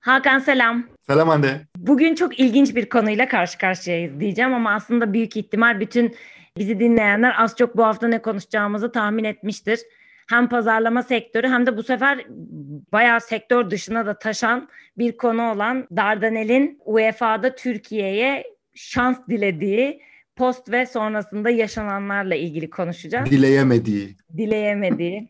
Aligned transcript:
Hakan 0.00 0.38
selam. 0.38 0.86
Selam 1.06 1.28
Hande. 1.28 1.60
Bugün 1.76 2.14
çok 2.14 2.40
ilginç 2.40 2.74
bir 2.76 2.88
konuyla 2.88 3.28
karşı 3.28 3.58
karşıyayız 3.58 4.20
diyeceğim 4.20 4.54
ama 4.54 4.74
aslında 4.74 5.12
büyük 5.12 5.36
ihtimal 5.36 5.80
bütün 5.80 6.14
bizi 6.58 6.80
dinleyenler 6.80 7.34
az 7.38 7.56
çok 7.56 7.76
bu 7.76 7.84
hafta 7.84 8.08
ne 8.08 8.22
konuşacağımızı 8.22 8.92
tahmin 8.92 9.24
etmiştir. 9.24 9.80
Hem 10.28 10.48
pazarlama 10.48 11.02
sektörü 11.02 11.48
hem 11.48 11.66
de 11.66 11.76
bu 11.76 11.82
sefer 11.82 12.26
bayağı 12.92 13.20
sektör 13.20 13.70
dışına 13.70 14.06
da 14.06 14.18
taşan 14.18 14.68
bir 14.98 15.16
konu 15.16 15.50
olan 15.52 15.86
Dardanel'in 15.96 16.80
UEFA'da 16.84 17.54
Türkiye'ye 17.54 18.44
şans 18.74 19.18
dilediği 19.28 20.02
post 20.36 20.72
ve 20.72 20.86
sonrasında 20.86 21.50
yaşananlarla 21.50 22.34
ilgili 22.34 22.70
konuşacağız. 22.70 23.30
Dileyemediği. 23.30 24.16
Dileyemediği. 24.36 25.28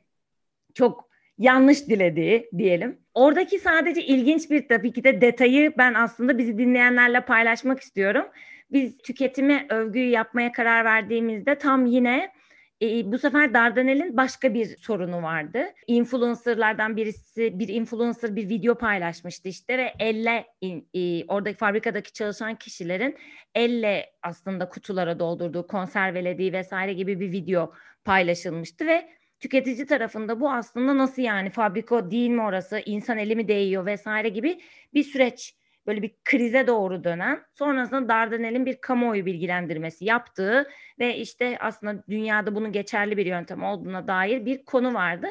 Çok 0.74 1.09
yanlış 1.40 1.86
dilediği 1.86 2.50
diyelim. 2.58 2.98
Oradaki 3.14 3.58
sadece 3.58 4.02
ilginç 4.02 4.50
bir 4.50 4.68
tabii 4.68 4.92
ki 4.92 5.04
de 5.04 5.20
detayı 5.20 5.72
ben 5.78 5.94
aslında 5.94 6.38
bizi 6.38 6.58
dinleyenlerle 6.58 7.20
paylaşmak 7.20 7.80
istiyorum. 7.80 8.26
Biz 8.72 8.98
tüketimi 8.98 9.66
övgüyü 9.68 10.10
yapmaya 10.10 10.52
karar 10.52 10.84
verdiğimizde 10.84 11.54
tam 11.54 11.86
yine 11.86 12.32
e, 12.82 13.12
bu 13.12 13.18
sefer 13.18 13.54
Dardanel'in 13.54 14.16
başka 14.16 14.54
bir 14.54 14.76
sorunu 14.76 15.22
vardı. 15.22 15.64
Influencerlardan 15.86 16.96
birisi, 16.96 17.58
bir 17.58 17.68
influencer 17.68 18.36
bir 18.36 18.48
video 18.48 18.78
paylaşmıştı 18.78 19.48
işte 19.48 19.78
ve 19.78 19.94
elle 19.98 20.46
e, 20.94 21.24
oradaki 21.26 21.58
fabrikadaki 21.58 22.12
çalışan 22.12 22.54
kişilerin 22.54 23.16
elle 23.54 24.06
aslında 24.22 24.68
kutulara 24.68 25.18
doldurduğu, 25.18 25.66
konservelediği 25.66 26.52
vesaire 26.52 26.92
gibi 26.92 27.20
bir 27.20 27.32
video 27.32 27.72
paylaşılmıştı 28.04 28.86
ve 28.86 29.19
tüketici 29.40 29.86
tarafında 29.86 30.40
bu 30.40 30.52
aslında 30.52 30.98
nasıl 30.98 31.22
yani 31.22 31.50
fabrika 31.50 32.10
değil 32.10 32.30
mi 32.30 32.42
orası 32.42 32.82
insan 32.86 33.18
eli 33.18 33.36
mi 33.36 33.48
değiyor 33.48 33.86
vesaire 33.86 34.28
gibi 34.28 34.60
bir 34.94 35.02
süreç 35.02 35.54
böyle 35.86 36.02
bir 36.02 36.14
krize 36.24 36.66
doğru 36.66 37.04
dönen 37.04 37.42
sonrasında 37.54 38.08
Dardanel'in 38.08 38.66
bir 38.66 38.80
kamuoyu 38.80 39.26
bilgilendirmesi 39.26 40.04
yaptığı 40.04 40.70
ve 40.98 41.16
işte 41.16 41.56
aslında 41.60 42.04
dünyada 42.08 42.54
bunun 42.54 42.72
geçerli 42.72 43.16
bir 43.16 43.26
yöntem 43.26 43.62
olduğuna 43.62 44.08
dair 44.08 44.46
bir 44.46 44.64
konu 44.64 44.94
vardı. 44.94 45.26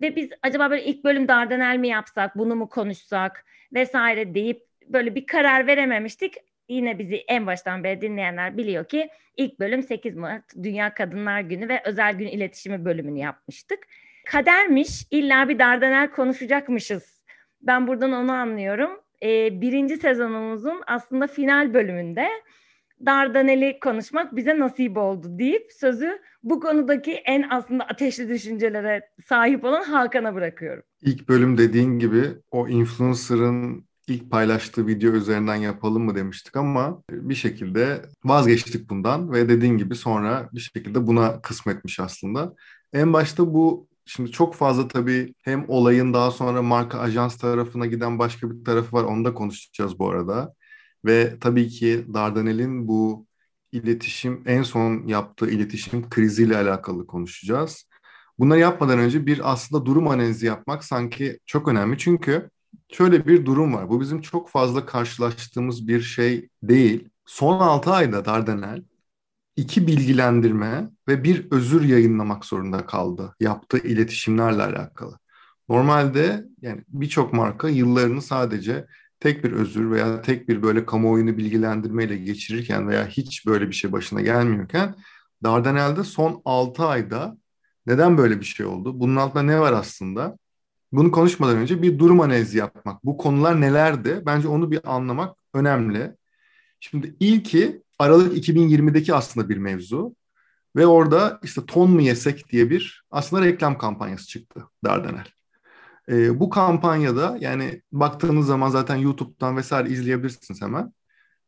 Ve 0.00 0.16
biz 0.16 0.30
acaba 0.42 0.70
böyle 0.70 0.84
ilk 0.84 1.04
bölüm 1.04 1.28
Dardanel 1.28 1.76
mi 1.76 1.88
yapsak, 1.88 2.38
bunu 2.38 2.56
mu 2.56 2.68
konuşsak 2.68 3.44
vesaire 3.72 4.34
deyip 4.34 4.62
böyle 4.88 5.14
bir 5.14 5.26
karar 5.26 5.66
verememiştik 5.66 6.34
yine 6.68 6.98
bizi 6.98 7.16
en 7.16 7.46
baştan 7.46 7.84
beri 7.84 8.00
dinleyenler 8.00 8.56
biliyor 8.56 8.84
ki 8.84 9.08
ilk 9.36 9.60
bölüm 9.60 9.82
8 9.82 10.16
Mart 10.16 10.44
Dünya 10.62 10.94
Kadınlar 10.94 11.40
Günü 11.40 11.68
ve 11.68 11.82
Özel 11.84 12.14
Gün 12.18 12.26
İletişimi 12.26 12.84
bölümünü 12.84 13.18
yapmıştık. 13.18 13.78
Kadermiş, 14.26 15.06
illa 15.10 15.48
bir 15.48 15.58
Dardanel 15.58 16.10
konuşacakmışız. 16.10 17.24
Ben 17.62 17.86
buradan 17.86 18.12
onu 18.12 18.32
anlıyorum. 18.32 18.90
Ee, 19.22 19.60
birinci 19.60 19.96
sezonumuzun 19.96 20.82
aslında 20.86 21.26
final 21.26 21.74
bölümünde 21.74 22.28
Dardanel'i 23.06 23.80
konuşmak 23.80 24.36
bize 24.36 24.58
nasip 24.58 24.96
oldu 24.96 25.38
deyip 25.38 25.72
sözü 25.72 26.18
bu 26.42 26.60
konudaki 26.60 27.12
en 27.12 27.46
aslında 27.50 27.84
ateşli 27.84 28.28
düşüncelere 28.28 29.10
sahip 29.24 29.64
olan 29.64 29.82
Hakan'a 29.82 30.34
bırakıyorum. 30.34 30.82
İlk 31.02 31.28
bölüm 31.28 31.58
dediğin 31.58 31.98
gibi 31.98 32.22
o 32.50 32.68
influencer'ın 32.68 33.87
ilk 34.08 34.30
paylaştığı 34.30 34.86
video 34.86 35.12
üzerinden 35.12 35.54
yapalım 35.54 36.04
mı 36.04 36.14
demiştik 36.14 36.56
ama 36.56 37.02
bir 37.10 37.34
şekilde 37.34 38.02
vazgeçtik 38.24 38.90
bundan 38.90 39.32
ve 39.32 39.48
dediğin 39.48 39.78
gibi 39.78 39.94
sonra 39.94 40.48
bir 40.52 40.60
şekilde 40.60 41.06
buna 41.06 41.40
kısmetmiş 41.42 42.00
aslında. 42.00 42.54
En 42.92 43.12
başta 43.12 43.54
bu 43.54 43.88
şimdi 44.04 44.32
çok 44.32 44.54
fazla 44.54 44.88
tabii 44.88 45.34
hem 45.42 45.64
olayın 45.68 46.14
daha 46.14 46.30
sonra 46.30 46.62
marka 46.62 46.98
ajans 46.98 47.38
tarafına 47.38 47.86
giden 47.86 48.18
başka 48.18 48.50
bir 48.50 48.64
tarafı 48.64 48.96
var 48.96 49.04
onu 49.04 49.24
da 49.24 49.34
konuşacağız 49.34 49.98
bu 49.98 50.10
arada. 50.10 50.54
Ve 51.04 51.38
tabii 51.40 51.68
ki 51.68 52.06
Dardanel'in 52.14 52.88
bu 52.88 53.26
iletişim 53.72 54.42
en 54.46 54.62
son 54.62 55.06
yaptığı 55.06 55.50
iletişim 55.50 56.10
kriziyle 56.10 56.56
alakalı 56.56 57.06
konuşacağız. 57.06 57.88
Bunları 58.38 58.58
yapmadan 58.58 58.98
önce 58.98 59.26
bir 59.26 59.52
aslında 59.52 59.86
durum 59.86 60.08
analizi 60.08 60.46
yapmak 60.46 60.84
sanki 60.84 61.38
çok 61.46 61.68
önemli. 61.68 61.98
Çünkü 61.98 62.50
şöyle 62.92 63.26
bir 63.26 63.46
durum 63.46 63.74
var. 63.74 63.88
Bu 63.88 64.00
bizim 64.00 64.20
çok 64.20 64.50
fazla 64.50 64.86
karşılaştığımız 64.86 65.88
bir 65.88 66.00
şey 66.00 66.48
değil. 66.62 67.08
Son 67.26 67.60
6 67.60 67.90
ayda 67.92 68.24
Dardanel 68.24 68.82
iki 69.56 69.86
bilgilendirme 69.86 70.90
ve 71.08 71.24
bir 71.24 71.50
özür 71.50 71.84
yayınlamak 71.84 72.44
zorunda 72.44 72.86
kaldı 72.86 73.34
yaptığı 73.40 73.78
iletişimlerle 73.78 74.62
alakalı. 74.62 75.18
Normalde 75.68 76.44
yani 76.62 76.84
birçok 76.88 77.32
marka 77.32 77.68
yıllarını 77.68 78.22
sadece 78.22 78.86
tek 79.20 79.44
bir 79.44 79.52
özür 79.52 79.90
veya 79.90 80.22
tek 80.22 80.48
bir 80.48 80.62
böyle 80.62 80.86
kamuoyunu 80.86 81.36
bilgilendirmeyle 81.36 82.16
geçirirken 82.16 82.88
veya 82.88 83.06
hiç 83.08 83.46
böyle 83.46 83.68
bir 83.68 83.72
şey 83.74 83.92
başına 83.92 84.20
gelmiyorken 84.20 84.94
Dardanel'de 85.44 86.04
son 86.04 86.42
6 86.44 86.84
ayda 86.84 87.38
neden 87.86 88.18
böyle 88.18 88.40
bir 88.40 88.44
şey 88.44 88.66
oldu? 88.66 89.00
Bunun 89.00 89.16
altında 89.16 89.42
ne 89.42 89.60
var 89.60 89.72
aslında? 89.72 90.38
Bunu 90.92 91.10
konuşmadan 91.10 91.56
önce 91.56 91.82
bir 91.82 91.98
durum 91.98 92.20
analizi 92.20 92.58
yapmak. 92.58 93.04
Bu 93.04 93.16
konular 93.16 93.60
nelerdi? 93.60 94.22
Bence 94.26 94.48
onu 94.48 94.70
bir 94.70 94.94
anlamak 94.94 95.36
önemli. 95.54 96.16
Şimdi 96.80 97.16
ilki 97.20 97.82
Aralık 97.98 98.48
2020'deki 98.48 99.14
aslında 99.14 99.48
bir 99.48 99.56
mevzu. 99.56 100.14
Ve 100.76 100.86
orada 100.86 101.40
işte 101.42 101.66
ton 101.66 101.90
mu 101.90 102.00
yesek 102.02 102.48
diye 102.52 102.70
bir 102.70 103.04
aslında 103.10 103.44
reklam 103.44 103.78
kampanyası 103.78 104.26
çıktı 104.26 104.64
Dardanel. 104.84 105.26
Ee, 106.08 106.40
bu 106.40 106.50
kampanyada 106.50 107.38
yani 107.40 107.82
baktığınız 107.92 108.46
zaman 108.46 108.70
zaten 108.70 108.96
YouTube'dan 108.96 109.56
vesaire 109.56 109.90
izleyebilirsiniz 109.90 110.62
hemen. 110.62 110.92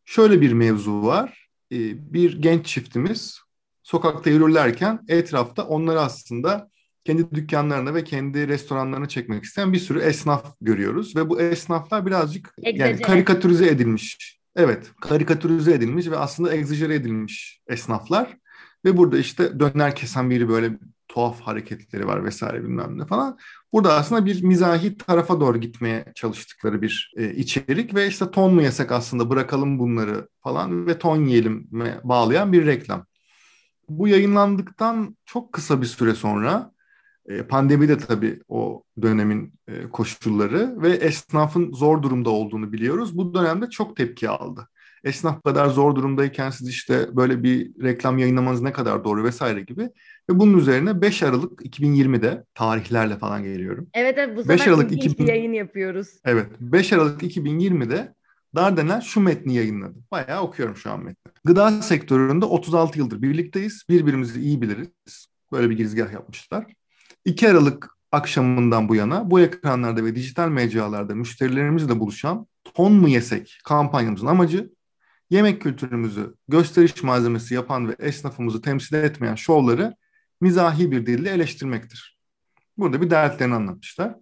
Şöyle 0.04 0.40
bir 0.40 0.52
mevzu 0.52 1.02
var. 1.02 1.48
Ee, 1.72 2.12
bir 2.14 2.42
genç 2.42 2.66
çiftimiz 2.66 3.40
sokakta 3.82 4.30
yürürlerken 4.30 5.00
etrafta 5.08 5.64
onları 5.66 6.00
aslında 6.00 6.70
kendi 7.04 7.30
dükkanlarına 7.34 7.94
ve 7.94 8.04
kendi 8.04 8.48
restoranlarına 8.48 9.08
çekmek 9.08 9.44
isteyen 9.44 9.72
bir 9.72 9.78
sürü 9.78 10.00
esnaf 10.00 10.56
görüyoruz 10.60 11.16
ve 11.16 11.28
bu 11.28 11.40
esnaflar 11.40 12.06
birazcık 12.06 12.54
yani 12.58 13.00
karikatürize 13.00 13.66
edilmiş. 13.66 14.38
Evet, 14.56 14.90
karikatürize 15.00 15.74
edilmiş 15.74 16.06
ve 16.06 16.16
aslında 16.16 16.54
egzajere 16.54 16.94
edilmiş 16.94 17.60
esnaflar 17.68 18.36
ve 18.84 18.96
burada 18.96 19.18
işte 19.18 19.60
döner 19.60 19.94
kesen 19.94 20.30
biri 20.30 20.48
böyle 20.48 20.78
tuhaf 21.08 21.40
hareketleri 21.40 22.06
var 22.06 22.24
vesaire 22.24 22.62
bilmem 22.62 22.98
ne 22.98 23.06
falan. 23.06 23.38
Burada 23.72 23.94
aslında 23.94 24.26
bir 24.26 24.42
mizahi 24.42 24.96
tarafa 24.96 25.40
doğru 25.40 25.58
gitmeye 25.58 26.04
çalıştıkları 26.14 26.82
bir 26.82 27.12
e, 27.16 27.34
içerik 27.34 27.94
ve 27.94 28.06
işte 28.06 28.30
ton 28.30 28.54
mu 28.54 28.62
yesek 28.62 28.92
aslında 28.92 29.30
bırakalım 29.30 29.78
bunları 29.78 30.28
falan 30.40 30.86
ve 30.86 30.98
ton 30.98 31.24
yiyelim 31.24 31.68
bağlayan 32.04 32.52
bir 32.52 32.66
reklam. 32.66 33.06
Bu 33.88 34.08
yayınlandıktan 34.08 35.16
çok 35.24 35.52
kısa 35.52 35.80
bir 35.80 35.86
süre 35.86 36.14
sonra 36.14 36.72
pandemi 37.48 37.88
de 37.88 37.98
tabii 37.98 38.40
o 38.48 38.82
dönemin 39.02 39.52
e, 39.68 39.82
koşulları 39.82 40.82
ve 40.82 40.88
esnafın 40.88 41.72
zor 41.72 42.02
durumda 42.02 42.30
olduğunu 42.30 42.72
biliyoruz. 42.72 43.18
Bu 43.18 43.34
dönemde 43.34 43.70
çok 43.70 43.96
tepki 43.96 44.28
aldı. 44.28 44.68
Esnaf 45.04 45.42
kadar 45.42 45.68
zor 45.68 45.94
durumdayken 45.94 46.50
siz 46.50 46.68
işte 46.68 47.16
böyle 47.16 47.42
bir 47.42 47.82
reklam 47.82 48.18
yayınlamanız 48.18 48.62
ne 48.62 48.72
kadar 48.72 49.04
doğru 49.04 49.24
vesaire 49.24 49.60
gibi. 49.60 49.82
Ve 50.30 50.38
bunun 50.38 50.58
üzerine 50.58 51.00
5 51.00 51.22
Aralık 51.22 51.60
2020'de 51.60 52.44
tarihlerle 52.54 53.18
falan 53.18 53.42
geliyorum. 53.42 53.88
Evet 53.94 54.18
evet 54.18 54.36
bu 54.36 54.48
5 54.48 54.68
Aralık 54.68 54.92
2000... 54.92 55.26
yayın 55.26 55.52
yapıyoruz. 55.52 56.08
Evet 56.24 56.46
5 56.60 56.92
Aralık 56.92 57.22
2020'de 57.22 58.14
Dardanel 58.54 59.00
şu 59.00 59.20
metni 59.20 59.54
yayınladı. 59.54 59.98
Bayağı 60.10 60.42
okuyorum 60.42 60.76
şu 60.76 60.90
an 60.90 61.04
metni. 61.04 61.32
Gıda 61.44 61.82
sektöründe 61.82 62.44
36 62.44 62.98
yıldır 62.98 63.22
birlikteyiz. 63.22 63.84
Birbirimizi 63.88 64.40
iyi 64.40 64.62
biliriz. 64.62 65.26
Böyle 65.52 65.70
bir 65.70 65.76
girizgah 65.76 66.12
yapmışlar. 66.12 66.66
2 67.24 67.48
Aralık 67.48 67.90
akşamından 68.12 68.88
bu 68.88 68.94
yana 68.94 69.30
bu 69.30 69.40
ekranlarda 69.40 70.04
ve 70.04 70.14
dijital 70.14 70.48
mecralarda 70.48 71.14
müşterilerimizle 71.14 72.00
buluşan 72.00 72.46
ton 72.74 72.92
mu 72.92 73.08
yesek 73.08 73.58
kampanyamızın 73.64 74.26
amacı 74.26 74.70
yemek 75.30 75.62
kültürümüzü 75.62 76.34
gösteriş 76.48 77.02
malzemesi 77.02 77.54
yapan 77.54 77.88
ve 77.88 77.96
esnafımızı 77.98 78.62
temsil 78.62 78.94
etmeyen 78.96 79.34
şovları 79.34 79.96
mizahi 80.40 80.90
bir 80.90 81.06
dille 81.06 81.30
eleştirmektir. 81.30 82.18
Burada 82.78 83.02
bir 83.02 83.10
dertlerini 83.10 83.54
anlatmışlar. 83.54 84.16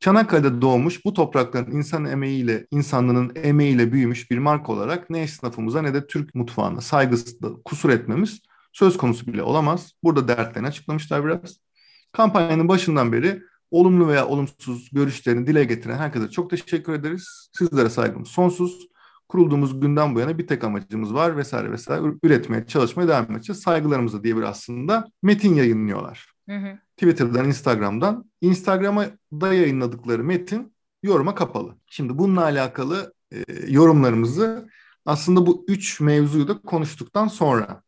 Çanakkale'de 0.00 0.62
doğmuş 0.62 1.04
bu 1.04 1.12
toprakların 1.12 1.70
insan 1.70 2.04
emeğiyle, 2.04 2.66
insanlığının 2.70 3.32
emeğiyle 3.34 3.92
büyümüş 3.92 4.30
bir 4.30 4.38
marka 4.38 4.72
olarak 4.72 5.10
ne 5.10 5.20
esnafımıza 5.20 5.82
ne 5.82 5.94
de 5.94 6.06
Türk 6.06 6.34
mutfağına 6.34 6.80
saygısızda 6.80 7.48
kusur 7.64 7.90
etmemiz 7.90 8.40
söz 8.72 8.96
konusu 8.96 9.26
bile 9.26 9.42
olamaz. 9.42 9.92
Burada 10.02 10.28
dertlerini 10.28 10.68
açıklamışlar 10.68 11.24
biraz. 11.24 11.67
Kampanyanın 12.12 12.68
başından 12.68 13.12
beri 13.12 13.42
olumlu 13.70 14.08
veya 14.08 14.26
olumsuz 14.26 14.90
görüşlerini 14.92 15.46
dile 15.46 15.64
getiren 15.64 15.98
herkese 15.98 16.30
çok 16.30 16.50
teşekkür 16.50 16.92
ederiz. 16.92 17.50
Sizlere 17.58 17.90
saygımız 17.90 18.28
sonsuz. 18.28 18.88
Kurulduğumuz 19.28 19.80
günden 19.80 20.14
bu 20.14 20.20
yana 20.20 20.38
bir 20.38 20.46
tek 20.46 20.64
amacımız 20.64 21.14
var 21.14 21.36
vesaire 21.36 21.72
vesaire 21.72 22.02
üretmeye 22.22 22.66
çalışmaya 22.66 23.08
devam 23.08 23.36
edeceğiz. 23.36 23.62
Saygılarımızı 23.62 24.24
diye 24.24 24.36
bir 24.36 24.42
aslında 24.42 25.08
metin 25.22 25.54
yayınlıyorlar. 25.54 26.32
Hı 26.48 26.56
hı. 26.56 26.78
Twitter'dan, 26.96 27.46
Instagram'dan. 27.46 28.30
Instagram'a 28.40 29.06
da 29.32 29.54
yayınladıkları 29.54 30.24
metin 30.24 30.74
yoruma 31.02 31.34
kapalı. 31.34 31.74
Şimdi 31.86 32.18
bununla 32.18 32.42
alakalı 32.42 33.14
e, 33.32 33.44
yorumlarımızı 33.68 34.68
aslında 35.06 35.46
bu 35.46 35.64
üç 35.68 36.00
mevzuyu 36.00 36.48
da 36.48 36.60
konuştuktan 36.62 37.28
sonra 37.28 37.82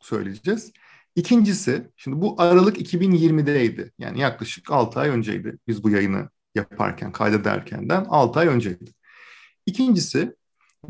söyleyeceğiz. 0.00 0.72
İkincisi, 1.16 1.90
şimdi 1.96 2.20
bu 2.20 2.34
Aralık 2.42 2.80
2020'deydi. 2.80 3.92
Yani 3.98 4.20
yaklaşık 4.20 4.70
6 4.70 5.00
ay 5.00 5.08
önceydi 5.08 5.58
biz 5.68 5.84
bu 5.84 5.90
yayını 5.90 6.28
yaparken, 6.54 7.12
kaydederkenden 7.12 8.06
6 8.08 8.40
ay 8.40 8.46
önceydi. 8.46 8.90
İkincisi, 9.66 10.36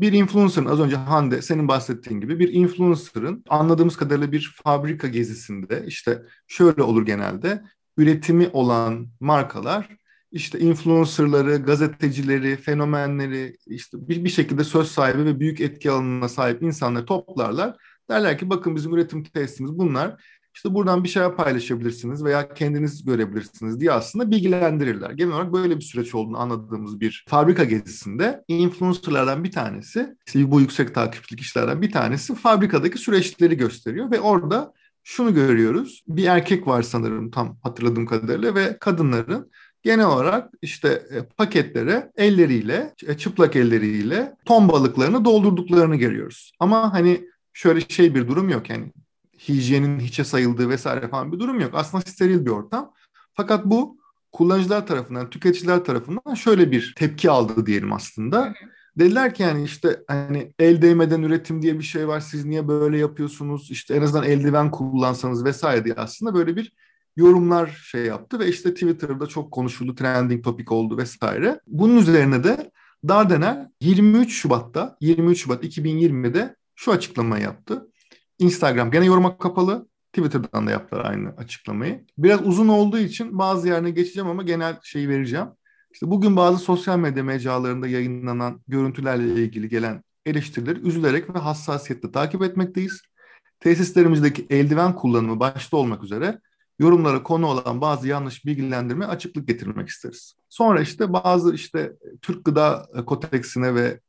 bir 0.01 0.13
influencer'ın 0.13 0.65
az 0.65 0.79
önce 0.79 0.95
Hande 0.95 1.41
senin 1.41 1.67
bahsettiğin 1.67 2.21
gibi 2.21 2.39
bir 2.39 2.53
influencer'ın 2.53 3.43
anladığımız 3.49 3.97
kadarıyla 3.97 4.31
bir 4.31 4.55
fabrika 4.63 5.07
gezisinde 5.07 5.83
işte 5.87 6.23
şöyle 6.47 6.83
olur 6.83 7.05
genelde 7.05 7.63
üretimi 7.97 8.49
olan 8.53 9.07
markalar 9.19 9.97
işte 10.31 10.59
influencerları, 10.59 11.57
gazetecileri, 11.57 12.55
fenomenleri 12.55 13.57
işte 13.65 13.97
bir, 14.07 14.23
bir 14.23 14.29
şekilde 14.29 14.63
söz 14.63 14.91
sahibi 14.91 15.25
ve 15.25 15.39
büyük 15.39 15.61
etki 15.61 15.91
alanına 15.91 16.29
sahip 16.29 16.61
insanları 16.61 17.05
toplarlar. 17.05 17.75
Derler 18.09 18.37
ki 18.37 18.49
bakın 18.49 18.75
bizim 18.75 18.93
üretim 18.93 19.23
testimiz 19.23 19.77
bunlar. 19.77 20.23
İşte 20.55 20.73
buradan 20.73 21.03
bir 21.03 21.09
şeyler 21.09 21.35
paylaşabilirsiniz 21.35 22.23
veya 22.23 22.53
kendiniz 22.53 23.05
görebilirsiniz 23.05 23.79
diye 23.79 23.91
aslında 23.91 24.31
bilgilendirirler. 24.31 25.11
Genel 25.11 25.33
olarak 25.33 25.53
böyle 25.53 25.75
bir 25.75 25.81
süreç 25.81 26.15
olduğunu 26.15 26.39
anladığımız 26.39 26.99
bir 26.99 27.25
fabrika 27.27 27.63
gezisinde 27.63 28.43
influencerlardan 28.47 29.43
bir 29.43 29.51
tanesi, 29.51 30.15
işte 30.27 30.51
bu 30.51 30.61
yüksek 30.61 30.95
takipçilik 30.95 31.39
kişilerden 31.39 31.81
bir 31.81 31.91
tanesi 31.91 32.35
fabrikadaki 32.35 32.97
süreçleri 32.97 33.57
gösteriyor 33.57 34.11
ve 34.11 34.19
orada 34.19 34.73
şunu 35.03 35.33
görüyoruz. 35.33 36.03
Bir 36.07 36.25
erkek 36.25 36.67
var 36.67 36.81
sanırım 36.81 37.31
tam 37.31 37.57
hatırladığım 37.63 38.05
kadarıyla 38.05 38.55
ve 38.55 38.77
kadınların 38.79 39.51
genel 39.83 40.05
olarak 40.05 40.53
işte 40.61 41.03
e, 41.11 41.23
paketlere 41.37 42.11
elleriyle, 42.17 42.93
çıplak 43.17 43.55
elleriyle 43.55 44.35
ton 44.45 44.69
balıklarını 44.69 45.25
doldurduklarını 45.25 45.95
görüyoruz. 45.95 46.51
Ama 46.59 46.93
hani 46.93 47.21
şöyle 47.57 47.81
şey 47.81 48.15
bir 48.15 48.27
durum 48.27 48.49
yok 48.49 48.69
yani 48.69 48.91
hijyenin 49.47 49.99
hiçe 49.99 50.23
sayıldığı 50.23 50.69
vesaire 50.69 51.07
falan 51.07 51.31
bir 51.31 51.39
durum 51.39 51.59
yok. 51.59 51.71
Aslında 51.73 52.01
steril 52.01 52.45
bir 52.45 52.51
ortam. 52.51 52.93
Fakat 53.33 53.65
bu 53.65 53.97
kullanıcılar 54.31 54.87
tarafından, 54.87 55.29
tüketiciler 55.29 55.85
tarafından 55.85 56.33
şöyle 56.33 56.71
bir 56.71 56.93
tepki 56.97 57.29
aldı 57.29 57.65
diyelim 57.65 57.93
aslında. 57.93 58.53
Dediler 58.99 59.33
ki 59.33 59.43
yani 59.43 59.63
işte 59.63 60.03
hani 60.07 60.53
el 60.59 60.81
değmeden 60.81 61.21
üretim 61.21 61.61
diye 61.61 61.79
bir 61.79 61.83
şey 61.83 62.07
var. 62.07 62.19
Siz 62.19 62.45
niye 62.45 62.67
böyle 62.67 62.97
yapıyorsunuz? 62.97 63.71
İşte 63.71 63.95
en 63.95 64.01
azından 64.01 64.23
eldiven 64.23 64.71
kullansanız 64.71 65.45
vesaire 65.45 65.85
diye 65.85 65.95
aslında 65.95 66.33
böyle 66.33 66.55
bir 66.55 66.73
yorumlar 67.15 67.67
şey 67.91 68.05
yaptı 68.05 68.39
ve 68.39 68.47
işte 68.47 68.73
Twitter'da 68.73 69.27
çok 69.27 69.51
konuşuldu, 69.51 69.95
trending 69.95 70.43
topik 70.43 70.71
oldu 70.71 70.97
vesaire. 70.97 71.59
Bunun 71.67 71.97
üzerine 71.97 72.43
de 72.43 72.71
Dardanel 73.07 73.69
23 73.81 74.33
Şubat'ta, 74.33 74.97
23 75.01 75.43
Şubat 75.43 75.63
2020'de 75.63 76.55
şu 76.77 76.91
açıklamayı 76.91 77.43
yaptı. 77.43 77.91
Instagram 78.39 78.91
gene 78.91 79.05
yoruma 79.05 79.37
kapalı. 79.37 79.87
Twitter'dan 80.13 80.67
da 80.67 80.71
yaptılar 80.71 81.05
aynı 81.05 81.29
açıklamayı. 81.29 82.05
Biraz 82.17 82.47
uzun 82.47 82.67
olduğu 82.67 82.97
için 82.97 83.37
bazı 83.37 83.67
yerine 83.67 83.89
geçeceğim 83.89 84.29
ama 84.29 84.43
genel 84.43 84.79
şeyi 84.83 85.09
vereceğim. 85.09 85.47
İşte 85.93 86.11
bugün 86.11 86.35
bazı 86.35 86.57
sosyal 86.57 86.99
medya 86.99 87.23
mecralarında 87.23 87.87
yayınlanan 87.87 88.61
görüntülerle 88.67 89.43
ilgili 89.43 89.69
gelen 89.69 90.03
eleştirileri 90.25 90.79
üzülerek 90.79 91.35
ve 91.35 91.39
hassasiyetle 91.39 92.11
takip 92.11 92.41
etmekteyiz. 92.43 93.01
Tesislerimizdeki 93.59 94.47
eldiven 94.49 94.95
kullanımı 94.95 95.39
başta 95.39 95.77
olmak 95.77 96.03
üzere 96.03 96.39
yorumlara 96.79 97.23
konu 97.23 97.45
olan 97.45 97.81
bazı 97.81 98.07
yanlış 98.07 98.45
bilgilendirme 98.45 99.05
açıklık 99.05 99.47
getirmek 99.47 99.89
isteriz. 99.89 100.35
Sonra 100.49 100.81
işte 100.81 101.13
bazı 101.13 101.55
işte 101.55 101.93
Türk 102.21 102.45
Gıda 102.45 102.89
Kodeksine 103.05 103.75
ve 103.75 103.99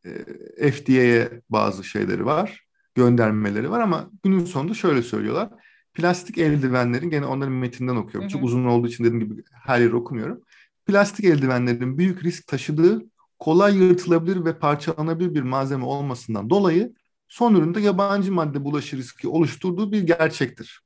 e, 0.58 0.70
FDA'ye 0.72 1.40
bazı 1.50 1.84
şeyleri 1.84 2.26
var, 2.26 2.66
göndermeleri 2.94 3.70
var 3.70 3.80
ama 3.80 4.10
günün 4.22 4.44
sonunda 4.44 4.74
şöyle 4.74 5.02
söylüyorlar. 5.02 5.50
Plastik 5.94 6.38
eldivenlerin 6.38 7.10
gene 7.10 7.26
onların 7.26 7.52
metinden 7.52 7.96
okuyorum. 7.96 8.22
Hı 8.22 8.26
hı. 8.26 8.32
Çok 8.32 8.44
uzun 8.44 8.64
olduğu 8.64 8.86
için 8.86 9.04
dediğim 9.04 9.28
gibi 9.28 9.42
her 9.52 9.80
yeri 9.80 9.96
okumuyorum. 9.96 10.40
Plastik 10.86 11.24
eldivenlerin 11.24 11.98
büyük 11.98 12.24
risk 12.24 12.46
taşıdığı 12.46 13.02
kolay 13.38 13.76
yırtılabilir 13.76 14.44
ve 14.44 14.58
parçalanabilir 14.58 15.34
bir 15.34 15.42
malzeme 15.42 15.84
olmasından 15.84 16.50
dolayı 16.50 16.94
son 17.28 17.54
üründe 17.54 17.80
yabancı 17.80 18.32
madde 18.32 18.64
bulaşı 18.64 18.96
riski 18.96 19.28
oluşturduğu 19.28 19.92
bir 19.92 20.02
gerçektir 20.02 20.82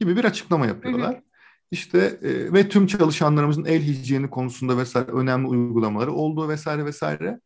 gibi 0.00 0.16
bir 0.16 0.24
açıklama 0.24 0.66
yapıyorlar. 0.66 1.14
Hı 1.14 1.18
hı. 1.18 1.22
İşte 1.70 1.98
e, 2.22 2.52
ve 2.52 2.68
tüm 2.68 2.86
çalışanlarımızın 2.86 3.64
el 3.64 3.82
hijyeni 3.82 4.30
konusunda 4.30 4.78
vesaire 4.78 5.10
önemli 5.10 5.46
uygulamaları 5.46 6.12
olduğu 6.12 6.48
vesaire 6.48 6.84
vesaire. 6.84 7.40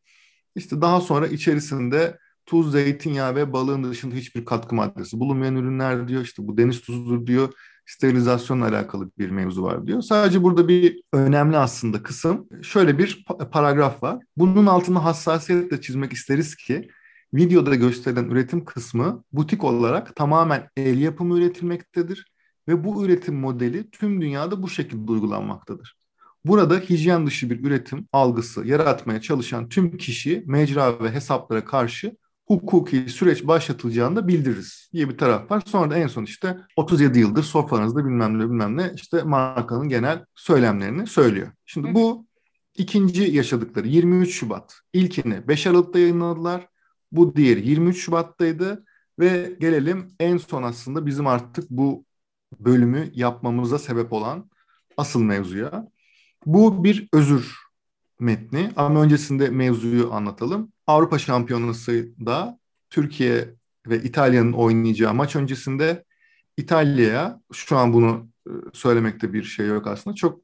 İşte 0.57 0.81
daha 0.81 1.01
sonra 1.01 1.27
içerisinde 1.27 2.19
tuz, 2.47 2.73
zeytinyağı 2.73 3.35
ve 3.35 3.53
balığın 3.53 3.85
dışında 3.85 4.15
hiçbir 4.15 4.45
katkı 4.45 4.75
maddesi 4.75 5.21
bulunmayan 5.21 5.57
ürünler 5.57 6.09
diyor. 6.09 6.23
İşte 6.23 6.49
bu 6.49 6.57
deniz 6.57 6.81
tuzudur 6.81 7.27
diyor. 7.27 7.53
Sterilizasyonla 7.87 8.67
alakalı 8.67 9.11
bir 9.19 9.31
mevzu 9.31 9.63
var 9.63 9.87
diyor. 9.87 10.03
Sadece 10.03 10.43
burada 10.43 10.69
bir 10.69 11.03
önemli 11.13 11.57
aslında 11.57 12.03
kısım 12.03 12.49
şöyle 12.63 12.99
bir 12.99 13.25
paragraf 13.53 14.03
var. 14.03 14.19
Bunun 14.37 14.67
altını 14.67 14.99
hassasiyetle 14.99 15.81
çizmek 15.81 16.13
isteriz 16.13 16.57
ki 16.57 16.89
videoda 17.35 17.75
gösterilen 17.75 18.25
üretim 18.25 18.65
kısmı 18.65 19.25
butik 19.33 19.65
olarak 19.65 20.17
tamamen 20.17 20.69
el 20.77 20.99
yapımı 20.99 21.39
üretilmektedir 21.39 22.32
ve 22.69 22.85
bu 22.85 23.05
üretim 23.05 23.35
modeli 23.35 23.91
tüm 23.91 24.21
dünyada 24.21 24.63
bu 24.63 24.69
şekilde 24.69 25.13
uygulanmaktadır. 25.13 25.97
Burada 26.45 26.79
hijyen 26.79 27.27
dışı 27.27 27.51
bir 27.51 27.65
üretim 27.65 28.09
algısı 28.13 28.67
yaratmaya 28.67 29.21
çalışan 29.21 29.69
tüm 29.69 29.97
kişi 29.97 30.45
mecra 30.47 31.01
ve 31.05 31.11
hesaplara 31.11 31.65
karşı 31.65 32.17
hukuki 32.47 32.97
süreç 33.09 33.47
başlatılacağını 33.47 34.17
da 34.17 34.29
bildiririz 34.29 34.91
diye 34.93 35.09
bir 35.09 35.19
taraf 35.19 35.51
var. 35.51 35.63
Sonra 35.67 35.91
da 35.91 35.99
en 35.99 36.07
son 36.07 36.25
işte 36.25 36.59
37 36.77 37.19
yıldır 37.19 37.43
sofranızda 37.43 38.05
bilmem 38.05 38.39
ne 38.39 38.45
bilmem 38.45 38.77
ne 38.77 38.93
işte 38.97 39.23
markanın 39.23 39.89
genel 39.89 40.25
söylemlerini 40.35 41.07
söylüyor. 41.07 41.49
Şimdi 41.67 41.95
bu 41.95 42.27
ikinci 42.77 43.23
yaşadıkları 43.23 43.89
23 43.89 44.35
Şubat. 44.35 44.81
İlkini 44.93 45.49
5 45.49 45.67
Aralık'ta 45.67 45.99
yayınladılar. 45.99 46.69
Bu 47.13 47.37
diğeri 47.37 47.69
23 47.69 47.97
Şubat'taydı 47.97 48.85
ve 49.19 49.57
gelelim 49.61 50.09
en 50.21 50.37
son 50.37 50.63
aslında 50.63 51.07
bizim 51.07 51.27
artık 51.27 51.71
bu 51.71 52.05
bölümü 52.61 53.11
yapmamıza 53.15 53.79
sebep 53.79 54.13
olan 54.13 54.51
asıl 54.97 55.23
mevzuya. 55.23 55.89
Bu 56.47 56.85
bir 56.85 57.09
özür 57.13 57.57
metni 58.21 58.71
ama 58.77 59.03
öncesinde 59.03 59.51
mevzuyu 59.51 60.13
anlatalım. 60.13 60.73
Avrupa 60.87 61.19
Şampiyonası'da 61.19 62.59
Türkiye 62.91 63.49
ve 63.87 64.03
İtalya'nın 64.03 64.53
oynayacağı 64.53 65.15
maç 65.15 65.37
öncesinde 65.37 66.05
İtalya'ya 66.57 67.41
şu 67.53 67.77
an 67.77 67.93
bunu 67.93 68.29
e, 68.47 68.51
söylemekte 68.73 69.33
bir 69.33 69.43
şey 69.43 69.67
yok 69.67 69.87
aslında. 69.87 70.17
Çok 70.17 70.41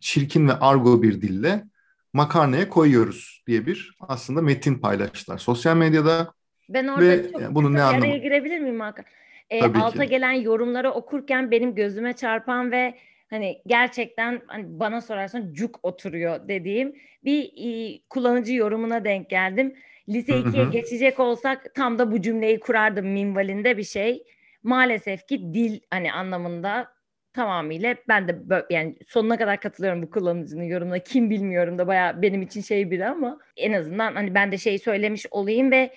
çirkin 0.00 0.48
ve 0.48 0.52
argo 0.52 1.02
bir 1.02 1.22
dille 1.22 1.64
makarnaya 2.12 2.68
koyuyoruz 2.68 3.42
diye 3.46 3.66
bir 3.66 3.96
aslında 4.00 4.42
metin 4.42 4.74
paylaştılar 4.74 5.38
sosyal 5.38 5.76
medyada. 5.76 6.32
Ben 6.68 6.88
orada 6.88 7.06
ve 7.06 7.32
çok 7.32 7.54
bunun 7.54 7.74
ne 7.74 7.82
anlamı? 7.82 8.16
girebilir 8.16 8.58
miyim 8.58 8.80
Hakan? 8.80 9.04
E, 9.50 9.64
alta 9.64 10.04
ki. 10.04 10.10
gelen 10.10 10.32
yorumları 10.32 10.90
okurken 10.90 11.50
benim 11.50 11.74
gözüme 11.74 12.12
çarpan 12.12 12.72
ve 12.72 12.94
hani 13.30 13.62
gerçekten 13.66 14.40
hani 14.46 14.64
bana 14.68 15.00
sorarsan 15.00 15.52
cuk 15.52 15.80
oturuyor 15.82 16.48
dediğim 16.48 16.94
bir 17.24 17.52
e, 17.56 17.98
kullanıcı 18.10 18.54
yorumuna 18.54 19.04
denk 19.04 19.30
geldim. 19.30 19.74
Lise 20.08 20.32
2'ye 20.32 20.64
geçecek 20.64 21.20
olsak 21.20 21.74
tam 21.74 21.98
da 21.98 22.12
bu 22.12 22.22
cümleyi 22.22 22.60
kurardım 22.60 23.06
minvalinde 23.06 23.76
bir 23.76 23.84
şey. 23.84 24.24
Maalesef 24.62 25.26
ki 25.26 25.54
dil 25.54 25.80
hani 25.90 26.12
anlamında 26.12 26.88
tamamıyla 27.32 27.96
ben 28.08 28.28
de 28.28 28.38
yani 28.70 28.96
sonuna 29.06 29.38
kadar 29.38 29.60
katılıyorum 29.60 30.02
bu 30.02 30.10
kullanıcının 30.10 30.62
yorumuna. 30.62 30.98
Kim 30.98 31.30
bilmiyorum 31.30 31.78
da 31.78 31.86
baya 31.86 32.22
benim 32.22 32.42
için 32.42 32.60
şey 32.60 32.90
biri 32.90 33.06
ama 33.06 33.38
en 33.56 33.72
azından 33.72 34.14
hani 34.14 34.34
ben 34.34 34.52
de 34.52 34.58
şey 34.58 34.78
söylemiş 34.78 35.26
olayım 35.30 35.70
ve 35.70 35.94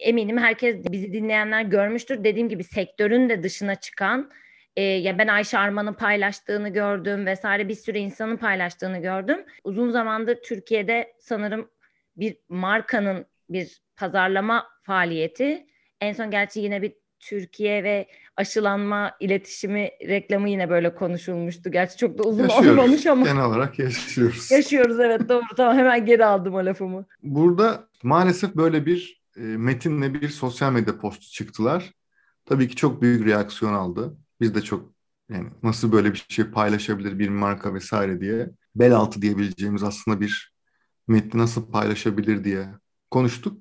eminim 0.00 0.38
herkes 0.38 0.76
bizi 0.92 1.12
dinleyenler 1.12 1.62
görmüştür. 1.62 2.24
Dediğim 2.24 2.48
gibi 2.48 2.64
sektörün 2.64 3.28
de 3.28 3.42
dışına 3.42 3.74
çıkan 3.74 4.30
e, 4.76 4.82
ya 4.82 5.18
ben 5.18 5.28
Ayşe 5.28 5.58
Arman'ın 5.58 5.94
paylaştığını 5.94 6.68
gördüm 6.68 7.26
vesaire 7.26 7.68
bir 7.68 7.74
sürü 7.74 7.98
insanın 7.98 8.36
paylaştığını 8.36 8.98
gördüm. 8.98 9.38
Uzun 9.64 9.90
zamandır 9.90 10.36
Türkiye'de 10.42 11.12
sanırım 11.20 11.70
bir 12.16 12.36
markanın 12.48 13.26
bir 13.50 13.82
pazarlama 13.96 14.66
faaliyeti. 14.82 15.66
En 16.00 16.12
son 16.12 16.30
gerçi 16.30 16.60
yine 16.60 16.82
bir 16.82 16.92
Türkiye 17.20 17.84
ve 17.84 18.06
aşılanma 18.36 19.16
iletişimi 19.20 19.90
reklamı 20.08 20.50
yine 20.50 20.70
böyle 20.70 20.94
konuşulmuştu. 20.94 21.70
Gerçi 21.70 21.96
çok 21.96 22.18
da 22.18 22.22
uzun 22.22 22.42
yaşıyoruz. 22.42 22.78
olmamış 22.78 23.06
ama. 23.06 23.26
Genel 23.26 23.44
olarak 23.44 23.78
yaşıyoruz. 23.78 24.50
yaşıyoruz 24.50 25.00
evet 25.00 25.28
doğru 25.28 25.42
tamam 25.56 25.76
hemen 25.76 26.06
geri 26.06 26.24
aldım 26.24 26.54
o 26.54 26.66
lafımı. 26.66 27.06
Burada 27.22 27.88
maalesef 28.02 28.54
böyle 28.54 28.86
bir 28.86 29.19
metinle 29.40 30.14
bir 30.14 30.28
sosyal 30.28 30.72
medya 30.72 30.98
postu 30.98 31.26
çıktılar. 31.26 31.92
Tabii 32.44 32.68
ki 32.68 32.76
çok 32.76 33.02
büyük 33.02 33.26
reaksiyon 33.26 33.74
aldı. 33.74 34.16
Biz 34.40 34.54
de 34.54 34.62
çok 34.62 34.92
yani 35.30 35.48
nasıl 35.62 35.92
böyle 35.92 36.12
bir 36.12 36.26
şey 36.28 36.44
paylaşabilir 36.44 37.18
bir 37.18 37.28
marka 37.28 37.74
vesaire 37.74 38.20
diye 38.20 38.50
bel 38.74 38.94
altı 38.96 39.22
diyebileceğimiz 39.22 39.82
aslında 39.82 40.20
bir 40.20 40.54
metni 41.08 41.40
nasıl 41.40 41.70
paylaşabilir 41.70 42.44
diye 42.44 42.68
konuştuk. 43.10 43.58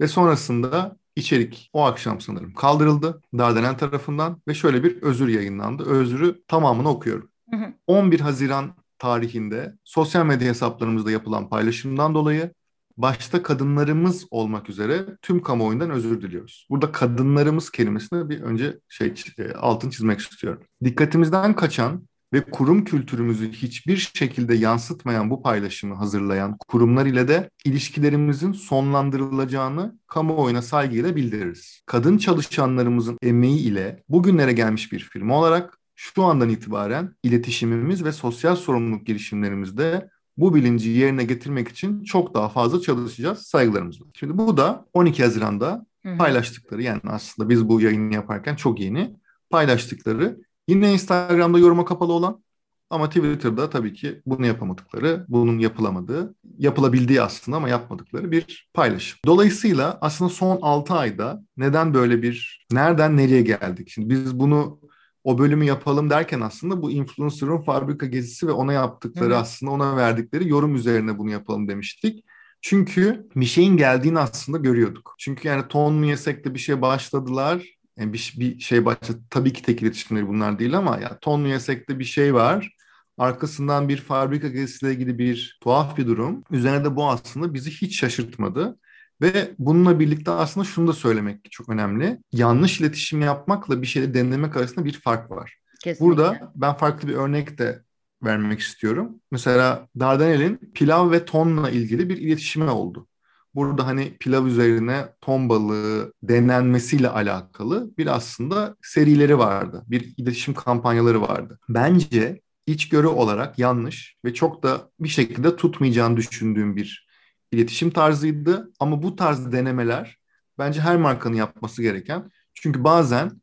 Ve 0.00 0.08
sonrasında 0.08 0.96
içerik 1.16 1.70
o 1.72 1.84
akşam 1.84 2.20
sanırım 2.20 2.54
kaldırıldı 2.54 3.22
Dardanel 3.38 3.78
tarafından 3.78 4.42
ve 4.48 4.54
şöyle 4.54 4.84
bir 4.84 5.02
özür 5.02 5.28
yayınlandı. 5.28 5.84
Özrü 5.84 6.42
tamamını 6.48 6.88
okuyorum. 6.88 7.30
Hı 7.50 7.56
hı. 7.56 7.72
11 7.86 8.20
Haziran 8.20 8.74
tarihinde 8.98 9.74
sosyal 9.84 10.26
medya 10.26 10.48
hesaplarımızda 10.48 11.10
yapılan 11.10 11.48
paylaşımdan 11.48 12.14
dolayı 12.14 12.54
başta 13.02 13.42
kadınlarımız 13.42 14.26
olmak 14.30 14.70
üzere 14.70 15.06
tüm 15.22 15.42
kamuoyundan 15.42 15.90
özür 15.90 16.22
diliyoruz. 16.22 16.66
Burada 16.70 16.92
kadınlarımız 16.92 17.70
kelimesini 17.70 18.30
bir 18.30 18.40
önce 18.40 18.78
şey 18.88 19.14
e, 19.38 19.52
altın 19.52 19.90
çizmek 19.90 20.20
istiyorum. 20.20 20.62
Dikkatimizden 20.84 21.54
kaçan 21.54 22.08
ve 22.32 22.44
kurum 22.44 22.84
kültürümüzü 22.84 23.52
hiçbir 23.52 23.96
şekilde 24.14 24.54
yansıtmayan 24.54 25.30
bu 25.30 25.42
paylaşımı 25.42 25.94
hazırlayan 25.94 26.56
kurumlar 26.68 27.06
ile 27.06 27.28
de 27.28 27.50
ilişkilerimizin 27.64 28.52
sonlandırılacağını 28.52 29.98
kamuoyuna 30.06 30.62
saygıyla 30.62 31.16
bildiririz. 31.16 31.82
Kadın 31.86 32.18
çalışanlarımızın 32.18 33.18
emeği 33.22 33.58
ile 33.58 34.02
bugünlere 34.08 34.52
gelmiş 34.52 34.92
bir 34.92 35.00
firma 35.00 35.38
olarak 35.38 35.78
şu 35.94 36.22
andan 36.22 36.48
itibaren 36.48 37.14
iletişimimiz 37.22 38.04
ve 38.04 38.12
sosyal 38.12 38.56
sorumluluk 38.56 39.06
girişimlerimizde 39.06 40.08
bu 40.40 40.54
bilinci 40.54 40.90
yerine 40.90 41.24
getirmek 41.24 41.68
için 41.68 42.04
çok 42.04 42.34
daha 42.34 42.48
fazla 42.48 42.80
çalışacağız 42.80 43.38
saygılarımızla. 43.38 44.06
Şimdi 44.14 44.38
bu 44.38 44.56
da 44.56 44.86
12 44.92 45.22
Haziran'da 45.22 45.86
paylaştıkları 46.18 46.82
yani 46.82 47.00
aslında 47.06 47.48
biz 47.48 47.68
bu 47.68 47.80
yayını 47.80 48.14
yaparken 48.14 48.56
çok 48.56 48.80
yeni 48.80 49.16
paylaştıkları 49.50 50.40
yine 50.68 50.92
Instagram'da 50.92 51.58
yoruma 51.58 51.84
kapalı 51.84 52.12
olan 52.12 52.42
ama 52.90 53.08
Twitter'da 53.08 53.70
tabii 53.70 53.92
ki 53.92 54.22
bunu 54.26 54.46
yapamadıkları, 54.46 55.24
bunun 55.28 55.58
yapılamadığı, 55.58 56.34
yapılabildiği 56.58 57.22
aslında 57.22 57.56
ama 57.56 57.68
yapmadıkları 57.68 58.30
bir 58.30 58.70
paylaşım. 58.74 59.18
Dolayısıyla 59.26 59.98
aslında 60.00 60.30
son 60.30 60.58
6 60.62 60.94
ayda 60.94 61.44
neden 61.56 61.94
böyle 61.94 62.22
bir, 62.22 62.66
nereden 62.72 63.16
nereye 63.16 63.42
geldik? 63.42 63.88
Şimdi 63.90 64.10
biz 64.10 64.38
bunu 64.38 64.80
o 65.24 65.38
bölümü 65.38 65.64
yapalım 65.64 66.10
derken 66.10 66.40
aslında 66.40 66.82
bu 66.82 66.90
influencer'ın 66.90 67.60
fabrika 67.60 68.06
gezisi 68.06 68.46
ve 68.46 68.52
ona 68.52 68.72
yaptıkları 68.72 69.34
Hı. 69.34 69.38
aslında 69.38 69.72
ona 69.72 69.96
verdikleri 69.96 70.48
yorum 70.48 70.74
üzerine 70.74 71.18
bunu 71.18 71.30
yapalım 71.30 71.68
demiştik. 71.68 72.24
Çünkü 72.62 73.28
bir 73.36 73.46
şeyin 73.46 73.76
geldiğini 73.76 74.18
aslında 74.18 74.58
görüyorduk. 74.58 75.14
Çünkü 75.18 75.48
yani 75.48 75.68
ton 75.68 75.94
mu 75.94 76.06
yesek 76.06 76.44
de 76.44 76.54
bir 76.54 76.58
şey 76.58 76.82
başladılar. 76.82 77.64
Yani 77.96 78.12
bir, 78.12 78.34
bir 78.38 78.60
şey 78.60 78.84
başladı. 78.84 79.20
Tabii 79.30 79.52
ki 79.52 79.62
tek 79.62 79.82
iletişimleri 79.82 80.28
bunlar 80.28 80.58
değil 80.58 80.78
ama 80.78 80.98
ya 80.98 81.18
ton 81.18 81.40
mu 81.40 81.48
yesek 81.48 81.88
de 81.88 81.98
bir 81.98 82.04
şey 82.04 82.34
var. 82.34 82.76
Arkasından 83.18 83.88
bir 83.88 83.96
fabrika 83.96 84.48
gezisiyle 84.48 84.92
ilgili 84.92 85.18
bir 85.18 85.58
tuhaf 85.62 85.96
bir 85.96 86.06
durum. 86.06 86.44
Üzerine 86.50 86.84
de 86.84 86.96
bu 86.96 87.10
aslında 87.10 87.54
bizi 87.54 87.70
hiç 87.70 88.00
şaşırtmadı. 88.00 88.78
Ve 89.20 89.50
bununla 89.58 90.00
birlikte 90.00 90.30
aslında 90.30 90.64
şunu 90.66 90.88
da 90.88 90.92
söylemek 90.92 91.50
çok 91.50 91.68
önemli. 91.68 92.18
Yanlış 92.32 92.80
iletişim 92.80 93.20
yapmakla 93.20 93.82
bir 93.82 93.86
şeyi 93.86 94.14
denemek 94.14 94.56
arasında 94.56 94.84
bir 94.84 95.00
fark 95.00 95.30
var. 95.30 95.56
Kesinlikle. 95.82 96.06
Burada 96.06 96.52
ben 96.54 96.74
farklı 96.74 97.08
bir 97.08 97.14
örnek 97.14 97.58
de 97.58 97.82
vermek 98.24 98.60
istiyorum. 98.60 99.20
Mesela 99.30 99.88
Dardanel'in 100.00 100.56
pilav 100.74 101.10
ve 101.10 101.24
tonla 101.24 101.70
ilgili 101.70 102.08
bir 102.08 102.16
iletişimi 102.16 102.70
oldu. 102.70 103.06
Burada 103.54 103.86
hani 103.86 104.16
pilav 104.20 104.46
üzerine 104.46 105.08
ton 105.20 105.48
balığı 105.48 106.12
denenmesiyle 106.22 107.08
alakalı 107.08 107.90
bir 107.98 108.06
aslında 108.06 108.76
serileri 108.82 109.38
vardı. 109.38 109.84
Bir 109.86 110.14
iletişim 110.16 110.54
kampanyaları 110.54 111.22
vardı. 111.22 111.58
Bence 111.68 112.40
içgörü 112.66 113.06
olarak 113.06 113.58
yanlış 113.58 114.16
ve 114.24 114.34
çok 114.34 114.62
da 114.62 114.90
bir 115.00 115.08
şekilde 115.08 115.56
tutmayacağını 115.56 116.16
düşündüğüm 116.16 116.76
bir 116.76 117.09
iletişim 117.52 117.90
tarzıydı. 117.90 118.72
Ama 118.80 119.02
bu 119.02 119.16
tarz 119.16 119.52
denemeler 119.52 120.18
bence 120.58 120.80
her 120.80 120.96
markanın 120.96 121.36
yapması 121.36 121.82
gereken. 121.82 122.30
Çünkü 122.54 122.84
bazen 122.84 123.40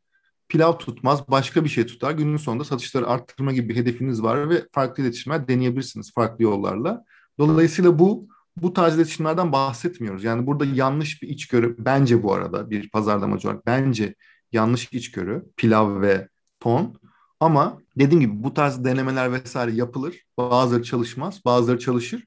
pilav 0.48 0.78
tutmaz, 0.78 1.28
başka 1.28 1.64
bir 1.64 1.68
şey 1.68 1.86
tutar. 1.86 2.12
Günün 2.12 2.36
sonunda 2.36 2.64
satışları 2.64 3.06
arttırma 3.06 3.52
gibi 3.52 3.68
bir 3.68 3.76
hedefiniz 3.76 4.22
var 4.22 4.50
ve 4.50 4.64
farklı 4.72 5.02
iletişimler 5.02 5.48
deneyebilirsiniz 5.48 6.12
farklı 6.14 6.44
yollarla. 6.44 7.04
Dolayısıyla 7.38 7.98
bu 7.98 8.28
bu 8.56 8.72
tarz 8.72 8.96
iletişimlerden 8.96 9.52
bahsetmiyoruz. 9.52 10.24
Yani 10.24 10.46
burada 10.46 10.64
yanlış 10.64 11.22
bir 11.22 11.28
içgörü 11.28 11.76
bence 11.78 12.22
bu 12.22 12.32
arada 12.34 12.70
bir 12.70 12.90
pazarlamacı 12.90 13.48
olarak 13.48 13.66
bence 13.66 14.14
yanlış 14.52 14.92
içgörü 14.92 15.44
pilav 15.56 16.00
ve 16.00 16.28
ton. 16.60 16.96
Ama 17.40 17.78
dediğim 17.98 18.20
gibi 18.20 18.42
bu 18.42 18.54
tarz 18.54 18.84
denemeler 18.84 19.32
vesaire 19.32 19.72
yapılır. 19.72 20.22
Bazıları 20.38 20.82
çalışmaz, 20.82 21.44
bazıları 21.44 21.78
çalışır 21.78 22.24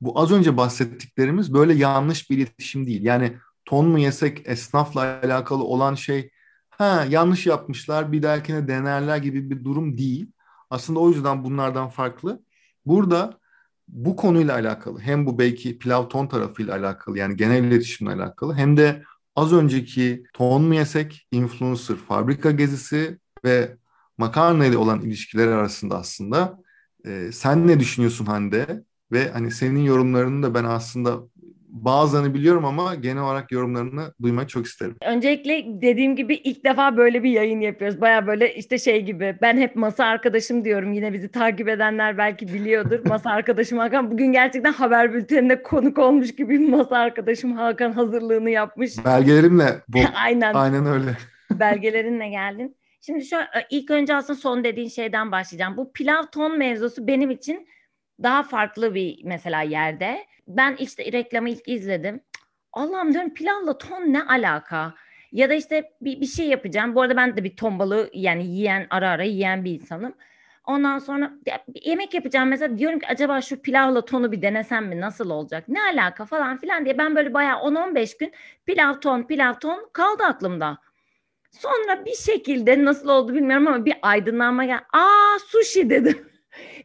bu 0.00 0.20
az 0.20 0.32
önce 0.32 0.56
bahsettiklerimiz 0.56 1.54
böyle 1.54 1.74
yanlış 1.74 2.30
bir 2.30 2.38
iletişim 2.38 2.86
değil. 2.86 3.02
Yani 3.04 3.36
ton 3.64 3.86
mu 3.86 3.98
yesek 3.98 4.42
esnafla 4.48 5.20
alakalı 5.22 5.64
olan 5.64 5.94
şey 5.94 6.30
ha 6.70 7.06
yanlış 7.08 7.46
yapmışlar 7.46 8.12
bir 8.12 8.22
dahakine 8.22 8.68
denerler 8.68 9.16
gibi 9.16 9.50
bir 9.50 9.64
durum 9.64 9.98
değil. 9.98 10.32
Aslında 10.70 11.00
o 11.00 11.10
yüzden 11.10 11.44
bunlardan 11.44 11.88
farklı. 11.88 12.42
Burada 12.86 13.38
bu 13.88 14.16
konuyla 14.16 14.54
alakalı 14.54 15.00
hem 15.00 15.26
bu 15.26 15.38
belki 15.38 15.78
pilav 15.78 16.08
ton 16.08 16.26
tarafıyla 16.26 16.74
alakalı 16.74 17.18
yani 17.18 17.36
genel 17.36 17.64
iletişimle 17.64 18.12
alakalı 18.12 18.54
hem 18.54 18.76
de 18.76 19.02
az 19.36 19.52
önceki 19.52 20.24
ton 20.32 20.62
mu 20.62 20.74
yesek 20.74 21.26
influencer 21.32 21.96
fabrika 21.96 22.50
gezisi 22.50 23.18
ve 23.44 23.76
makarna 24.18 24.66
ile 24.66 24.76
olan 24.76 25.00
ilişkiler 25.00 25.48
arasında 25.48 25.98
aslında 25.98 26.58
e, 27.06 27.32
sen 27.32 27.68
ne 27.68 27.80
düşünüyorsun 27.80 28.26
Hande? 28.26 28.84
Ve 29.14 29.30
hani 29.30 29.50
senin 29.50 29.80
yorumlarını 29.80 30.42
da 30.42 30.54
ben 30.54 30.64
aslında 30.64 31.20
bazılarını 31.74 32.34
biliyorum 32.34 32.64
ama 32.64 32.94
genel 32.94 33.22
olarak 33.22 33.52
yorumlarını 33.52 34.14
duymak 34.22 34.48
çok 34.48 34.66
isterim. 34.66 34.96
Öncelikle 35.02 35.64
dediğim 35.66 36.16
gibi 36.16 36.34
ilk 36.34 36.64
defa 36.64 36.96
böyle 36.96 37.22
bir 37.22 37.30
yayın 37.30 37.60
yapıyoruz. 37.60 38.00
Baya 38.00 38.26
böyle 38.26 38.54
işte 38.54 38.78
şey 38.78 39.02
gibi 39.02 39.38
ben 39.42 39.56
hep 39.56 39.76
masa 39.76 40.04
arkadaşım 40.04 40.64
diyorum. 40.64 40.92
Yine 40.92 41.12
bizi 41.12 41.30
takip 41.30 41.68
edenler 41.68 42.18
belki 42.18 42.48
biliyordur. 42.48 43.00
Masa 43.06 43.30
arkadaşım 43.30 43.78
Hakan 43.78 44.10
bugün 44.10 44.32
gerçekten 44.32 44.72
haber 44.72 45.12
bülteninde 45.12 45.62
konuk 45.62 45.98
olmuş 45.98 46.34
gibi 46.34 46.58
masa 46.58 46.96
arkadaşım 46.96 47.52
Hakan 47.52 47.92
hazırlığını 47.92 48.50
yapmış. 48.50 49.04
Belgelerimle. 49.04 49.82
Bu, 49.88 49.98
aynen. 50.14 50.54
Aynen 50.54 50.86
öyle. 50.86 51.16
Belgelerinle 51.50 52.28
geldin. 52.28 52.76
Şimdi 53.00 53.24
şu 53.24 53.36
ilk 53.70 53.90
önce 53.90 54.14
aslında 54.14 54.38
son 54.38 54.64
dediğin 54.64 54.88
şeyden 54.88 55.32
başlayacağım. 55.32 55.76
Bu 55.76 55.92
pilav 55.92 56.22
ton 56.32 56.58
mevzusu 56.58 57.06
benim 57.06 57.30
için 57.30 57.66
daha 58.22 58.42
farklı 58.42 58.94
bir 58.94 59.20
mesela 59.24 59.62
yerde. 59.62 60.26
Ben 60.48 60.76
işte 60.78 61.12
reklamı 61.12 61.50
ilk 61.50 61.68
izledim. 61.68 62.20
Allah'ım 62.72 63.12
diyorum 63.12 63.34
pilavla 63.34 63.78
ton 63.78 64.00
ne 64.00 64.22
alaka? 64.22 64.94
Ya 65.32 65.50
da 65.50 65.54
işte 65.54 65.92
bir, 66.00 66.20
bir 66.20 66.26
şey 66.26 66.48
yapacağım. 66.48 66.94
Bu 66.94 67.02
arada 67.02 67.16
ben 67.16 67.36
de 67.36 67.44
bir 67.44 67.56
ton 67.56 67.78
balığı 67.78 68.10
yani 68.12 68.46
yiyen 68.46 68.86
ara 68.90 69.10
ara 69.10 69.24
yiyen 69.24 69.64
bir 69.64 69.74
insanım. 69.74 70.14
Ondan 70.66 70.98
sonra 70.98 71.32
yemek 71.84 72.14
yapacağım 72.14 72.48
mesela 72.48 72.78
diyorum 72.78 72.98
ki 72.98 73.06
acaba 73.06 73.40
şu 73.40 73.62
pilavla 73.62 74.04
tonu 74.04 74.32
bir 74.32 74.42
denesem 74.42 74.86
mi 74.86 75.00
nasıl 75.00 75.30
olacak? 75.30 75.64
Ne 75.68 75.82
alaka 75.82 76.24
falan 76.26 76.56
filan 76.58 76.84
diye 76.84 76.98
ben 76.98 77.16
böyle 77.16 77.34
bayağı 77.34 77.58
10-15 77.58 78.18
gün 78.18 78.32
pilav 78.66 79.00
ton 79.00 79.22
pilav 79.22 79.54
ton 79.54 79.88
kaldı 79.92 80.22
aklımda. 80.24 80.78
Sonra 81.50 82.04
bir 82.04 82.14
şekilde 82.14 82.84
nasıl 82.84 83.08
oldu 83.08 83.34
bilmiyorum 83.34 83.66
ama 83.66 83.84
bir 83.84 83.94
aydınlanma 84.02 84.64
gel. 84.64 84.80
Aa 84.92 85.38
sushi 85.46 85.90
dedim. 85.90 86.28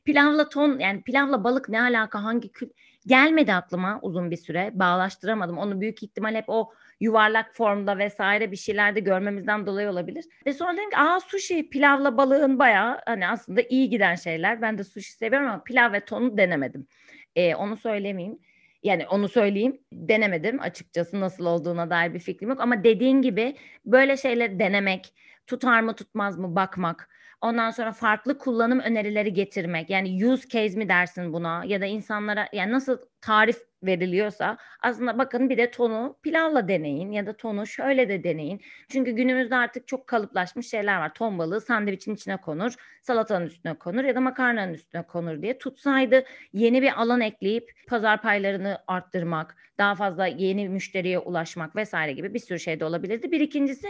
Pilavla 0.10 0.50
ton 0.50 0.80
yani 0.80 1.02
pilavla 1.02 1.44
balık 1.44 1.70
ne 1.70 1.82
alaka 1.82 2.24
hangi 2.24 2.52
kül 2.52 2.70
gelmedi 3.08 3.54
aklıma 3.54 4.00
uzun 4.02 4.32
bir 4.32 4.38
süre 4.38 4.72
bağlaştıramadım. 4.74 5.58
Onu 5.58 5.82
büyük 5.82 6.04
ihtimal 6.04 6.36
hep 6.36 6.46
o 6.48 6.74
yuvarlak 7.00 7.56
formda 7.56 7.98
vesaire 7.98 8.52
bir 8.52 8.58
şeylerde 8.58 9.00
görmemizden 9.00 9.66
dolayı 9.66 9.90
olabilir. 9.90 10.26
Ve 10.46 10.54
sonra 10.54 10.74
dedim 10.74 10.90
ki 10.90 10.98
aa 10.98 11.20
sushi 11.20 11.70
pilavla 11.70 12.18
balığın 12.18 12.60
bayağı 12.60 13.02
hani 13.06 13.28
aslında 13.28 13.62
iyi 13.62 13.90
giden 13.90 14.16
şeyler. 14.16 14.62
Ben 14.62 14.78
de 14.78 14.84
sushi 14.84 15.12
seviyorum 15.12 15.48
ama 15.50 15.64
pilav 15.64 15.94
ve 15.94 16.00
tonu 16.00 16.38
denemedim. 16.38 16.88
Ee, 17.36 17.56
onu 17.56 17.78
söylemeyeyim. 17.78 18.40
Yani 18.84 19.08
onu 19.08 19.30
söyleyeyim 19.30 19.82
denemedim 19.94 20.62
açıkçası 20.62 21.20
nasıl 21.20 21.46
olduğuna 21.46 21.90
dair 21.90 22.14
bir 22.14 22.20
fikrim 22.20 22.50
yok. 22.50 22.62
Ama 22.62 22.84
dediğin 22.84 23.22
gibi 23.22 23.56
böyle 23.86 24.18
şeyleri 24.18 24.60
denemek, 24.60 25.14
tutar 25.48 25.82
mı 25.82 25.96
tutmaz 25.96 26.38
mı 26.38 26.56
bakmak 26.56 27.10
Ondan 27.42 27.72
sonra 27.72 27.92
farklı 27.92 28.38
kullanım 28.38 28.80
önerileri 28.80 29.34
getirmek. 29.34 29.90
Yani 29.90 30.26
use 30.28 30.48
case 30.50 30.78
mi 30.78 30.90
dersin 30.90 31.34
buna 31.34 31.66
ya 31.66 31.82
da 31.82 31.86
insanlara 31.86 32.50
yani 32.54 32.72
nasıl 32.72 32.98
tarif 33.22 33.58
veriliyorsa 33.84 34.58
aslında 34.82 35.18
bakın 35.18 35.50
bir 35.50 35.58
de 35.58 35.72
tonu 35.72 36.18
pilavla 36.24 36.68
deneyin 36.68 37.12
ya 37.12 37.26
da 37.26 37.38
tonu 37.38 37.68
şöyle 37.68 38.10
de 38.10 38.24
deneyin. 38.24 38.62
Çünkü 38.90 39.12
günümüzde 39.12 39.56
artık 39.56 39.88
çok 39.88 40.08
kalıplaşmış 40.08 40.70
şeyler 40.70 41.00
var. 41.00 41.14
Ton 41.14 41.38
balığı 41.40 41.62
sandviçin 41.62 42.16
içine 42.16 42.38
konur, 42.38 42.74
salatanın 43.02 43.46
üstüne 43.46 43.74
konur 43.74 44.04
ya 44.04 44.16
da 44.16 44.22
makarnanın 44.22 44.74
üstüne 44.74 45.04
konur 45.04 45.42
diye 45.42 45.58
tutsaydı 45.58 46.26
yeni 46.54 46.82
bir 46.82 47.02
alan 47.02 47.22
ekleyip 47.22 47.72
pazar 47.88 48.22
paylarını 48.22 48.78
arttırmak, 48.88 49.56
daha 49.78 49.96
fazla 49.96 50.28
yeni 50.28 50.70
müşteriye 50.70 51.20
ulaşmak 51.20 51.76
vesaire 51.76 52.14
gibi 52.14 52.34
bir 52.34 52.40
sürü 52.40 52.60
şey 52.60 52.80
de 52.80 52.86
olabilirdi. 52.86 53.32
Bir 53.32 53.40
ikincisi 53.40 53.88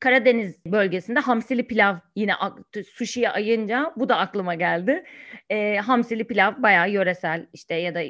Karadeniz 0.00 0.64
bölgesinde 0.66 1.20
hamsili 1.20 1.66
pilav 1.66 1.96
yine 2.16 2.32
sushi'ye 2.94 3.30
ayınca 3.30 3.92
bu 3.96 4.08
da 4.08 4.16
aklıma 4.16 4.54
geldi. 4.54 5.04
E, 5.50 5.76
hamsili 5.76 6.26
pilav 6.26 6.62
bayağı 6.62 6.90
yöresel 6.90 7.46
işte 7.52 7.74
ya 7.74 7.94
da 7.94 8.00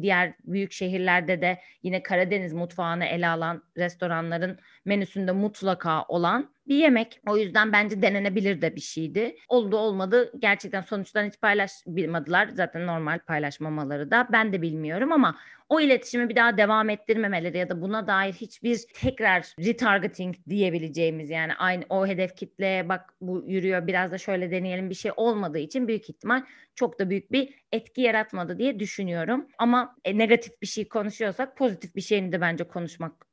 diğer 0.00 0.34
büyük 0.44 0.72
şehirlerde 0.72 1.42
de 1.42 1.60
yine 1.82 2.02
Karadeniz 2.02 2.52
mutfağını 2.52 3.04
ele 3.04 3.28
alan 3.28 3.62
restoranların 3.76 4.58
menüsünde 4.84 5.32
mutlaka 5.32 6.02
olan 6.02 6.55
bir 6.68 6.76
yemek. 6.76 7.20
O 7.28 7.36
yüzden 7.36 7.72
bence 7.72 8.02
denenebilir 8.02 8.62
de 8.62 8.76
bir 8.76 8.80
şeydi. 8.80 9.36
Oldu 9.48 9.76
olmadı 9.76 10.32
gerçekten 10.38 10.80
sonuçtan 10.80 11.26
hiç 11.26 11.40
paylaşmadılar. 11.40 12.48
Zaten 12.48 12.86
normal 12.86 13.18
paylaşmamaları 13.18 14.10
da 14.10 14.28
ben 14.32 14.52
de 14.52 14.62
bilmiyorum 14.62 15.12
ama 15.12 15.36
o 15.68 15.80
iletişimi 15.80 16.28
bir 16.28 16.36
daha 16.36 16.56
devam 16.56 16.90
ettirmemeleri 16.90 17.58
ya 17.58 17.68
da 17.68 17.82
buna 17.82 18.06
dair 18.06 18.32
hiçbir 18.32 18.80
tekrar 18.94 19.54
retargeting 19.58 20.36
diyebileceğimiz 20.48 21.30
yani 21.30 21.54
aynı 21.54 21.84
o 21.88 22.06
hedef 22.06 22.36
kitle 22.36 22.88
bak 22.88 23.14
bu 23.20 23.44
yürüyor 23.46 23.86
biraz 23.86 24.12
da 24.12 24.18
şöyle 24.18 24.50
deneyelim 24.50 24.90
bir 24.90 24.94
şey 24.94 25.12
olmadığı 25.16 25.58
için 25.58 25.88
büyük 25.88 26.10
ihtimal 26.10 26.42
çok 26.74 26.98
da 26.98 27.10
büyük 27.10 27.32
bir 27.32 27.54
etki 27.72 28.00
yaratmadı 28.00 28.58
diye 28.58 28.80
düşünüyorum. 28.80 29.46
Ama 29.58 29.96
e, 30.04 30.18
negatif 30.18 30.62
bir 30.62 30.66
şey 30.66 30.88
konuşuyorsak 30.88 31.56
pozitif 31.56 31.96
bir 31.96 32.00
şeyini 32.00 32.32
de 32.32 32.40
bence 32.40 32.64
konuşmak 32.64 33.25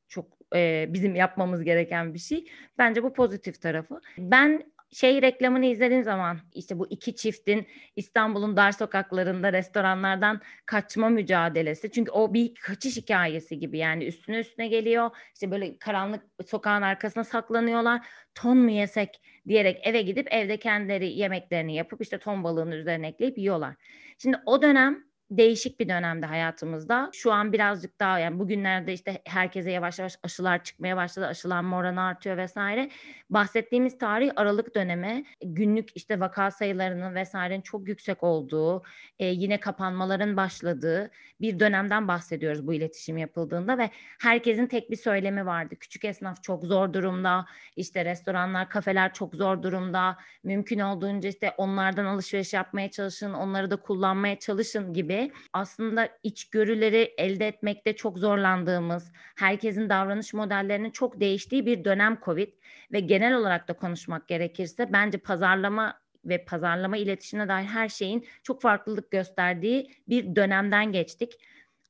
e, 0.54 0.86
bizim 0.88 1.14
yapmamız 1.14 1.64
gereken 1.64 2.14
bir 2.14 2.18
şey. 2.18 2.48
Bence 2.78 3.02
bu 3.02 3.12
pozitif 3.12 3.60
tarafı. 3.60 4.00
Ben 4.18 4.74
şey 4.94 5.22
reklamını 5.22 5.66
izlediğim 5.66 6.02
zaman 6.02 6.38
işte 6.54 6.78
bu 6.78 6.86
iki 6.90 7.16
çiftin 7.16 7.66
İstanbul'un 7.96 8.56
dar 8.56 8.72
sokaklarında 8.72 9.52
restoranlardan 9.52 10.40
kaçma 10.66 11.08
mücadelesi. 11.08 11.90
Çünkü 11.90 12.10
o 12.10 12.34
bir 12.34 12.54
kaçış 12.54 12.96
hikayesi 12.96 13.58
gibi 13.58 13.78
yani 13.78 14.04
üstüne 14.04 14.38
üstüne 14.38 14.68
geliyor. 14.68 15.10
İşte 15.34 15.50
böyle 15.50 15.78
karanlık 15.78 16.22
sokağın 16.46 16.82
arkasına 16.82 17.24
saklanıyorlar. 17.24 18.06
Ton 18.34 18.58
mu 18.58 18.70
yesek 18.70 19.20
diyerek 19.48 19.80
eve 19.86 20.02
gidip 20.02 20.28
evde 20.30 20.56
kendileri 20.56 21.08
yemeklerini 21.08 21.74
yapıp 21.74 22.00
işte 22.00 22.18
ton 22.18 22.44
balığını 22.44 22.74
üzerine 22.74 23.08
ekleyip 23.08 23.38
yiyorlar. 23.38 23.74
Şimdi 24.18 24.36
o 24.46 24.62
dönem 24.62 25.04
değişik 25.38 25.80
bir 25.80 25.88
dönemde 25.88 26.26
hayatımızda. 26.26 27.10
Şu 27.12 27.32
an 27.32 27.52
birazcık 27.52 28.00
daha 28.00 28.18
yani 28.18 28.38
bugünlerde 28.38 28.92
işte 28.92 29.22
herkese 29.26 29.70
yavaş 29.70 29.98
yavaş 29.98 30.18
aşılar 30.22 30.64
çıkmaya 30.64 30.96
başladı. 30.96 31.26
Aşılanma 31.26 31.76
oranı 31.76 32.02
artıyor 32.02 32.36
vesaire. 32.36 32.90
Bahsettiğimiz 33.30 33.98
tarih 33.98 34.30
Aralık 34.36 34.74
dönemi. 34.74 35.24
Günlük 35.42 35.96
işte 35.96 36.20
vaka 36.20 36.50
sayılarının 36.50 37.14
vesairenin 37.14 37.62
çok 37.62 37.88
yüksek 37.88 38.22
olduğu, 38.22 38.82
e, 39.18 39.26
yine 39.26 39.60
kapanmaların 39.60 40.36
başladığı 40.36 41.10
bir 41.40 41.60
dönemden 41.60 42.08
bahsediyoruz 42.08 42.66
bu 42.66 42.74
iletişim 42.74 43.18
yapıldığında 43.18 43.78
ve 43.78 43.90
herkesin 44.20 44.66
tek 44.66 44.90
bir 44.90 44.96
söylemi 44.96 45.46
vardı. 45.46 45.76
Küçük 45.80 46.04
esnaf 46.04 46.42
çok 46.42 46.64
zor 46.64 46.92
durumda. 46.92 47.46
işte 47.76 48.04
restoranlar, 48.04 48.68
kafeler 48.68 49.12
çok 49.12 49.34
zor 49.34 49.62
durumda. 49.62 50.16
Mümkün 50.44 50.78
olduğunca 50.78 51.28
işte 51.28 51.54
onlardan 51.56 52.04
alışveriş 52.04 52.52
yapmaya 52.52 52.90
çalışın, 52.90 53.32
onları 53.32 53.70
da 53.70 53.76
kullanmaya 53.76 54.38
çalışın 54.38 54.92
gibi 54.92 55.23
aslında 55.52 56.08
içgörüleri 56.22 57.14
elde 57.18 57.48
etmekte 57.48 57.96
çok 57.96 58.18
zorlandığımız, 58.18 59.12
herkesin 59.36 59.88
davranış 59.88 60.34
modellerinin 60.34 60.90
çok 60.90 61.20
değiştiği 61.20 61.66
bir 61.66 61.84
dönem 61.84 62.18
Covid 62.24 62.52
ve 62.92 63.00
genel 63.00 63.34
olarak 63.34 63.68
da 63.68 63.72
konuşmak 63.72 64.28
gerekirse 64.28 64.92
bence 64.92 65.18
pazarlama 65.18 66.00
ve 66.24 66.44
pazarlama 66.44 66.96
iletişimine 66.96 67.48
dair 67.48 67.64
her 67.64 67.88
şeyin 67.88 68.26
çok 68.42 68.62
farklılık 68.62 69.10
gösterdiği 69.10 69.90
bir 70.08 70.36
dönemden 70.36 70.92
geçtik. 70.92 71.32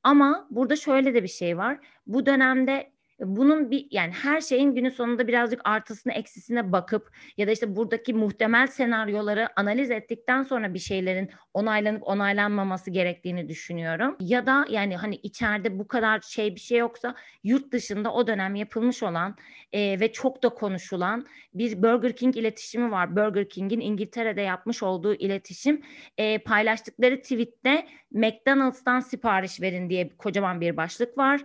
Ama 0.03 0.47
burada 0.49 0.75
şöyle 0.75 1.13
de 1.13 1.23
bir 1.23 1.27
şey 1.27 1.57
var. 1.57 1.79
Bu 2.07 2.25
dönemde 2.25 2.94
bunun 3.19 3.71
bir 3.71 3.87
yani 3.91 4.11
her 4.11 4.41
şeyin 4.41 4.75
günün 4.75 4.89
sonunda 4.89 5.27
birazcık 5.27 5.61
artısını 5.63 6.13
eksisine 6.13 6.71
bakıp 6.71 7.11
ya 7.37 7.47
da 7.47 7.51
işte 7.51 7.75
buradaki 7.75 8.13
muhtemel 8.13 8.67
senaryoları 8.67 9.59
analiz 9.59 9.91
ettikten 9.91 10.43
sonra 10.43 10.73
bir 10.73 10.79
şeylerin 10.79 11.29
onaylanıp 11.53 12.03
onaylanmaması 12.03 12.91
gerektiğini 12.91 13.49
düşünüyorum. 13.49 14.15
Ya 14.19 14.45
da 14.45 14.65
yani 14.69 14.97
hani 14.97 15.15
içeride 15.15 15.79
bu 15.79 15.87
kadar 15.87 16.21
şey 16.21 16.55
bir 16.55 16.59
şey 16.59 16.77
yoksa 16.77 17.15
yurt 17.43 17.71
dışında 17.71 18.13
o 18.13 18.27
dönem 18.27 18.55
yapılmış 18.55 19.03
olan 19.03 19.35
e, 19.73 19.99
ve 19.99 20.11
çok 20.11 20.43
da 20.43 20.49
konuşulan 20.49 21.25
bir 21.53 21.83
Burger 21.83 22.15
King 22.15 22.37
iletişimi 22.37 22.91
var. 22.91 23.15
Burger 23.15 23.49
King'in 23.49 23.79
İngiltere'de 23.79 24.41
yapmış 24.41 24.83
olduğu 24.83 25.15
iletişim 25.15 25.81
e, 26.17 26.37
paylaştıkları 26.37 27.21
tweette 27.21 27.87
McDonald's'tan 28.11 28.99
sipariş 28.99 29.61
verin 29.61 29.89
diye 29.89 30.09
kocaman 30.17 30.61
bir 30.61 30.77
başlık 30.77 31.17
var 31.17 31.41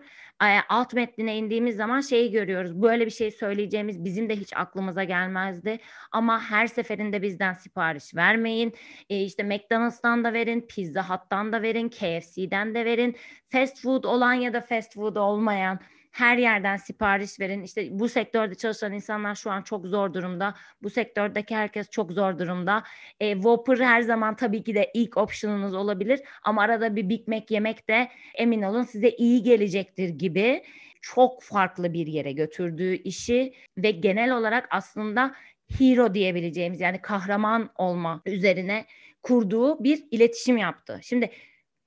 alt 0.69 0.95
metnine 0.95 1.37
indiğimiz 1.37 1.77
zaman 1.77 2.01
şeyi 2.01 2.31
görüyoruz. 2.31 2.83
Böyle 2.83 3.07
bir 3.07 3.11
şey 3.11 3.31
söyleyeceğimiz 3.31 4.05
bizim 4.05 4.29
de 4.29 4.37
hiç 4.37 4.57
aklımıza 4.57 5.05
gelmezdi. 5.05 5.79
Ama 6.13 6.41
her 6.43 6.67
seferinde 6.67 7.23
bizden 7.23 7.53
sipariş 7.53 8.15
vermeyin. 8.15 8.73
E 9.11 9.23
işte 9.23 9.43
McDonald's'tan 9.43 10.25
da 10.25 10.33
verin, 10.33 10.61
Pizza 10.61 11.11
Hut'tan 11.11 11.53
da 11.53 11.63
verin, 11.63 11.89
KFC'den 11.89 12.75
de 12.75 12.85
verin. 12.85 13.17
Fast 13.49 13.83
food 13.83 14.05
olan 14.05 14.33
ya 14.33 14.53
da 14.53 14.61
fast 14.61 14.95
food 14.95 15.17
olmayan 15.17 15.81
her 16.11 16.37
yerden 16.37 16.77
sipariş 16.77 17.41
verin. 17.41 17.63
İşte 17.63 17.89
bu 17.91 18.09
sektörde 18.09 18.55
çalışan 18.55 18.93
insanlar 18.93 19.35
şu 19.35 19.51
an 19.51 19.63
çok 19.63 19.87
zor 19.87 20.15
durumda. 20.15 20.55
Bu 20.83 20.91
sektördeki 20.91 21.57
herkes 21.57 21.91
çok 21.91 22.13
zor 22.13 22.39
durumda. 22.39 22.83
E, 23.21 23.35
Whopper 23.35 23.79
her 23.79 24.01
zaman 24.01 24.37
tabii 24.37 24.63
ki 24.63 24.75
de 24.75 24.91
ilk 24.95 25.17
option'unuz 25.17 25.75
olabilir 25.75 26.21
ama 26.43 26.63
arada 26.63 26.97
bir 26.97 27.09
Big 27.09 27.29
Mac 27.29 27.45
yemek 27.51 27.89
de 27.89 28.09
emin 28.35 28.63
olun 28.63 28.83
size 28.83 29.11
iyi 29.11 29.43
gelecektir 29.43 30.09
gibi 30.09 30.63
çok 31.01 31.43
farklı 31.43 31.93
bir 31.93 32.07
yere 32.07 32.33
götürdüğü 32.33 32.95
işi 32.95 33.55
ve 33.79 33.91
genel 33.91 34.37
olarak 34.37 34.69
aslında 34.71 35.35
hero 35.79 36.15
diyebileceğimiz 36.15 36.81
yani 36.81 37.03
kahraman 37.03 37.71
olma 37.77 38.23
üzerine 38.27 38.87
kurduğu 39.23 39.85
bir 39.85 40.05
iletişim 40.11 40.57
yaptı. 40.57 41.01
Şimdi 41.03 41.31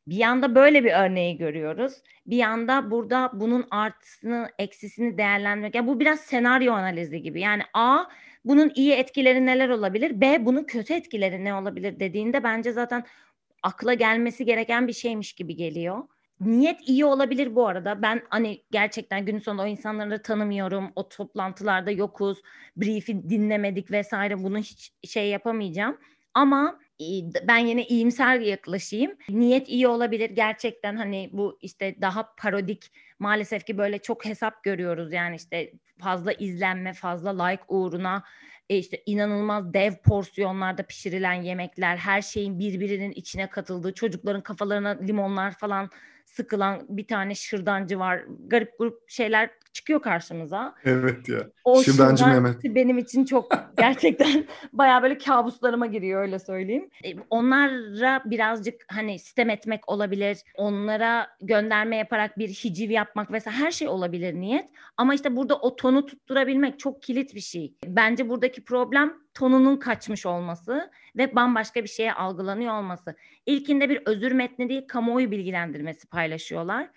bir 0.08 0.16
yanda 0.16 0.56
böyle 0.56 0.84
bir 0.84 0.92
örneği 0.92 1.38
görüyoruz. 1.38 1.94
Bir 2.28 2.38
yanda 2.38 2.92
burada 2.92 3.32
bunun 3.34 3.66
artısını, 3.72 4.50
eksisini 4.60 5.18
değerlendirmek. 5.18 5.76
Yani 5.76 5.88
bu 5.88 6.00
biraz 6.00 6.20
senaryo 6.20 6.74
analizi 6.74 7.22
gibi. 7.22 7.42
Yani 7.42 7.62
A 7.74 8.04
bunun 8.46 8.72
iyi 8.76 8.94
etkileri 8.94 9.46
neler 9.46 9.70
olabilir? 9.70 10.22
B 10.22 10.46
bunun 10.46 10.64
kötü 10.64 10.94
etkileri 10.94 11.44
ne 11.44 11.54
olabilir 11.54 12.00
dediğinde 12.00 12.44
bence 12.44 12.72
zaten 12.72 13.04
akla 13.64 13.94
gelmesi 13.94 14.46
gereken 14.46 14.88
bir 14.88 14.94
şeymiş 14.94 15.34
gibi 15.34 15.56
geliyor. 15.56 16.04
Niyet 16.40 16.80
iyi 16.88 17.06
olabilir 17.06 17.56
bu 17.56 17.68
arada. 17.68 18.02
Ben 18.02 18.22
hani 18.30 18.64
gerçekten 18.72 19.26
gün 19.26 19.40
sonunda 19.40 19.64
o 19.64 19.68
insanları 19.68 20.22
tanımıyorum. 20.22 20.92
O 20.96 21.10
toplantılarda 21.10 21.92
yokuz. 21.92 22.42
Brief'i 22.78 23.30
dinlemedik 23.30 23.92
vesaire. 23.92 24.44
Bunu 24.44 24.58
hiç 24.58 24.94
şey 25.04 25.30
yapamayacağım. 25.30 25.98
Ama 26.34 26.80
ben 27.48 27.58
yine 27.58 27.86
iyimser 27.86 28.40
yaklaşayım. 28.40 29.12
Niyet 29.30 29.70
iyi 29.70 29.88
olabilir 29.88 30.30
gerçekten 30.30 30.96
hani 30.96 31.30
bu 31.34 31.58
işte 31.62 31.96
daha 32.02 32.36
parodik 32.36 32.92
maalesef 33.20 33.66
ki 33.66 33.78
böyle 33.78 34.00
çok 34.00 34.26
hesap 34.26 34.64
görüyoruz 34.64 35.14
yani 35.14 35.36
işte 35.36 35.72
fazla 36.00 36.34
izlenme, 36.34 36.94
fazla 36.94 37.44
like 37.44 37.64
uğruna 37.68 38.24
e 38.70 38.78
işte 38.78 39.04
inanılmaz 39.06 39.74
dev 39.74 39.94
porsiyonlarda 39.96 40.84
pişirilen 40.84 41.34
yemekler, 41.34 41.98
her 41.98 42.22
şeyin 42.22 42.60
birbirinin 42.60 43.12
içine 43.12 43.50
katıldığı, 43.50 43.94
çocukların 43.94 44.42
kafalarına 44.42 44.90
limonlar 44.90 45.52
falan 45.52 45.90
sıkılan 46.26 46.86
bir 46.90 47.08
tane 47.08 47.36
şırdancı 47.36 48.00
var. 48.00 48.24
Garip 48.48 48.78
grup 48.80 49.10
şeyler 49.10 49.50
çıkıyor 49.74 50.02
karşımıza. 50.02 50.76
Evet 50.84 51.30
ya. 51.30 51.40
O 51.64 51.84
Şırdancı 51.84 52.28
Mehmet. 52.28 52.64
benim 52.64 52.98
için 52.98 53.26
çok 53.26 53.52
gerçekten 53.78 54.46
bayağı 54.74 55.04
böyle 55.04 55.18
kabuslarıma 55.18 55.86
giriyor 55.86 56.22
öyle 56.22 56.40
söyleyeyim. 56.40 56.90
E, 57.06 57.16
onlara 57.30 58.22
birazcık 58.26 58.86
hani 58.88 59.20
sistem 59.20 59.50
etmek 59.50 59.90
olabilir. 59.90 60.38
Onlara 60.56 61.28
gönderme 61.42 61.98
yaparak 61.98 62.38
bir 62.38 62.50
hiciv 62.50 62.90
yapmak 62.90 63.32
vesaire 63.32 63.58
her 63.58 63.72
şey 63.72 63.88
olabilir 63.88 64.34
niyet. 64.34 64.66
Ama 64.98 65.16
işte 65.16 65.36
burada 65.36 65.56
o 65.56 65.76
tonu 65.76 66.06
tutturabilmek 66.06 66.80
çok 66.80 67.02
kilit 67.02 67.36
bir 67.36 67.40
şey. 67.40 67.74
Bence 67.86 68.30
buradaki 68.30 68.64
problem 68.64 69.14
tonunun 69.34 69.78
kaçmış 69.78 70.26
olması 70.26 70.92
ve 71.18 71.36
bambaşka 71.36 71.84
bir 71.84 71.90
şeye 71.90 72.14
algılanıyor 72.14 72.74
olması. 72.74 73.16
İlkinde 73.46 73.90
bir 73.90 74.02
özür 74.06 74.32
metni 74.32 74.70
değil 74.70 74.88
kamuoyu 74.88 75.32
bilgilendirmesi 75.32 76.08
paylaşıyorlar. 76.08 76.90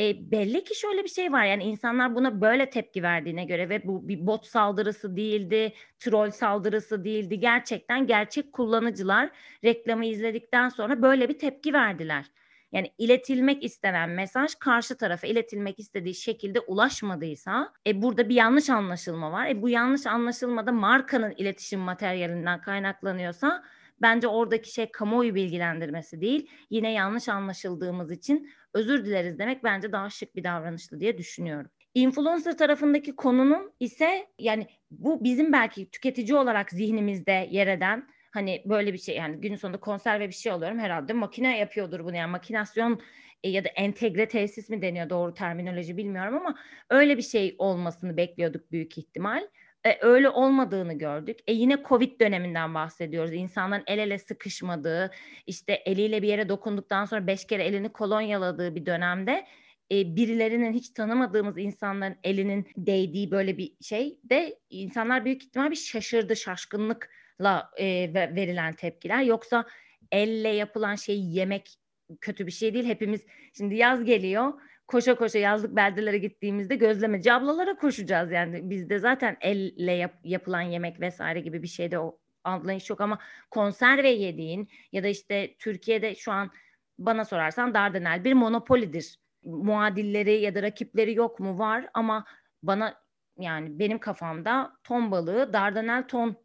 E, 0.00 0.30
belli 0.30 0.64
ki 0.64 0.74
şöyle 0.74 1.04
bir 1.04 1.08
şey 1.08 1.32
var 1.32 1.44
yani 1.44 1.64
insanlar 1.64 2.14
buna 2.14 2.40
böyle 2.40 2.70
tepki 2.70 3.02
verdiğine 3.02 3.44
göre 3.44 3.68
ve 3.68 3.86
bu 3.86 4.08
bir 4.08 4.26
bot 4.26 4.46
saldırısı 4.46 5.16
değildi, 5.16 5.72
troll 5.98 6.30
saldırısı 6.30 7.04
değildi. 7.04 7.40
Gerçekten 7.40 8.06
gerçek 8.06 8.52
kullanıcılar 8.52 9.30
reklamı 9.64 10.06
izledikten 10.06 10.68
sonra 10.68 11.02
böyle 11.02 11.28
bir 11.28 11.38
tepki 11.38 11.72
verdiler. 11.72 12.26
Yani 12.72 12.92
iletilmek 12.98 13.64
istenen 13.64 14.10
mesaj 14.10 14.54
karşı 14.54 14.96
tarafa 14.96 15.26
iletilmek 15.26 15.78
istediği 15.78 16.14
şekilde 16.14 16.60
ulaşmadıysa 16.60 17.72
e, 17.86 18.02
burada 18.02 18.28
bir 18.28 18.34
yanlış 18.34 18.70
anlaşılma 18.70 19.32
var. 19.32 19.46
E, 19.46 19.62
bu 19.62 19.68
yanlış 19.68 20.06
anlaşılmada 20.06 20.72
markanın 20.72 21.34
iletişim 21.36 21.80
materyalinden 21.80 22.60
kaynaklanıyorsa 22.60 23.64
bence 24.02 24.28
oradaki 24.28 24.72
şey 24.72 24.90
kamuoyu 24.90 25.34
bilgilendirmesi 25.34 26.20
değil. 26.20 26.50
Yine 26.70 26.92
yanlış 26.92 27.28
anlaşıldığımız 27.28 28.12
için 28.12 28.50
özür 28.74 29.04
dileriz 29.04 29.38
demek 29.38 29.64
bence 29.64 29.92
daha 29.92 30.10
şık 30.10 30.36
bir 30.36 30.44
davranıştı 30.44 31.00
diye 31.00 31.18
düşünüyorum. 31.18 31.70
Influencer 31.94 32.58
tarafındaki 32.58 33.16
konunun 33.16 33.72
ise 33.80 34.26
yani 34.38 34.66
bu 34.90 35.24
bizim 35.24 35.52
belki 35.52 35.90
tüketici 35.90 36.34
olarak 36.34 36.70
zihnimizde 36.70 37.48
yer 37.50 37.66
eden 37.66 38.08
hani 38.30 38.62
böyle 38.66 38.92
bir 38.92 38.98
şey 38.98 39.16
yani 39.16 39.40
günün 39.40 39.56
sonunda 39.56 39.80
konserve 39.80 40.28
bir 40.28 40.34
şey 40.34 40.52
alıyorum 40.52 40.78
herhalde 40.78 41.12
makine 41.12 41.58
yapıyordur 41.58 42.04
bunu 42.04 42.16
yani 42.16 42.30
makinasyon 42.30 43.00
e, 43.42 43.50
ya 43.50 43.64
da 43.64 43.68
entegre 43.68 44.28
tesis 44.28 44.70
mi 44.70 44.82
deniyor 44.82 45.10
doğru 45.10 45.34
terminoloji 45.34 45.96
bilmiyorum 45.96 46.36
ama 46.36 46.54
öyle 46.90 47.16
bir 47.16 47.22
şey 47.22 47.54
olmasını 47.58 48.16
bekliyorduk 48.16 48.72
büyük 48.72 48.98
ihtimal. 48.98 49.48
E, 49.88 49.98
öyle 50.00 50.28
olmadığını 50.28 50.92
gördük. 50.92 51.38
E 51.46 51.52
yine 51.52 51.82
Covid 51.88 52.20
döneminden 52.20 52.74
bahsediyoruz. 52.74 53.32
İnsanların 53.32 53.84
el 53.86 53.98
ele 53.98 54.18
sıkışmadığı, 54.18 55.10
işte 55.46 55.72
eliyle 55.72 56.22
bir 56.22 56.28
yere 56.28 56.48
dokunduktan 56.48 57.04
sonra 57.04 57.26
beş 57.26 57.46
kere 57.46 57.64
elini 57.64 57.88
kolonyaladığı 57.88 58.74
bir 58.74 58.86
dönemde 58.86 59.46
e, 59.92 60.16
birilerinin 60.16 60.72
hiç 60.72 60.90
tanımadığımız 60.90 61.58
insanların 61.58 62.16
elinin 62.24 62.66
değdiği 62.76 63.30
böyle 63.30 63.58
bir 63.58 63.72
şey 63.80 64.18
de 64.24 64.58
insanlar 64.70 65.24
büyük 65.24 65.42
ihtimal 65.42 65.70
bir 65.70 65.76
şaşırdı, 65.76 66.36
şaşkınlıkla 66.36 67.70
e, 67.78 68.14
verilen 68.14 68.72
tepkiler. 68.74 69.22
Yoksa 69.22 69.64
elle 70.12 70.48
yapılan 70.48 70.94
şeyi 70.94 71.34
yemek 71.34 71.74
kötü 72.20 72.46
bir 72.46 72.52
şey 72.52 72.74
değil. 72.74 72.84
Hepimiz 72.84 73.26
şimdi 73.56 73.74
yaz 73.74 74.04
geliyor 74.04 74.52
koşa 74.88 75.14
koşa 75.14 75.38
yazlık 75.38 75.76
beldelere 75.76 76.18
gittiğimizde 76.18 76.76
gözleme 76.76 77.22
cablalara 77.22 77.76
koşacağız 77.76 78.32
yani 78.32 78.70
bizde 78.70 78.98
zaten 78.98 79.36
elle 79.40 79.92
yap, 79.92 80.14
yapılan 80.24 80.60
yemek 80.60 81.00
vesaire 81.00 81.40
gibi 81.40 81.62
bir 81.62 81.68
şeyde 81.68 81.98
o 81.98 82.18
anlayış 82.44 82.90
yok 82.90 83.00
ama 83.00 83.18
konserve 83.50 84.08
yediğin 84.08 84.68
ya 84.92 85.02
da 85.02 85.08
işte 85.08 85.54
Türkiye'de 85.58 86.14
şu 86.14 86.32
an 86.32 86.50
bana 86.98 87.24
sorarsan 87.24 87.74
Dardanel 87.74 88.24
bir 88.24 88.32
monopolidir. 88.32 89.18
Muadilleri 89.44 90.40
ya 90.40 90.54
da 90.54 90.62
rakipleri 90.62 91.14
yok 91.14 91.40
mu? 91.40 91.58
Var 91.58 91.88
ama 91.94 92.24
bana 92.62 92.94
yani 93.38 93.78
benim 93.78 93.98
kafamda 93.98 94.72
ton 94.84 95.10
balığı 95.10 95.52
Dardanel 95.52 96.08
ton 96.08 96.36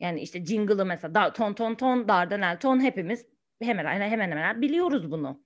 yani 0.00 0.20
işte 0.20 0.44
jingle'ı 0.44 0.86
mesela 0.86 1.14
da, 1.14 1.32
ton 1.32 1.54
ton 1.54 1.74
ton 1.74 2.08
Dardanel 2.08 2.58
ton 2.60 2.80
hepimiz 2.80 3.26
hemen 3.62 4.00
hemen 4.00 4.30
hemen 4.30 4.62
biliyoruz 4.62 5.10
bunu. 5.10 5.44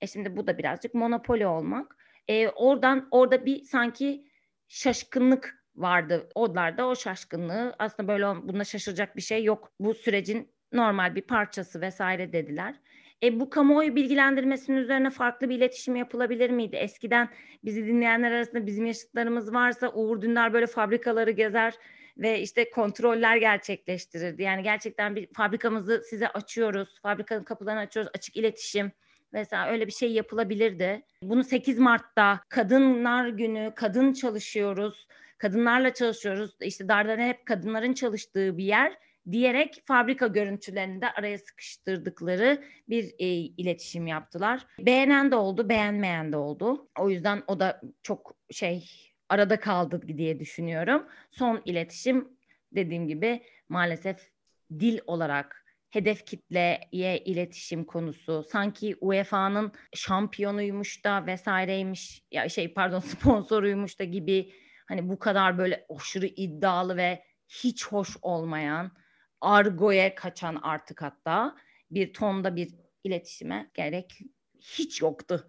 E 0.00 0.06
şimdi 0.06 0.36
bu 0.36 0.46
da 0.46 0.58
birazcık 0.58 0.94
monopoli 0.94 1.46
olmak. 1.46 1.96
E, 2.28 2.48
oradan 2.48 3.08
orada 3.10 3.46
bir 3.46 3.64
sanki 3.64 4.24
şaşkınlık 4.68 5.64
vardı. 5.74 6.28
Onlar 6.34 6.78
da 6.78 6.86
o 6.86 6.96
şaşkınlığı 6.96 7.74
aslında 7.78 8.08
böyle 8.08 8.24
bunda 8.26 8.64
şaşıracak 8.64 9.16
bir 9.16 9.22
şey 9.22 9.44
yok. 9.44 9.72
Bu 9.80 9.94
sürecin 9.94 10.52
normal 10.72 11.14
bir 11.14 11.22
parçası 11.22 11.80
vesaire 11.80 12.32
dediler. 12.32 12.74
E, 13.22 13.40
bu 13.40 13.50
kamuoyu 13.50 13.96
bilgilendirmesinin 13.96 14.76
üzerine 14.76 15.10
farklı 15.10 15.48
bir 15.48 15.56
iletişim 15.56 15.96
yapılabilir 15.96 16.50
miydi? 16.50 16.76
Eskiden 16.76 17.28
bizi 17.64 17.86
dinleyenler 17.86 18.32
arasında 18.32 18.66
bizim 18.66 18.86
yaşıtlarımız 18.86 19.52
varsa 19.52 19.92
Uğur 19.92 20.22
Dündar 20.22 20.52
böyle 20.52 20.66
fabrikaları 20.66 21.30
gezer 21.30 21.74
ve 22.18 22.40
işte 22.40 22.70
kontroller 22.70 23.36
gerçekleştirirdi. 23.36 24.42
Yani 24.42 24.62
gerçekten 24.62 25.16
bir 25.16 25.28
fabrikamızı 25.34 26.02
size 26.10 26.28
açıyoruz, 26.28 27.00
fabrikanın 27.02 27.44
kapılarını 27.44 27.80
açıyoruz, 27.80 28.12
açık 28.14 28.36
iletişim 28.36 28.92
Mesela 29.32 29.68
öyle 29.68 29.86
bir 29.86 29.92
şey 29.92 30.12
yapılabilirdi. 30.12 31.02
Bunu 31.22 31.44
8 31.44 31.78
Mart'ta 31.78 32.40
Kadınlar 32.48 33.28
Günü, 33.28 33.72
kadın 33.76 34.12
çalışıyoruz, 34.12 35.06
kadınlarla 35.38 35.94
çalışıyoruz. 35.94 36.56
İşte 36.60 36.88
Dardane 36.88 37.28
hep 37.28 37.46
kadınların 37.46 37.92
çalıştığı 37.92 38.58
bir 38.58 38.64
yer 38.64 38.96
diyerek 39.30 39.82
fabrika 39.86 40.26
görüntülerini 40.26 41.00
de 41.00 41.10
araya 41.10 41.38
sıkıştırdıkları 41.38 42.64
bir 42.88 43.14
e, 43.18 43.26
iletişim 43.34 44.06
yaptılar. 44.06 44.66
Beğenen 44.78 45.30
de 45.30 45.36
oldu, 45.36 45.68
beğenmeyen 45.68 46.32
de 46.32 46.36
oldu. 46.36 46.88
O 46.98 47.10
yüzden 47.10 47.42
o 47.46 47.60
da 47.60 47.80
çok 48.02 48.36
şey 48.50 48.90
arada 49.28 49.60
kaldı 49.60 50.02
diye 50.18 50.40
düşünüyorum. 50.40 51.06
Son 51.30 51.62
iletişim 51.64 52.28
dediğim 52.72 53.08
gibi 53.08 53.42
maalesef 53.68 54.30
dil 54.78 54.98
olarak 55.06 55.59
hedef 55.90 56.26
kitleye 56.26 57.18
iletişim 57.24 57.84
konusu. 57.84 58.44
Sanki 58.50 58.96
UEFA'nın 59.00 59.72
şampiyonuymuş 59.94 61.04
da 61.04 61.26
vesaireymiş 61.26 62.24
ya 62.30 62.48
şey 62.48 62.74
pardon 62.74 62.98
sponsoruymuş 63.00 63.98
da 63.98 64.04
gibi 64.04 64.52
hani 64.86 65.08
bu 65.08 65.18
kadar 65.18 65.58
böyle 65.58 65.86
aşırı 65.96 66.26
iddialı 66.26 66.96
ve 66.96 67.24
hiç 67.48 67.86
hoş 67.86 68.16
olmayan 68.22 68.92
argoya 69.40 70.14
kaçan 70.14 70.58
artık 70.62 71.02
hatta 71.02 71.56
bir 71.90 72.12
tonda 72.12 72.56
bir 72.56 72.74
iletişime 73.04 73.70
gerek 73.74 74.18
hiç 74.60 75.02
yoktu. 75.02 75.46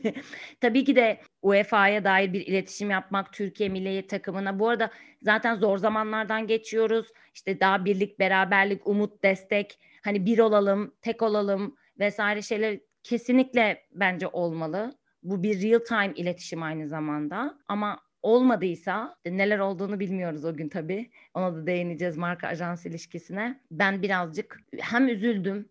Tabii 0.60 0.84
ki 0.84 0.96
de 0.96 1.20
UEFA'ya 1.42 2.04
dair 2.04 2.32
bir 2.32 2.46
iletişim 2.46 2.90
yapmak 2.90 3.32
Türkiye 3.32 3.68
milli 3.68 4.06
takımına. 4.06 4.58
Bu 4.58 4.68
arada 4.68 4.90
zaten 5.22 5.54
zor 5.54 5.78
zamanlardan 5.78 6.46
geçiyoruz. 6.46 7.06
İşte 7.34 7.60
daha 7.60 7.84
birlik, 7.84 8.18
beraberlik, 8.18 8.86
umut, 8.86 9.24
destek. 9.24 9.78
Hani 10.04 10.26
bir 10.26 10.38
olalım, 10.38 10.94
tek 11.02 11.22
olalım 11.22 11.76
vesaire 11.98 12.42
şeyler 12.42 12.80
kesinlikle 13.02 13.82
bence 13.92 14.26
olmalı. 14.26 14.92
Bu 15.22 15.42
bir 15.42 15.62
real 15.62 15.78
time 15.78 16.12
iletişim 16.16 16.62
aynı 16.62 16.88
zamanda. 16.88 17.58
Ama 17.68 18.00
olmadıysa 18.22 19.16
neler 19.26 19.58
olduğunu 19.58 20.00
bilmiyoruz 20.00 20.44
o 20.44 20.56
gün 20.56 20.68
tabii. 20.68 21.10
Ona 21.34 21.54
da 21.54 21.66
değineceğiz 21.66 22.16
marka 22.16 22.48
ajans 22.48 22.86
ilişkisine. 22.86 23.60
Ben 23.70 24.02
birazcık 24.02 24.60
hem 24.78 25.08
üzüldüm, 25.08 25.68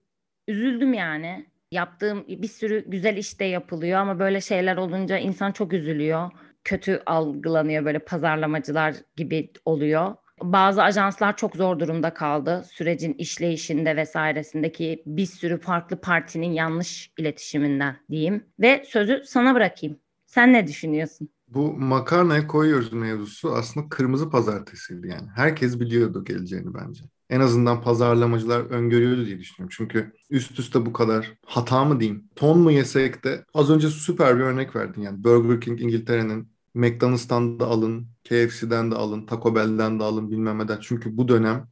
üzüldüm 0.47 0.93
yani 0.93 1.45
Yaptığım 1.71 2.25
bir 2.27 2.47
sürü 2.47 2.83
güzel 2.87 3.17
iş 3.17 3.39
de 3.39 3.45
yapılıyor 3.45 3.99
ama 3.99 4.19
böyle 4.19 4.41
şeyler 4.41 4.77
olunca 4.77 5.17
insan 5.17 5.51
çok 5.51 5.73
üzülüyor. 5.73 6.31
Kötü 6.63 7.01
algılanıyor 7.05 7.85
böyle 7.85 7.99
pazarlamacılar 7.99 8.95
gibi 9.15 9.51
oluyor. 9.65 10.15
Bazı 10.43 10.83
ajanslar 10.83 11.37
çok 11.37 11.55
zor 11.55 11.79
durumda 11.79 12.13
kaldı. 12.13 12.63
Sürecin 12.71 13.13
işleyişinde 13.13 13.95
vesairesindeki 13.95 15.03
bir 15.05 15.25
sürü 15.25 15.59
farklı 15.59 16.01
partinin 16.01 16.51
yanlış 16.51 17.11
iletişiminden 17.17 17.97
diyeyim. 18.11 18.45
Ve 18.59 18.83
sözü 18.87 19.23
sana 19.25 19.55
bırakayım. 19.55 19.99
Sen 20.25 20.53
ne 20.53 20.67
düşünüyorsun? 20.67 21.29
Bu 21.47 21.73
makarnaya 21.73 22.47
koyuyoruz 22.47 22.93
mevzusu 22.93 23.53
aslında 23.55 23.89
kırmızı 23.89 24.29
pazartesiydi 24.29 25.07
yani. 25.07 25.27
Herkes 25.35 25.79
biliyordu 25.79 26.23
geleceğini 26.23 26.73
bence 26.73 27.03
en 27.29 27.39
azından 27.39 27.81
pazarlamacılar 27.81 28.59
öngörüyordu 28.59 29.25
diye 29.25 29.39
düşünüyorum. 29.39 29.75
Çünkü 29.77 30.13
üst 30.29 30.59
üste 30.59 30.85
bu 30.85 30.93
kadar 30.93 31.33
hata 31.45 31.85
mı 31.85 31.99
diyeyim, 31.99 32.29
ton 32.35 32.59
mu 32.59 32.71
yesek 32.71 33.23
de 33.23 33.45
az 33.53 33.69
önce 33.69 33.89
süper 33.89 34.35
bir 34.37 34.43
örnek 34.43 34.75
verdin 34.75 35.01
yani. 35.01 35.23
Burger 35.23 35.61
King 35.61 35.81
İngiltere'nin 35.81 36.51
McDonald's'tan 36.73 37.59
da 37.59 37.65
alın, 37.65 38.07
KFC'den 38.23 38.91
de 38.91 38.95
alın, 38.95 39.25
Taco 39.25 39.55
Bell'den 39.55 39.99
de 39.99 40.03
alın 40.03 40.31
bilmem 40.31 40.59
neden. 40.59 40.79
Çünkü 40.81 41.17
bu 41.17 41.27
dönem 41.27 41.67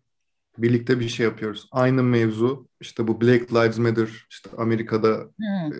birlikte 0.57 0.99
bir 0.99 1.09
şey 1.09 1.25
yapıyoruz. 1.25 1.67
Aynı 1.71 2.03
mevzu 2.03 2.67
işte 2.81 3.07
bu 3.07 3.21
Black 3.21 3.53
Lives 3.53 3.77
Matter 3.77 4.27
işte 4.29 4.49
Amerika'da 4.57 5.29
hmm. 5.37 5.73
e, 5.73 5.75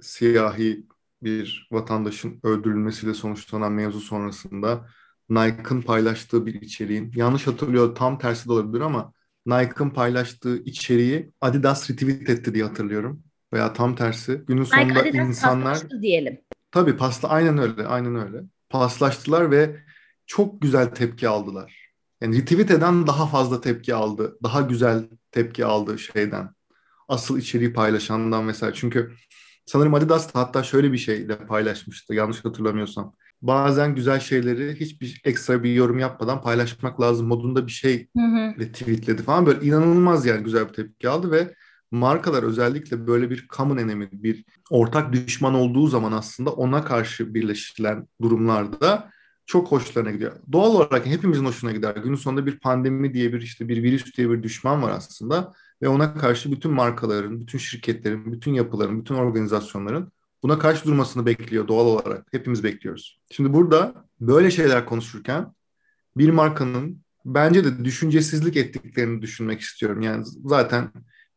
siyahi 0.00 0.86
bir 1.26 1.68
vatandaşın 1.72 2.40
öldürülmesiyle 2.42 3.14
sonuçlanan 3.14 3.72
mevzu 3.72 4.00
sonrasında 4.00 4.88
Nike'ın 5.30 5.82
paylaştığı 5.82 6.46
bir 6.46 6.54
içeriğin 6.54 7.12
yanlış 7.14 7.46
hatırlıyor 7.46 7.94
tam 7.94 8.18
tersi 8.18 8.48
de 8.48 8.52
olabilir 8.52 8.80
ama 8.80 9.12
Nike'ın 9.46 9.90
paylaştığı 9.90 10.56
içeriği 10.64 11.32
Adidas 11.40 11.90
retweet 11.90 12.30
etti 12.30 12.54
diye 12.54 12.64
hatırlıyorum. 12.64 13.22
Veya 13.52 13.72
tam 13.72 13.96
tersi. 13.96 14.42
Günün 14.46 14.62
Nike, 14.62 14.70
sonunda 14.70 15.00
Adidas 15.00 15.28
insanlar 15.28 15.90
diyelim. 16.02 16.38
Tabii 16.70 16.96
pasla 16.96 17.28
aynen 17.28 17.58
öyle, 17.58 17.86
aynen 17.86 18.16
öyle. 18.16 18.42
Paslaştılar 18.70 19.50
ve 19.50 19.76
çok 20.26 20.62
güzel 20.62 20.86
tepki 20.86 21.28
aldılar. 21.28 21.92
Yani 22.20 22.36
retweet 22.38 22.70
eden 22.70 23.06
daha 23.06 23.26
fazla 23.26 23.60
tepki 23.60 23.94
aldı. 23.94 24.38
Daha 24.42 24.60
güzel 24.60 25.04
tepki 25.30 25.64
aldı 25.64 25.98
şeyden. 25.98 26.50
Asıl 27.08 27.38
içeriği 27.38 27.72
paylaşandan 27.72 28.44
mesela. 28.44 28.72
Çünkü 28.74 29.12
sanırım 29.66 29.94
Adidas 29.94 30.34
da 30.34 30.40
hatta 30.40 30.62
şöyle 30.62 30.92
bir 30.92 30.98
şeyle 30.98 31.38
paylaşmıştı 31.38 32.14
yanlış 32.14 32.44
hatırlamıyorsam 32.44 33.14
bazen 33.42 33.94
güzel 33.94 34.20
şeyleri 34.20 34.80
hiçbir 34.80 35.20
ekstra 35.24 35.62
bir 35.62 35.74
yorum 35.74 35.98
yapmadan 35.98 36.42
paylaşmak 36.42 37.00
lazım 37.00 37.26
modunda 37.26 37.66
bir 37.66 37.72
şey 37.72 38.08
tweetledi 38.72 39.22
falan. 39.22 39.46
Böyle 39.46 39.66
inanılmaz 39.66 40.26
yani 40.26 40.44
güzel 40.44 40.68
bir 40.68 40.72
tepki 40.72 41.08
aldı 41.08 41.30
ve 41.30 41.54
markalar 41.90 42.42
özellikle 42.42 43.06
böyle 43.06 43.30
bir 43.30 43.46
common 43.48 43.76
enemy, 43.76 44.08
bir 44.12 44.44
ortak 44.70 45.12
düşman 45.12 45.54
olduğu 45.54 45.86
zaman 45.86 46.12
aslında 46.12 46.52
ona 46.52 46.84
karşı 46.84 47.34
birleşilen 47.34 48.08
durumlarda 48.22 49.10
çok 49.46 49.72
hoşlarına 49.72 50.10
gidiyor. 50.10 50.32
Doğal 50.52 50.74
olarak 50.74 51.06
hepimizin 51.06 51.44
hoşuna 51.44 51.72
gider. 51.72 51.96
Günün 51.96 52.14
sonunda 52.14 52.46
bir 52.46 52.58
pandemi 52.58 53.14
diye 53.14 53.32
bir 53.32 53.40
işte 53.42 53.68
bir 53.68 53.82
virüs 53.82 54.16
diye 54.16 54.30
bir 54.30 54.42
düşman 54.42 54.82
var 54.82 54.90
aslında 54.90 55.52
ve 55.82 55.88
ona 55.88 56.14
karşı 56.14 56.52
bütün 56.52 56.72
markaların, 56.72 57.40
bütün 57.40 57.58
şirketlerin, 57.58 58.32
bütün 58.32 58.54
yapıların, 58.54 59.00
bütün 59.00 59.14
organizasyonların 59.14 60.12
buna 60.42 60.58
karşı 60.58 60.84
durmasını 60.84 61.26
bekliyor 61.26 61.68
doğal 61.68 61.86
olarak. 61.86 62.26
Hepimiz 62.32 62.64
bekliyoruz. 62.64 63.20
Şimdi 63.30 63.52
burada 63.52 64.04
böyle 64.20 64.50
şeyler 64.50 64.86
konuşurken 64.86 65.52
bir 66.16 66.30
markanın 66.30 67.00
bence 67.24 67.64
de 67.64 67.84
düşüncesizlik 67.84 68.56
ettiklerini 68.56 69.22
düşünmek 69.22 69.60
istiyorum. 69.60 70.00
Yani 70.00 70.24
zaten 70.44 70.90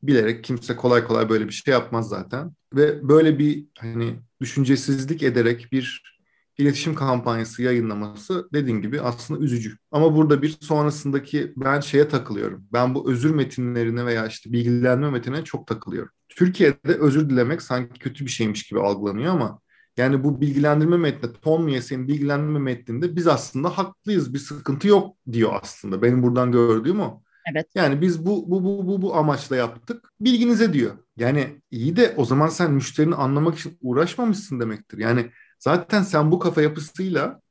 bilerek 0.04 0.43
kimse 0.43 0.75
kolay 0.75 1.04
kolay 1.04 1.30
böyle 1.30 1.47
bir 1.47 1.54
şey 1.54 1.71
yapmaz 1.71 2.10
zaten. 2.10 2.52
Ve 2.73 3.10
böyle 3.10 3.39
bir 3.39 3.65
hani 3.80 4.19
düşüncesizlik 4.41 5.23
ederek 5.23 5.67
bir 5.71 6.18
iletişim 6.60 6.95
kampanyası 6.95 7.63
yayınlaması 7.63 8.50
dediğin 8.54 8.82
gibi 8.82 9.02
aslında 9.02 9.39
üzücü. 9.39 9.78
Ama 9.91 10.15
burada 10.15 10.41
bir 10.41 10.58
sonrasındaki 10.62 11.54
ben 11.58 11.80
şeye 11.80 12.08
takılıyorum. 12.08 12.65
Ben 12.74 12.95
bu 12.95 13.12
özür 13.12 13.32
metinlerine 13.32 14.06
veya 14.06 14.28
işte 14.28 14.52
bilgilenme 14.52 15.10
metinine 15.10 15.43
çok 15.43 15.67
takılıyorum. 15.67 16.12
Türkiye'de 16.30 16.93
özür 16.93 17.30
dilemek 17.30 17.62
sanki 17.62 18.00
kötü 18.00 18.26
bir 18.26 18.30
şeymiş 18.30 18.63
gibi 18.63 18.80
algılanıyor 18.80 19.34
ama 19.34 19.60
yani 19.98 20.24
bu 20.24 20.41
bilgilendirme 20.41 20.98
metni, 20.98 21.30
Tom 21.41 21.63
Miyes'in 21.63 22.08
bilgilendirme 22.08 22.60
metninde 22.60 23.15
biz 23.15 23.28
aslında 23.28 23.69
haklıyız, 23.78 24.34
bir 24.34 24.39
sıkıntı 24.39 24.88
yok 24.88 25.15
diyor 25.32 25.52
aslında. 25.62 26.02
Benim 26.02 26.24
buradan 26.24 26.52
gördüğüm 26.52 27.00
o. 27.00 27.24
Evet. 27.54 27.67
Yani 27.76 28.02
biz 28.02 28.26
bu 28.26 28.52
bu 28.52 28.63
bu 28.63 28.88
bu 28.88 29.02
bu 29.02 29.15
amaçla 29.15 29.56
yaptık. 29.56 30.13
Bilginize 30.22 30.74
diyor. 30.74 30.91
Yani 31.17 31.62
iyi 31.72 31.95
de 31.95 32.13
o 32.17 32.26
zaman 32.26 32.48
sen 32.48 32.72
müşterini 32.72 33.15
anlamak 33.15 33.60
için 33.60 33.78
uğraşmamışsın 33.82 34.60
demektir. 34.60 34.98
Yani 34.98 35.32
zaten 35.60 36.04
sen 36.04 36.32
bu 36.32 36.39
kafa 36.39 36.62
yapısıyla 36.62 37.41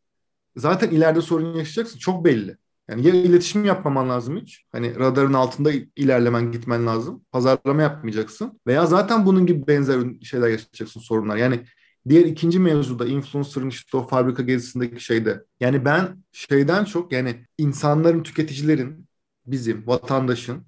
zaten 0.57 0.91
ileride 0.91 1.21
sorun 1.21 1.55
yaşayacaksın. 1.55 1.99
Çok 1.99 2.25
belli. 2.25 2.57
Yani 2.91 3.07
ya 3.07 3.15
iletişim 3.15 3.65
yapmaman 3.65 4.09
lazım 4.09 4.37
hiç. 4.37 4.65
Hani 4.73 4.99
radarın 4.99 5.33
altında 5.33 5.71
ilerlemen 5.97 6.53
gitmen 6.53 6.87
lazım. 6.87 7.25
Pazarlama 7.33 7.83
yapmayacaksın. 7.83 8.61
Veya 8.67 8.87
zaten 8.87 9.27
bunun 9.27 9.47
gibi 9.47 9.67
benzer 9.67 10.01
şeyler 10.23 10.49
yaşayacaksın 10.49 11.01
sorunlar. 11.01 11.37
Yani 11.37 11.65
diğer 12.09 12.25
ikinci 12.25 12.59
mevzuda 12.59 13.07
influencer'ın 13.07 13.69
işte 13.69 13.97
o 13.97 14.07
fabrika 14.07 14.43
gezisindeki 14.43 15.05
şeyde. 15.05 15.45
Yani 15.61 15.85
ben 15.85 16.25
şeyden 16.33 16.85
çok 16.85 17.13
yani 17.13 17.47
insanların, 17.59 18.23
tüketicilerin, 18.23 19.09
bizim, 19.47 19.87
vatandaşın 19.87 20.67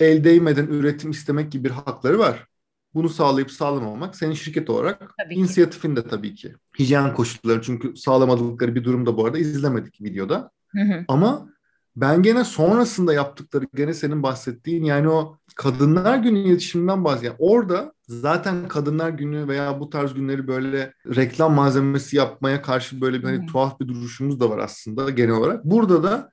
el 0.00 0.24
değmeden 0.24 0.66
üretim 0.66 1.10
istemek 1.10 1.52
gibi 1.52 1.64
bir 1.64 1.70
hakları 1.70 2.18
var. 2.18 2.46
Bunu 2.96 3.08
sağlayıp 3.08 3.50
sağlamamak 3.50 4.16
senin 4.16 4.32
şirket 4.32 4.70
olarak 4.70 5.14
tabii 5.24 5.34
inisiyatifinde 5.34 6.08
tabii 6.08 6.34
ki. 6.34 6.54
Hijyen 6.78 7.14
koşulları 7.14 7.62
çünkü 7.62 7.96
sağlamadıkları 7.96 8.74
bir 8.74 8.84
durumda 8.84 9.16
bu 9.16 9.26
arada 9.26 9.38
izlemedik 9.38 10.00
videoda. 10.00 10.50
Hı 10.68 10.80
hı. 10.82 11.04
Ama 11.08 11.48
ben 11.96 12.22
gene 12.22 12.44
sonrasında 12.44 13.14
yaptıkları 13.14 13.66
gene 13.74 13.94
senin 13.94 14.22
bahsettiğin 14.22 14.84
yani 14.84 15.08
o 15.08 15.38
Kadınlar 15.56 16.18
Günü 16.18 16.38
iletişiminden 16.38 17.04
bahsediyorum. 17.04 17.38
Yani 17.40 17.50
orada 17.50 17.92
zaten 18.08 18.68
Kadınlar 18.68 19.10
Günü 19.10 19.48
veya 19.48 19.80
bu 19.80 19.90
tarz 19.90 20.14
günleri 20.14 20.48
böyle 20.48 20.94
reklam 21.16 21.54
malzemesi 21.54 22.16
yapmaya 22.16 22.62
karşı 22.62 23.00
böyle 23.00 23.18
bir 23.18 23.24
hani 23.24 23.38
hmm. 23.38 23.46
tuhaf 23.46 23.80
bir 23.80 23.88
duruşumuz 23.88 24.40
da 24.40 24.50
var 24.50 24.58
aslında 24.58 25.10
genel 25.10 25.34
olarak. 25.34 25.64
Burada 25.64 26.02
da 26.02 26.30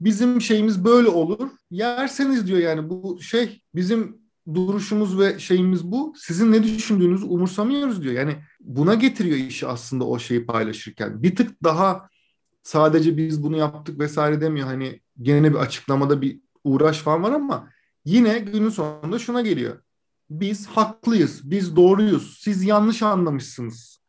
bizim 0.00 0.40
şeyimiz 0.40 0.84
böyle 0.84 1.08
olur. 1.08 1.50
Yerseniz 1.70 2.46
diyor 2.46 2.58
yani 2.58 2.90
bu 2.90 3.18
şey 3.20 3.62
bizim 3.74 4.23
duruşumuz 4.54 5.18
ve 5.18 5.38
şeyimiz 5.38 5.84
bu. 5.84 6.14
Sizin 6.16 6.52
ne 6.52 6.62
düşündüğünüzü 6.62 7.24
umursamıyoruz 7.24 8.02
diyor. 8.02 8.14
Yani 8.14 8.36
buna 8.60 8.94
getiriyor 8.94 9.36
işi 9.36 9.66
aslında 9.66 10.04
o 10.04 10.18
şeyi 10.18 10.46
paylaşırken. 10.46 11.22
Bir 11.22 11.36
tık 11.36 11.62
daha 11.64 12.08
sadece 12.62 13.16
biz 13.16 13.42
bunu 13.42 13.56
yaptık 13.56 13.98
vesaire 13.98 14.40
demiyor. 14.40 14.66
Hani 14.66 15.00
gene 15.22 15.50
bir 15.50 15.58
açıklamada 15.58 16.22
bir 16.22 16.40
uğraş 16.64 16.98
falan 16.98 17.22
var 17.22 17.32
ama 17.32 17.68
yine 18.04 18.38
günün 18.38 18.68
sonunda 18.68 19.18
şuna 19.18 19.40
geliyor. 19.40 19.82
Biz 20.30 20.66
haklıyız, 20.66 21.50
biz 21.50 21.76
doğruyuz, 21.76 22.38
siz 22.40 22.64
yanlış 22.64 23.02
anlamışsınız. 23.02 24.00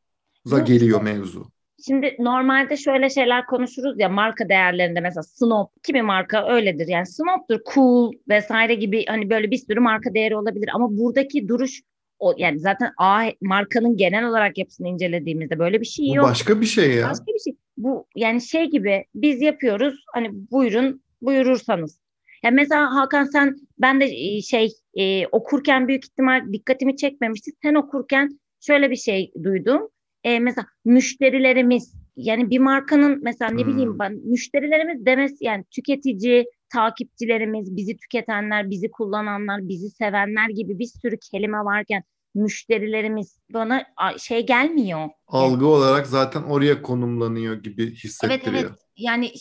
Za 0.45 0.59
geliyor 0.59 1.01
mevzu. 1.01 1.51
Şimdi 1.87 2.15
normalde 2.19 2.77
şöyle 2.77 3.09
şeyler 3.09 3.45
konuşuruz 3.45 3.99
ya 3.99 4.09
marka 4.09 4.49
değerlerinde 4.49 4.99
mesela 4.99 5.23
snob 5.23 5.67
kimi 5.83 6.01
marka 6.01 6.47
öyledir 6.49 6.87
yani 6.87 7.05
snobdur 7.05 7.59
cool 7.73 8.11
vesaire 8.29 8.75
gibi 8.75 9.05
hani 9.05 9.29
böyle 9.29 9.51
bir 9.51 9.57
sürü 9.57 9.79
marka 9.79 10.13
değeri 10.13 10.35
olabilir 10.35 10.69
ama 10.73 10.97
buradaki 10.97 11.47
duruş 11.47 11.81
o 12.19 12.33
yani 12.37 12.59
zaten 12.59 12.91
A 12.97 13.23
markanın 13.41 13.97
genel 13.97 14.25
olarak 14.25 14.57
yapısını 14.57 14.87
incelediğimizde 14.87 15.59
böyle 15.59 15.81
bir 15.81 15.85
şey 15.85 16.07
yok. 16.07 16.25
Bu 16.25 16.29
başka 16.29 16.61
bir 16.61 16.65
şey 16.65 16.91
ya. 16.91 17.09
Başka 17.09 17.25
bir 17.25 17.39
şey. 17.39 17.55
Bu 17.77 18.07
yani 18.15 18.41
şey 18.41 18.65
gibi 18.65 19.05
biz 19.15 19.41
yapıyoruz 19.41 19.95
hani 20.13 20.29
buyurun 20.31 21.01
buyurursanız. 21.21 21.99
Ya 22.43 22.51
mesela 22.51 22.95
Hakan 22.95 23.23
sen 23.23 23.55
ben 23.77 24.01
de 24.01 24.41
şey 24.41 24.69
e, 24.93 25.27
okurken 25.27 25.87
büyük 25.87 26.05
ihtimal 26.05 26.53
dikkatimi 26.53 26.97
çekmemişti. 26.97 27.51
Sen 27.63 27.73
okurken 27.73 28.39
şöyle 28.59 28.91
bir 28.91 28.95
şey 28.95 29.31
duydum 29.43 29.89
e, 30.25 30.39
mesela 30.39 30.67
müşterilerimiz 30.85 31.93
yani 32.15 32.49
bir 32.49 32.59
markanın 32.59 33.19
mesela 33.23 33.51
ne 33.51 33.63
hmm. 33.63 33.71
bileyim 33.71 33.99
ben 33.99 34.13
müşterilerimiz 34.13 35.05
demesi 35.05 35.45
yani 35.45 35.63
tüketici, 35.71 36.45
takipçilerimiz, 36.73 37.75
bizi 37.75 37.97
tüketenler, 37.97 38.69
bizi 38.69 38.91
kullananlar, 38.91 39.67
bizi 39.67 39.89
sevenler 39.89 40.49
gibi 40.49 40.79
bir 40.79 40.89
sürü 41.01 41.17
kelime 41.31 41.57
varken 41.57 42.03
müşterilerimiz 42.35 43.39
bana 43.53 43.83
şey 44.17 44.45
gelmiyor. 44.45 45.09
Algı 45.27 45.67
olarak 45.67 46.07
zaten 46.07 46.43
oraya 46.43 46.81
konumlanıyor 46.81 47.55
gibi 47.63 47.95
hissettiriyor. 47.95 48.53
Evet 48.53 48.65
evet 48.65 48.79
yani 48.97 49.31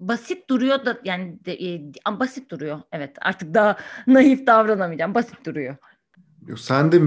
basit 0.00 0.50
duruyor 0.50 0.84
da 0.84 1.00
yani 1.04 1.44
de, 1.44 1.52
e, 1.52 1.92
basit 2.10 2.50
duruyor 2.50 2.80
evet 2.92 3.16
artık 3.20 3.54
daha 3.54 3.76
naif 4.06 4.46
davranamayacağım 4.46 5.14
basit 5.14 5.46
duruyor. 5.46 5.76
Sen 6.56 6.92
de 6.92 7.00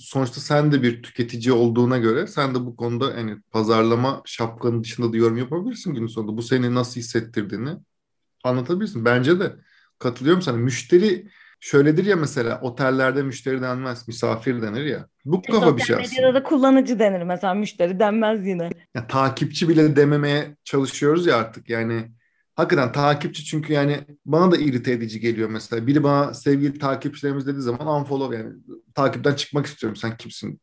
sonuçta 0.00 0.40
sen 0.40 0.72
de 0.72 0.82
bir 0.82 1.02
tüketici 1.02 1.52
olduğuna 1.52 1.98
göre 1.98 2.26
sen 2.26 2.54
de 2.54 2.60
bu 2.60 2.76
konuda 2.76 3.18
yani 3.18 3.36
pazarlama 3.50 4.22
şapkanın 4.24 4.82
dışında 4.82 5.12
da 5.12 5.16
yorum 5.16 5.36
yapabilirsin 5.36 5.94
günün 5.94 6.06
sonunda. 6.06 6.36
Bu 6.36 6.42
seni 6.42 6.74
nasıl 6.74 7.00
hissettirdiğini 7.00 7.70
anlatabilirsin. 8.44 9.04
Bence 9.04 9.40
de 9.40 9.56
katılıyorum 9.98 10.42
sana. 10.42 10.56
Müşteri 10.56 11.28
şöyledir 11.60 12.04
ya 12.04 12.16
mesela 12.16 12.60
otellerde 12.60 13.22
müşteri 13.22 13.62
denmez, 13.62 14.08
misafir 14.08 14.62
denir 14.62 14.84
ya. 14.84 15.08
Bu 15.24 15.42
e, 15.48 15.52
kafa 15.52 15.76
bir 15.76 15.82
şey 15.82 15.96
aslında. 15.96 16.08
Medyada 16.08 16.34
da 16.34 16.42
kullanıcı 16.42 16.98
denir 16.98 17.22
mesela 17.22 17.54
müşteri 17.54 17.98
denmez 17.98 18.46
yine. 18.46 18.70
Ya, 18.94 19.06
takipçi 19.06 19.68
bile 19.68 19.96
dememeye 19.96 20.56
çalışıyoruz 20.64 21.26
ya 21.26 21.36
artık 21.36 21.70
yani 21.70 22.10
hakikaten 22.54 22.92
takipçi 22.92 23.44
çünkü 23.44 23.72
yani 23.72 24.06
bana 24.26 24.50
da 24.52 24.56
irite 24.56 24.92
edici 24.92 25.20
geliyor 25.20 25.48
mesela. 25.50 25.86
Biri 25.86 26.02
bana 26.02 26.34
sevgili 26.34 26.78
takipçilerimiz 26.78 27.46
dediği 27.46 27.60
zaman 27.60 28.00
unfollow 28.00 28.36
yani 28.36 28.52
takipten 28.94 29.34
çıkmak 29.34 29.66
istiyorum 29.66 29.96
sen 29.96 30.16
kimsin 30.16 30.60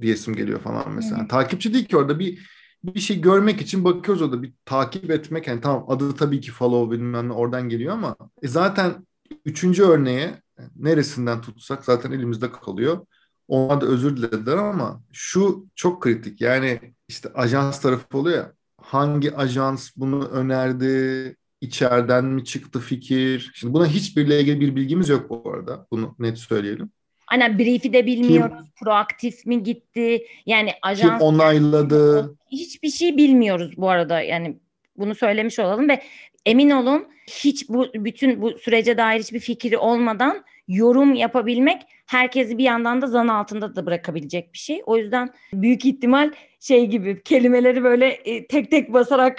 diyesim 0.00 0.34
geliyor 0.34 0.60
falan 0.60 0.92
mesela. 0.92 1.22
Hı. 1.22 1.28
Takipçi 1.28 1.74
değil 1.74 1.84
ki 1.84 1.96
orada 1.96 2.18
bir 2.18 2.60
bir 2.84 3.00
şey 3.00 3.20
görmek 3.20 3.60
için 3.60 3.84
bakıyoruz 3.84 4.22
orada 4.22 4.42
bir 4.42 4.52
takip 4.64 5.10
etmek 5.10 5.46
yani 5.46 5.60
tamam 5.60 5.84
adı 5.88 6.14
tabii 6.14 6.40
ki 6.40 6.50
follow 6.50 6.96
bilmem 6.96 7.28
ne 7.28 7.32
oradan 7.32 7.68
geliyor 7.68 7.92
ama 7.92 8.16
e 8.42 8.48
zaten 8.48 9.06
üçüncü 9.44 9.82
örneğe 9.82 10.42
neresinden 10.76 11.40
tutsak 11.40 11.84
zaten 11.84 12.12
elimizde 12.12 12.52
kalıyor. 12.52 13.06
Onlar 13.48 13.80
da 13.80 13.86
özür 13.86 14.16
dilediler 14.16 14.56
ama 14.56 15.02
şu 15.12 15.66
çok 15.74 16.02
kritik 16.02 16.40
yani 16.40 16.94
işte 17.08 17.32
ajans 17.34 17.80
tarafı 17.80 18.18
oluyor 18.18 18.36
ya 18.36 18.52
hangi 18.90 19.36
ajans 19.36 19.90
bunu 19.96 20.28
önerdi, 20.28 21.36
içeriden 21.60 22.24
mi 22.24 22.44
çıktı 22.44 22.80
fikir? 22.80 23.50
Şimdi 23.54 23.74
buna 23.74 23.86
hiçbirle 23.86 24.40
ilgili 24.40 24.60
bir 24.60 24.76
bilgimiz 24.76 25.08
yok 25.08 25.30
bu 25.30 25.50
arada. 25.50 25.86
Bunu 25.90 26.14
net 26.18 26.38
söyleyelim. 26.38 26.90
Aynen 27.26 27.58
brief'i 27.58 27.92
de 27.92 28.06
bilmiyoruz. 28.06 28.56
Kim, 28.56 28.72
proaktif 28.80 29.46
mi 29.46 29.62
gitti? 29.62 30.26
Yani 30.46 30.70
ajans... 30.82 31.18
Kim 31.18 31.20
onayladı? 31.20 32.34
Hiçbir 32.52 32.90
şey 32.90 33.16
bilmiyoruz 33.16 33.72
bu 33.76 33.90
arada. 33.90 34.20
Yani 34.20 34.58
bunu 34.96 35.14
söylemiş 35.14 35.58
olalım 35.58 35.88
ve 35.88 36.02
emin 36.46 36.70
olun 36.70 37.06
hiç 37.26 37.68
bu 37.68 37.86
bütün 37.94 38.42
bu 38.42 38.58
sürece 38.58 38.96
dair 38.98 39.20
hiçbir 39.20 39.40
fikri 39.40 39.78
olmadan 39.78 40.44
yorum 40.70 41.14
yapabilmek 41.14 41.82
herkesi 42.06 42.58
bir 42.58 42.64
yandan 42.64 43.02
da 43.02 43.06
zan 43.06 43.28
altında 43.28 43.76
da 43.76 43.86
bırakabilecek 43.86 44.52
bir 44.52 44.58
şey. 44.58 44.82
O 44.86 44.96
yüzden 44.96 45.30
büyük 45.52 45.84
ihtimal 45.84 46.32
şey 46.60 46.86
gibi 46.86 47.22
kelimeleri 47.22 47.84
böyle 47.84 48.06
e, 48.06 48.46
tek 48.46 48.70
tek 48.70 48.92
basarak 48.92 49.38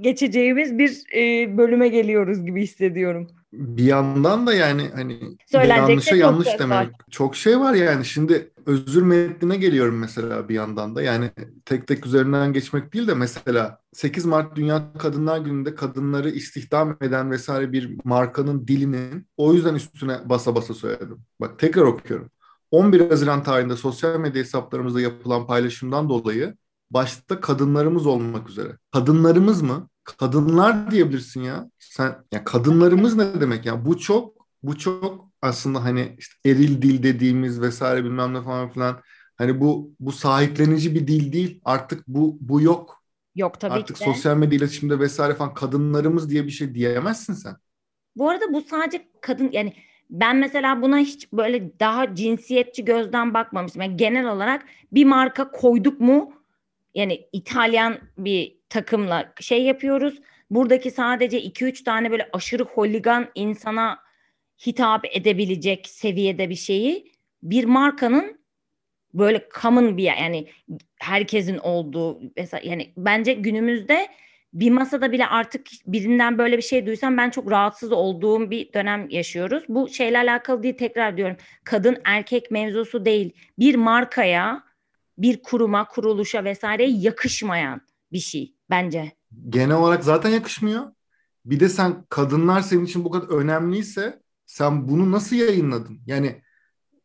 geçeceğimiz 0.00 0.78
bir 0.78 1.02
e, 1.16 1.56
bölüme 1.58 1.88
geliyoruz 1.88 2.44
gibi 2.44 2.62
hissediyorum. 2.62 3.41
Bir 3.52 3.84
yandan 3.84 4.46
da 4.46 4.54
yani 4.54 4.90
hani 4.94 5.36
yanlışa 5.52 6.16
yanlış 6.16 6.58
demek. 6.58 6.70
Var. 6.70 6.90
Çok 7.10 7.36
şey 7.36 7.60
var 7.60 7.74
yani 7.74 8.04
şimdi 8.04 8.52
özür 8.66 9.02
metnine 9.02 9.56
geliyorum 9.56 9.98
mesela 9.98 10.48
bir 10.48 10.54
yandan 10.54 10.96
da. 10.96 11.02
Yani 11.02 11.30
tek 11.64 11.86
tek 11.86 12.06
üzerinden 12.06 12.52
geçmek 12.52 12.94
değil 12.94 13.08
de 13.08 13.14
mesela 13.14 13.78
8 13.92 14.24
Mart 14.24 14.56
Dünya 14.56 14.92
Kadınlar 14.98 15.38
Günü'nde 15.38 15.74
kadınları 15.74 16.30
istihdam 16.30 16.96
eden 17.00 17.30
vesaire 17.30 17.72
bir 17.72 17.96
markanın 18.04 18.66
dilinin 18.68 19.26
o 19.36 19.54
yüzden 19.54 19.74
üstüne 19.74 20.28
basa 20.28 20.54
basa 20.54 20.74
söyledim. 20.74 21.18
Bak 21.40 21.58
tekrar 21.58 21.82
okuyorum. 21.82 22.30
11 22.70 23.10
Haziran 23.10 23.42
tarihinde 23.42 23.76
sosyal 23.76 24.20
medya 24.20 24.42
hesaplarımızda 24.42 25.00
yapılan 25.00 25.46
paylaşımdan 25.46 26.08
dolayı 26.08 26.56
başta 26.90 27.40
kadınlarımız 27.40 28.06
olmak 28.06 28.48
üzere. 28.48 28.78
Kadınlarımız 28.92 29.62
mı? 29.62 29.88
Kadınlar 30.04 30.90
diyebilirsin 30.90 31.42
ya. 31.42 31.70
Sen 31.78 32.14
ya 32.32 32.44
kadınlarımız 32.44 33.16
ne 33.16 33.40
demek 33.40 33.66
ya? 33.66 33.84
Bu 33.84 33.98
çok 33.98 34.46
bu 34.62 34.78
çok 34.78 35.30
aslında 35.42 35.84
hani 35.84 36.16
işte 36.18 36.50
eril 36.50 36.82
dil 36.82 37.02
dediğimiz 37.02 37.60
vesaire 37.60 38.04
bilmem 38.04 38.34
ne 38.34 38.42
falan 38.42 38.70
filan 38.70 39.00
hani 39.36 39.60
bu 39.60 39.94
bu 40.00 40.12
sahiplenici 40.12 40.94
bir 40.94 41.06
dil 41.06 41.32
değil. 41.32 41.60
Artık 41.64 42.08
bu 42.08 42.38
bu 42.40 42.60
yok. 42.60 43.02
Yok 43.34 43.60
tabii 43.60 43.74
Artık 43.74 43.96
ki 43.96 44.00
de. 44.00 44.04
sosyal 44.04 44.36
medya 44.36 44.58
iletişimde 44.58 44.98
vesaire 45.00 45.34
falan 45.34 45.54
kadınlarımız 45.54 46.30
diye 46.30 46.46
bir 46.46 46.50
şey 46.50 46.74
diyemezsin 46.74 47.34
sen. 47.34 47.56
Bu 48.16 48.30
arada 48.30 48.52
bu 48.52 48.60
sadece 48.60 49.08
kadın 49.20 49.50
yani 49.52 49.72
ben 50.10 50.36
mesela 50.36 50.82
buna 50.82 50.98
hiç 50.98 51.32
böyle 51.32 51.80
daha 51.80 52.14
cinsiyetçi 52.14 52.84
gözden 52.84 53.34
bakmamıştım. 53.34 53.82
Yani 53.82 53.96
genel 53.96 54.28
olarak 54.28 54.64
bir 54.92 55.04
marka 55.04 55.50
koyduk 55.50 56.00
mu 56.00 56.32
yani 56.94 57.28
İtalyan 57.32 57.98
bir 58.18 58.56
takımla 58.72 59.32
şey 59.40 59.62
yapıyoruz. 59.62 60.20
Buradaki 60.50 60.90
sadece 60.90 61.40
2-3 61.42 61.84
tane 61.84 62.10
böyle 62.10 62.28
aşırı 62.32 62.62
holigan 62.62 63.28
insana 63.34 63.98
hitap 64.66 65.04
edebilecek 65.16 65.88
seviyede 65.88 66.50
bir 66.50 66.54
şeyi 66.54 67.12
bir 67.42 67.64
markanın 67.64 68.40
böyle 69.14 69.48
common 69.60 69.96
bir 69.96 70.02
yani 70.02 70.48
herkesin 71.00 71.58
olduğu 71.58 72.20
mesela 72.36 72.60
yani 72.64 72.92
bence 72.96 73.32
günümüzde 73.32 74.08
bir 74.54 74.70
masada 74.70 75.12
bile 75.12 75.26
artık 75.26 75.66
birinden 75.86 76.38
böyle 76.38 76.56
bir 76.56 76.62
şey 76.62 76.86
duysam 76.86 77.16
ben 77.16 77.30
çok 77.30 77.50
rahatsız 77.50 77.92
olduğum 77.92 78.50
bir 78.50 78.72
dönem 78.72 79.08
yaşıyoruz. 79.10 79.64
Bu 79.68 79.88
şeyle 79.88 80.18
alakalı 80.18 80.62
değil 80.62 80.76
tekrar 80.76 81.16
diyorum. 81.16 81.36
Kadın 81.64 81.96
erkek 82.04 82.50
mevzusu 82.50 83.04
değil. 83.04 83.32
Bir 83.58 83.74
markaya, 83.74 84.62
bir 85.18 85.42
kuruma, 85.42 85.88
kuruluşa 85.88 86.44
vesaire 86.44 86.84
yakışmayan 86.84 87.80
bir 88.12 88.18
şey 88.18 88.54
bence. 88.70 89.12
Genel 89.48 89.76
olarak 89.76 90.04
zaten 90.04 90.30
yakışmıyor. 90.30 90.92
Bir 91.44 91.60
de 91.60 91.68
sen 91.68 92.04
kadınlar 92.08 92.60
senin 92.60 92.84
için 92.84 93.04
bu 93.04 93.10
kadar 93.10 93.28
önemliyse 93.28 94.22
sen 94.46 94.88
bunu 94.88 95.12
nasıl 95.12 95.36
yayınladın? 95.36 96.00
Yani 96.06 96.42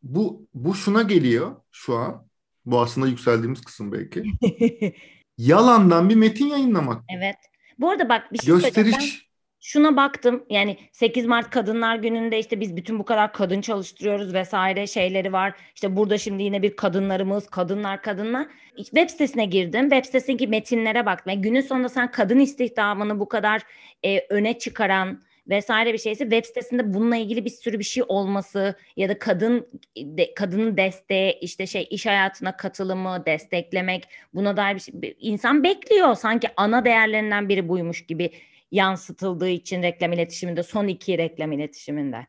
bu 0.03 0.47
bu 0.53 0.75
şuna 0.75 1.01
geliyor 1.01 1.55
şu 1.71 1.95
an. 1.95 2.27
Bu 2.65 2.81
aslında 2.81 3.07
yükseldiğimiz 3.07 3.61
kısım 3.61 3.91
belki. 3.91 4.23
Yalandan 5.37 6.09
bir 6.09 6.15
metin 6.15 6.45
yayınlamak. 6.45 7.03
Evet. 7.17 7.35
Bu 7.79 7.89
arada 7.89 8.09
bak 8.09 8.33
bir 8.33 8.39
şey 8.39 8.53
Gösteriş. 8.53 9.26
Şuna 9.67 9.95
baktım. 9.95 10.45
Yani 10.49 10.77
8 10.91 11.25
Mart 11.25 11.49
Kadınlar 11.49 11.95
Günü'nde 11.95 12.39
işte 12.39 12.59
biz 12.59 12.75
bütün 12.75 12.99
bu 12.99 13.05
kadar 13.05 13.33
kadın 13.33 13.61
çalıştırıyoruz 13.61 14.33
vesaire 14.33 14.87
şeyleri 14.87 15.33
var. 15.33 15.53
İşte 15.75 15.95
burada 15.95 16.17
şimdi 16.17 16.43
yine 16.43 16.61
bir 16.61 16.75
kadınlarımız, 16.75 17.49
kadınlar, 17.49 18.01
kadınlar. 18.01 18.47
Web 18.77 19.09
sitesine 19.09 19.45
girdim. 19.45 19.81
Web 19.81 20.05
sitesindeki 20.05 20.47
metinlere 20.47 21.05
baktım. 21.05 21.33
Yani 21.33 21.41
günün 21.41 21.61
sonunda 21.61 21.89
sen 21.89 22.11
kadın 22.11 22.39
istihdamını 22.39 23.19
bu 23.19 23.27
kadar 23.27 23.61
e, 24.05 24.19
öne 24.29 24.59
çıkaran 24.59 25.21
vesaire 25.49 25.93
bir 25.93 25.97
şeyse 25.97 26.23
web 26.23 26.45
sitesinde 26.45 26.93
bununla 26.93 27.15
ilgili 27.15 27.45
bir 27.45 27.49
sürü 27.49 27.79
bir 27.79 27.83
şey 27.83 28.03
olması 28.07 28.75
ya 28.97 29.09
da 29.09 29.19
kadın 29.19 29.67
de, 29.97 30.33
kadının 30.33 30.77
desteği 30.77 31.39
işte 31.41 31.67
şey 31.67 31.87
iş 31.89 32.05
hayatına 32.05 32.57
katılımı 32.57 33.23
desteklemek 33.25 34.03
buna 34.33 34.57
dair 34.57 34.75
bir 34.75 34.79
şey 34.79 35.15
insan 35.19 35.63
bekliyor 35.63 36.15
sanki 36.15 36.47
ana 36.57 36.85
değerlerinden 36.85 37.49
biri 37.49 37.69
buymuş 37.69 38.05
gibi 38.05 38.31
yansıtıldığı 38.71 39.49
için 39.49 39.83
reklam 39.83 40.13
iletişiminde 40.13 40.63
son 40.63 40.87
iki 40.87 41.17
reklam 41.17 41.51
iletişiminde. 41.51 42.27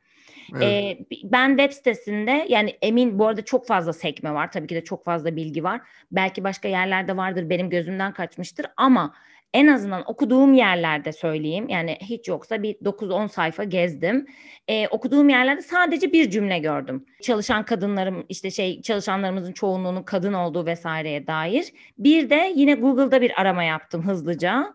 Evet. 0.56 0.62
Ee, 0.62 0.98
ben 1.24 1.48
web 1.48 1.72
sitesinde 1.72 2.46
yani 2.48 2.76
emin 2.82 3.18
bu 3.18 3.26
arada 3.26 3.44
çok 3.44 3.66
fazla 3.66 3.92
sekme 3.92 4.34
var 4.34 4.52
tabii 4.52 4.66
ki 4.66 4.74
de 4.74 4.84
çok 4.84 5.04
fazla 5.04 5.36
bilgi 5.36 5.64
var 5.64 5.80
belki 6.12 6.44
başka 6.44 6.68
yerlerde 6.68 7.16
vardır 7.16 7.50
benim 7.50 7.70
gözümden 7.70 8.12
kaçmıştır 8.12 8.66
ama 8.76 9.14
en 9.54 9.66
azından 9.66 10.10
okuduğum 10.10 10.54
yerlerde 10.54 11.12
söyleyeyim 11.12 11.68
yani 11.68 11.98
hiç 12.00 12.28
yoksa 12.28 12.62
bir 12.62 12.74
9-10 12.74 13.28
sayfa 13.28 13.64
gezdim. 13.64 14.26
Ee, 14.68 14.88
okuduğum 14.88 15.28
yerlerde 15.28 15.62
sadece 15.62 16.12
bir 16.12 16.30
cümle 16.30 16.58
gördüm. 16.58 17.06
Çalışan 17.22 17.64
kadınlarım 17.64 18.26
işte 18.28 18.50
şey 18.50 18.82
çalışanlarımızın 18.82 19.52
çoğunluğunun 19.52 20.02
kadın 20.02 20.32
olduğu 20.32 20.66
vesaireye 20.66 21.26
dair. 21.26 21.72
Bir 21.98 22.30
de 22.30 22.52
yine 22.56 22.74
Google'da 22.74 23.20
bir 23.20 23.40
arama 23.40 23.62
yaptım 23.62 24.06
hızlıca. 24.06 24.74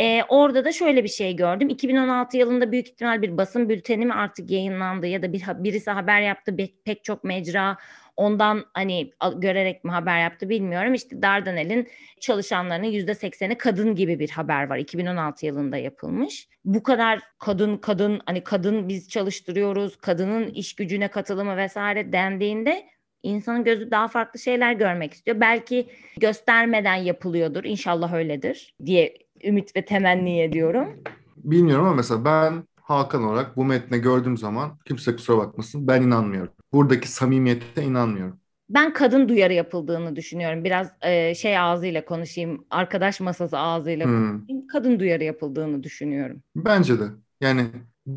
Ee, 0.00 0.22
orada 0.28 0.64
da 0.64 0.72
şöyle 0.72 1.04
bir 1.04 1.08
şey 1.08 1.36
gördüm. 1.36 1.68
2016 1.68 2.36
yılında 2.36 2.72
büyük 2.72 2.88
ihtimal 2.88 3.22
bir 3.22 3.36
basın 3.36 3.68
bülteni 3.68 4.06
mi 4.06 4.14
artık 4.14 4.50
yayınlandı 4.50 5.06
ya 5.06 5.22
da 5.22 5.32
bir 5.32 5.42
birisi 5.48 5.90
haber 5.90 6.20
yaptı. 6.20 6.56
Pek 6.84 7.04
çok 7.04 7.24
mecra 7.24 7.78
Ondan 8.16 8.64
hani 8.74 9.10
görerek 9.36 9.84
mi 9.84 9.90
haber 9.90 10.22
yaptı 10.22 10.48
bilmiyorum. 10.48 10.94
İşte 10.94 11.22
Dardanel'in 11.22 11.88
çalışanlarının 12.20 12.86
yüzde 12.86 13.14
sekseni 13.14 13.58
kadın 13.58 13.94
gibi 13.94 14.18
bir 14.18 14.30
haber 14.30 14.68
var. 14.68 14.78
2016 14.78 15.46
yılında 15.46 15.76
yapılmış. 15.76 16.48
Bu 16.64 16.82
kadar 16.82 17.20
kadın 17.38 17.76
kadın 17.76 18.20
hani 18.26 18.44
kadın 18.44 18.88
biz 18.88 19.08
çalıştırıyoruz. 19.08 19.96
Kadının 19.96 20.50
iş 20.50 20.74
gücüne 20.74 21.08
katılımı 21.08 21.56
vesaire 21.56 22.12
dendiğinde 22.12 22.86
insanın 23.22 23.64
gözü 23.64 23.90
daha 23.90 24.08
farklı 24.08 24.40
şeyler 24.40 24.72
görmek 24.72 25.14
istiyor. 25.14 25.40
Belki 25.40 25.86
göstermeden 26.20 26.96
yapılıyordur. 26.96 27.64
İnşallah 27.64 28.12
öyledir 28.12 28.74
diye 28.86 29.14
ümit 29.44 29.76
ve 29.76 29.84
temenni 29.84 30.40
ediyorum. 30.40 31.02
Bilmiyorum 31.36 31.84
ama 31.84 31.94
mesela 31.94 32.24
ben 32.24 32.64
Hakan 32.80 33.24
olarak 33.24 33.56
bu 33.56 33.64
metne 33.64 33.98
gördüğüm 33.98 34.36
zaman 34.36 34.78
kimse 34.84 35.16
kusura 35.16 35.38
bakmasın 35.38 35.86
ben 35.86 36.02
inanmıyorum 36.02 36.52
buradaki 36.72 37.08
samimiyete 37.08 37.82
inanmıyorum. 37.82 38.40
Ben 38.68 38.92
kadın 38.92 39.28
duyarı 39.28 39.52
yapıldığını 39.52 40.16
düşünüyorum. 40.16 40.64
Biraz 40.64 40.90
e, 41.02 41.34
şey 41.34 41.58
ağzıyla 41.58 42.04
konuşayım, 42.04 42.64
arkadaş 42.70 43.20
masası 43.20 43.58
ağzıyla 43.58 44.06
hmm. 44.06 44.12
konuşayım. 44.12 44.66
Kadın 44.66 45.00
duyarı 45.00 45.24
yapıldığını 45.24 45.82
düşünüyorum. 45.82 46.42
Bence 46.56 47.00
de. 47.00 47.04
Yani 47.40 47.66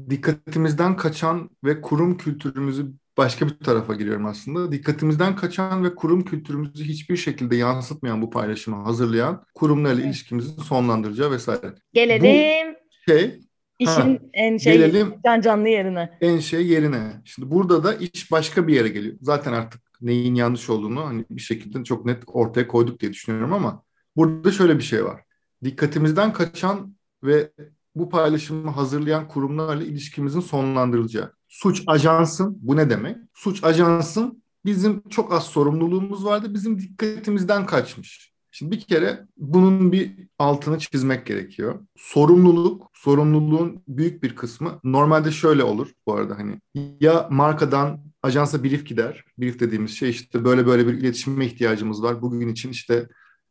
dikkatimizden 0.10 0.98
kaçan 0.98 1.50
ve 1.64 1.82
kurum 1.82 2.18
kültürümüzü 2.18 2.94
başka 3.18 3.48
bir 3.48 3.58
tarafa 3.60 3.94
giriyorum 3.94 4.26
aslında. 4.26 4.72
Dikkatimizden 4.72 5.36
kaçan 5.36 5.84
ve 5.84 5.96
kurum 5.96 6.26
kültürümüzü 6.26 6.84
hiçbir 6.84 7.18
şekilde 7.18 7.56
yansıtmayan 7.56 8.22
bu 8.22 8.30
paylaşımı 8.30 8.84
hazırlayan 8.84 9.46
kurumlarla 9.56 10.02
ilişkimizi 10.02 10.50
sonlandıracağı 10.50 11.32
vesaire. 11.32 11.76
Gelelim. 11.94 12.76
Bu 13.08 13.12
şey 13.12 13.40
İşin 13.80 13.92
ha, 13.92 14.20
en 14.34 14.58
şey 14.58 14.74
gelelim, 14.78 15.14
can 15.26 15.42
canlı 15.42 15.70
yerine. 15.70 16.18
En 16.22 16.40
şey 16.40 16.68
yerine. 16.68 17.22
Şimdi 17.26 17.52
burada 17.52 17.84
da 17.84 17.94
iş 17.94 18.32
başka 18.32 18.68
bir 18.68 18.76
yere 18.76 18.88
geliyor. 18.90 19.16
Zaten 19.22 19.54
artık 19.54 19.82
neyin 20.02 20.36
yanlış 20.36 20.70
olduğunu 20.70 21.06
hani 21.06 21.26
bir 21.30 21.42
şekilde 21.42 21.84
çok 21.84 22.06
net 22.06 22.24
ortaya 22.28 22.68
koyduk 22.68 23.00
diye 23.00 23.14
düşünüyorum 23.14 23.54
ama 23.54 23.84
burada 24.16 24.52
şöyle 24.52 24.78
bir 24.78 24.84
şey 24.84 25.06
var. 25.06 25.22
Dikkatimizden 25.64 26.34
kaçan 26.34 26.96
ve 27.24 27.52
bu 27.96 28.10
paylaşımı 28.10 28.72
hazırlayan 28.72 29.28
kurumlarla 29.28 29.84
ilişkimizin 29.84 30.40
sonlandırılacağı. 30.40 31.34
Suç 31.56 31.84
ajansın, 31.88 32.58
bu 32.62 32.76
ne 32.76 32.90
demek? 32.90 33.18
Suç 33.34 33.64
ajansın 33.64 34.44
bizim 34.66 35.10
çok 35.10 35.34
az 35.34 35.44
sorumluluğumuz 35.44 36.26
vardı, 36.26 36.54
bizim 36.54 36.80
dikkatimizden 36.80 37.66
kaçmış. 37.66 38.34
Şimdi 38.52 38.76
bir 38.76 38.82
kere 38.82 39.28
bunun 39.38 39.92
bir 39.92 40.12
altını 40.40 40.80
çizmek 40.80 41.26
gerekiyor. 41.26 41.80
Sorumluluk, 41.98 42.90
sorumluluğun 42.94 43.84
büyük 43.88 44.24
bir 44.24 44.36
kısmı 44.36 44.80
normalde 44.84 45.32
şöyle 45.32 45.64
olur 45.64 45.92
bu 46.08 46.14
arada 46.14 46.38
hani 46.38 46.60
ya 47.00 47.28
markadan 47.32 48.00
ajansa 48.24 48.64
brief 48.64 48.86
gider. 48.86 49.24
Brief 49.38 49.60
dediğimiz 49.60 49.92
şey 49.92 50.10
işte 50.10 50.46
böyle 50.46 50.66
böyle 50.68 50.88
bir 50.88 50.94
iletişime 50.94 51.46
ihtiyacımız 51.46 52.04
var. 52.04 52.22
Bugün 52.22 52.48
için 52.48 52.70
işte 52.70 53.08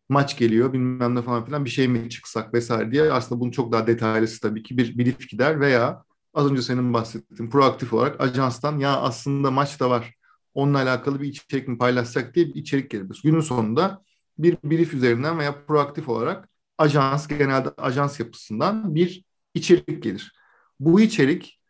maç 0.09 0.39
geliyor 0.39 0.73
bilmem 0.73 1.15
ne 1.15 1.23
falan 1.23 1.45
filan 1.45 1.65
bir 1.65 1.71
şey 1.71 1.89
mi 1.89 2.11
çıksak 2.11 2.55
vesaire 2.55 2.93
diye 2.93 3.13
aslında 3.13 3.41
bunun 3.41 3.51
çok 3.51 3.73
daha 3.73 3.87
detaylısı 3.87 4.41
tabii 4.41 4.63
ki 4.63 4.79
bir 4.79 4.99
brief 4.99 5.29
gider 5.29 5.61
veya 5.61 6.05
az 6.35 6.51
önce 6.51 6.63
senin 6.63 6.95
bahsettiğin 6.95 7.51
proaktif 7.51 7.93
olarak 7.93 8.21
ajanstan 8.21 8.79
ya 8.79 9.01
aslında 9.01 9.51
maç 9.51 9.81
da 9.81 9.91
var 9.91 10.15
onunla 10.55 10.79
alakalı 10.79 11.21
bir 11.21 11.29
içerik 11.29 11.69
mi 11.69 11.79
paylaşsak 11.79 12.35
diye 12.35 12.47
bir 12.47 12.55
içerik 12.55 12.91
gelir. 12.91 13.21
Günün 13.25 13.41
sonunda 13.41 14.03
bir 14.39 14.57
brief 14.65 14.95
üzerinden 14.95 15.39
veya 15.39 15.65
proaktif 15.67 16.09
olarak 16.09 16.49
ajans, 16.79 17.29
genelde 17.29 17.69
ajans 17.77 18.21
yapısından 18.21 18.95
bir 18.95 19.25
içerik 19.55 20.03
gelir. 20.03 20.33
Bu 20.81 21.01
içerik 21.01 21.61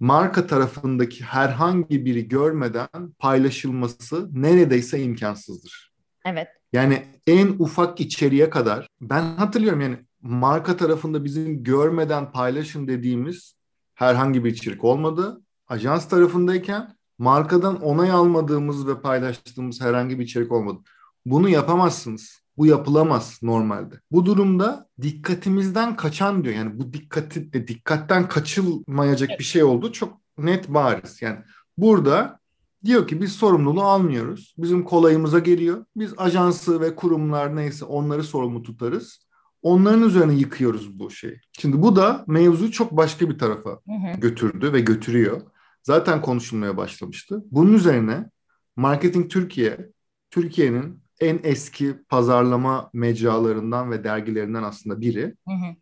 marka 0.00 0.46
tarafındaki 0.46 1.24
herhangi 1.24 2.04
biri 2.04 2.28
görmeden 2.28 3.12
paylaşılması 3.18 4.28
neredeyse 4.42 5.02
imkansızdır. 5.02 5.92
Evet. 6.24 6.48
Yani 6.72 7.06
en 7.26 7.48
ufak 7.48 8.00
içeriğe 8.00 8.50
kadar 8.50 8.88
ben 9.00 9.22
hatırlıyorum 9.22 9.80
yani 9.80 9.96
marka 10.22 10.76
tarafında 10.76 11.24
bizim 11.24 11.64
görmeden 11.64 12.32
paylaşın 12.32 12.88
dediğimiz 12.88 13.55
herhangi 13.96 14.44
bir 14.44 14.50
içerik 14.50 14.84
olmadı. 14.84 15.42
Ajans 15.68 16.08
tarafındayken 16.08 16.96
markadan 17.18 17.82
onay 17.82 18.10
almadığımız 18.10 18.86
ve 18.86 19.00
paylaştığımız 19.00 19.80
herhangi 19.80 20.18
bir 20.18 20.24
içerik 20.24 20.52
olmadı. 20.52 20.78
Bunu 21.26 21.48
yapamazsınız. 21.48 22.42
Bu 22.56 22.66
yapılamaz 22.66 23.38
normalde. 23.42 24.00
Bu 24.10 24.26
durumda 24.26 24.88
dikkatimizden 25.02 25.96
kaçan 25.96 26.44
diyor. 26.44 26.54
Yani 26.54 26.78
bu 26.78 26.92
dikkati 26.92 27.68
dikkatten 27.68 28.28
kaçılmayacak 28.28 29.30
bir 29.38 29.44
şey 29.44 29.64
oldu. 29.64 29.92
Çok 29.92 30.20
net 30.38 30.68
bariz. 30.68 31.22
Yani 31.22 31.38
burada 31.78 32.40
diyor 32.84 33.08
ki 33.08 33.22
biz 33.22 33.32
sorumluluğu 33.32 33.82
almıyoruz. 33.82 34.54
Bizim 34.58 34.84
kolayımıza 34.84 35.38
geliyor. 35.38 35.84
Biz 35.96 36.12
ajansı 36.16 36.80
ve 36.80 36.94
kurumlar 36.96 37.56
neyse 37.56 37.84
onları 37.84 38.24
sorumlu 38.24 38.62
tutarız. 38.62 39.25
Onların 39.66 40.02
üzerine 40.02 40.34
yıkıyoruz 40.34 40.98
bu 40.98 41.10
şeyi. 41.10 41.40
Şimdi 41.52 41.82
bu 41.82 41.96
da 41.96 42.24
mevzu 42.26 42.72
çok 42.72 42.92
başka 42.92 43.30
bir 43.30 43.38
tarafa 43.38 43.70
hı 43.70 43.92
hı. 43.92 44.20
götürdü 44.20 44.72
ve 44.72 44.80
götürüyor. 44.80 45.42
Zaten 45.82 46.22
konuşulmaya 46.22 46.76
başlamıştı. 46.76 47.44
Bunun 47.50 47.72
üzerine 47.72 48.30
Marketing 48.76 49.30
Türkiye, 49.30 49.90
Türkiye'nin 50.30 51.02
en 51.20 51.40
eski 51.42 51.94
pazarlama 52.08 52.90
mecralarından 52.92 53.90
ve 53.90 54.04
dergilerinden 54.04 54.62
aslında 54.62 55.00
biri 55.00 55.24
hı 55.24 55.54
hı. 55.54 55.76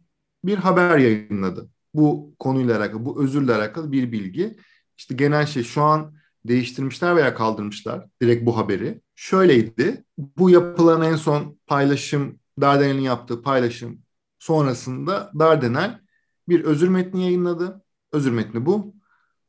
bir 0.44 0.58
haber 0.58 0.98
yayınladı. 0.98 1.68
Bu 1.94 2.34
konuyla 2.38 2.78
alakalı, 2.78 3.04
bu 3.04 3.22
özürle 3.22 3.54
alakalı 3.54 3.92
bir 3.92 4.12
bilgi. 4.12 4.56
İşte 4.98 5.14
genel 5.14 5.46
şey 5.46 5.62
şu 5.62 5.82
an 5.82 6.14
değiştirmişler 6.44 7.16
veya 7.16 7.34
kaldırmışlar 7.34 8.06
direkt 8.22 8.46
bu 8.46 8.56
haberi. 8.56 9.00
Şöyleydi, 9.14 10.04
bu 10.18 10.50
yapılan 10.50 11.02
en 11.02 11.16
son 11.16 11.58
paylaşım 11.66 12.38
Dardanel'in 12.60 13.00
yaptığı 13.00 13.42
paylaşım 13.42 14.02
sonrasında 14.38 15.30
Dardanel 15.38 16.00
bir 16.48 16.64
özür 16.64 16.88
metni 16.88 17.22
yayınladı. 17.22 17.82
Özür 18.12 18.32
metni 18.32 18.66
bu. 18.66 18.94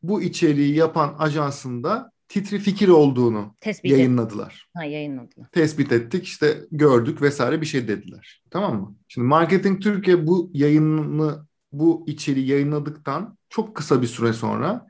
Bu 0.04 0.22
içeriği 0.22 0.76
yapan 0.76 1.16
ajansında 1.20 2.12
Titri 2.28 2.60
Fikir 2.60 2.88
olduğunu 2.88 3.56
Tespit 3.62 3.92
yayınladılar. 3.92 4.68
Et. 4.70 4.82
Ha 4.82 4.84
yayınladılar. 4.84 5.48
Tespit 5.52 5.92
ettik 5.92 6.26
işte 6.26 6.62
gördük 6.72 7.22
vesaire 7.22 7.62
bir 7.62 7.66
şey 7.66 7.88
dediler. 7.88 8.44
Tamam 8.50 8.82
mı? 8.82 8.96
Şimdi 9.08 9.28
Marketing 9.28 9.84
Türkiye 9.84 10.28
bu 10.28 10.52
yayını 10.54 11.46
bu 11.72 12.04
içeriği 12.08 12.48
yayınladıktan 12.48 13.38
çok 13.50 13.76
kısa 13.76 14.02
bir 14.02 14.08
süre 14.08 14.34
sonra 14.34 14.88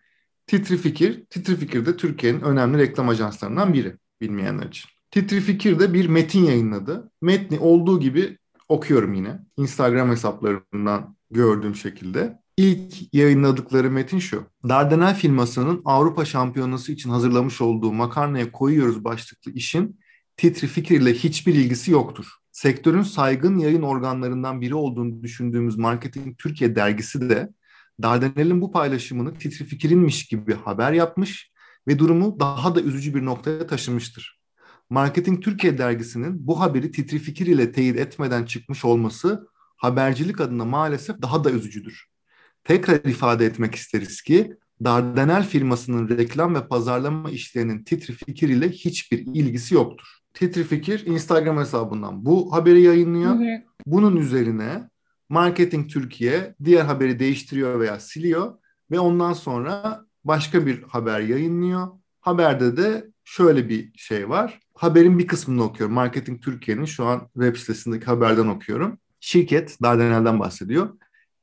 Titri 0.48 0.78
Fikir, 0.78 1.26
Titri 1.26 1.56
Fikir 1.56 1.86
de 1.86 1.98
Türkiye'nin 1.98 2.42
önemli 2.42 2.78
reklam 2.78 3.10
ajanslarından 3.10 3.74
biri 3.74 3.98
bilmeyenler 4.22 4.66
için. 4.66 4.90
Titri 5.12 5.42
Fikir 5.42 5.80
de 5.80 5.94
bir 5.94 6.08
metin 6.08 6.44
yayınladı. 6.44 7.12
Metni 7.22 7.60
olduğu 7.60 8.00
gibi 8.00 8.38
okuyorum 8.70 9.14
yine. 9.14 9.40
Instagram 9.58 10.10
hesaplarından 10.10 11.16
gördüğüm 11.32 11.76
şekilde. 11.76 12.40
İlk 12.58 13.14
yayınladıkları 13.14 13.92
metin 13.92 14.20
şu. 14.20 14.44
Dardanel 14.70 15.16
firmasının 15.16 15.82
Avrupa 15.86 16.26
Şampiyonası 16.26 16.92
için 16.92 17.10
hazırlamış 17.10 17.62
olduğu 17.62 17.94
makarnaya 17.94 18.52
koyuyoruz 18.52 19.04
başlıklı 19.04 19.52
işin 19.52 20.00
Titri 20.38 20.68
Fikir 20.68 21.02
ile 21.02 21.14
hiçbir 21.14 21.54
ilgisi 21.54 21.92
yoktur. 21.92 22.26
Sektörün 22.52 23.02
saygın 23.02 23.58
yayın 23.58 23.82
organlarından 23.82 24.62
biri 24.62 24.76
olduğunu 24.76 25.24
düşündüğümüz 25.24 25.78
Marketing 25.78 26.38
Türkiye 26.38 26.76
dergisi 26.76 27.30
de 27.30 27.50
Dardanel'in 28.02 28.62
bu 28.62 28.72
paylaşımını 28.72 29.34
Titri 29.34 29.66
Fikir'inmiş 29.66 30.26
gibi 30.26 30.54
haber 30.54 30.92
yapmış 30.92 31.52
ve 31.88 32.00
durumu 32.00 32.40
daha 32.40 32.76
da 32.76 32.82
üzücü 32.82 33.16
bir 33.16 33.26
noktaya 33.26 33.68
taşımıştır. 33.68 34.40
Marketing 34.90 35.44
Türkiye 35.44 35.78
dergisinin 35.78 36.48
bu 36.48 36.60
haberi 36.60 36.92
Titri 36.92 37.20
Fikir 37.20 37.48
ile 37.48 37.72
teyit 37.72 37.98
etmeden 37.98 38.46
çıkmış 38.46 38.86
olması 38.86 39.48
habercilik 39.78 40.42
adına 40.42 40.66
maalesef 40.66 41.22
daha 41.22 41.44
da 41.44 41.52
üzücüdür. 41.52 42.06
Tekrar 42.64 42.96
ifade 42.96 43.46
etmek 43.46 43.76
isteriz 43.76 44.22
ki 44.22 44.54
Dardanel 44.84 45.44
firmasının 45.48 46.10
reklam 46.10 46.56
ve 46.56 46.68
pazarlama 46.68 47.30
işlerinin 47.30 47.84
Titri 47.84 48.14
Fikir 48.14 48.50
ile 48.50 48.70
hiçbir 48.70 49.20
ilgisi 49.20 49.76
yoktur. 49.76 50.08
Titri 50.34 50.64
Fikir 50.64 51.06
Instagram 51.06 51.58
hesabından 51.58 52.26
bu 52.26 52.54
haberi 52.54 52.82
yayınlıyor. 52.82 53.32
Hı 53.32 53.40
hı. 53.40 53.62
Bunun 53.86 54.16
üzerine 54.16 54.90
Marketing 55.30 55.90
Türkiye 55.90 56.56
diğer 56.64 56.86
haberi 56.86 57.20
değiştiriyor 57.20 57.80
veya 57.80 58.00
siliyor 58.00 58.58
ve 58.92 59.00
ondan 59.00 59.34
sonra 59.34 60.06
başka 60.24 60.66
bir 60.66 60.84
haber 60.84 61.20
yayınlıyor. 61.20 61.88
Haberde 62.22 62.78
de 62.78 63.12
şöyle 63.26 63.70
bir 63.70 63.92
şey 63.98 64.30
var. 64.30 64.60
Haberin 64.76 65.20
bir 65.20 65.28
kısmını 65.28 65.64
okuyorum. 65.64 65.96
Marketing 65.96 66.44
Türkiye'nin 66.44 66.86
şu 66.86 67.06
an 67.06 67.30
web 67.34 67.56
sitesindeki 67.56 68.06
haberden 68.06 68.48
okuyorum. 68.48 69.00
Şirket, 69.20 69.78
Dardanel'den 69.84 70.40
bahsediyor. 70.40 70.90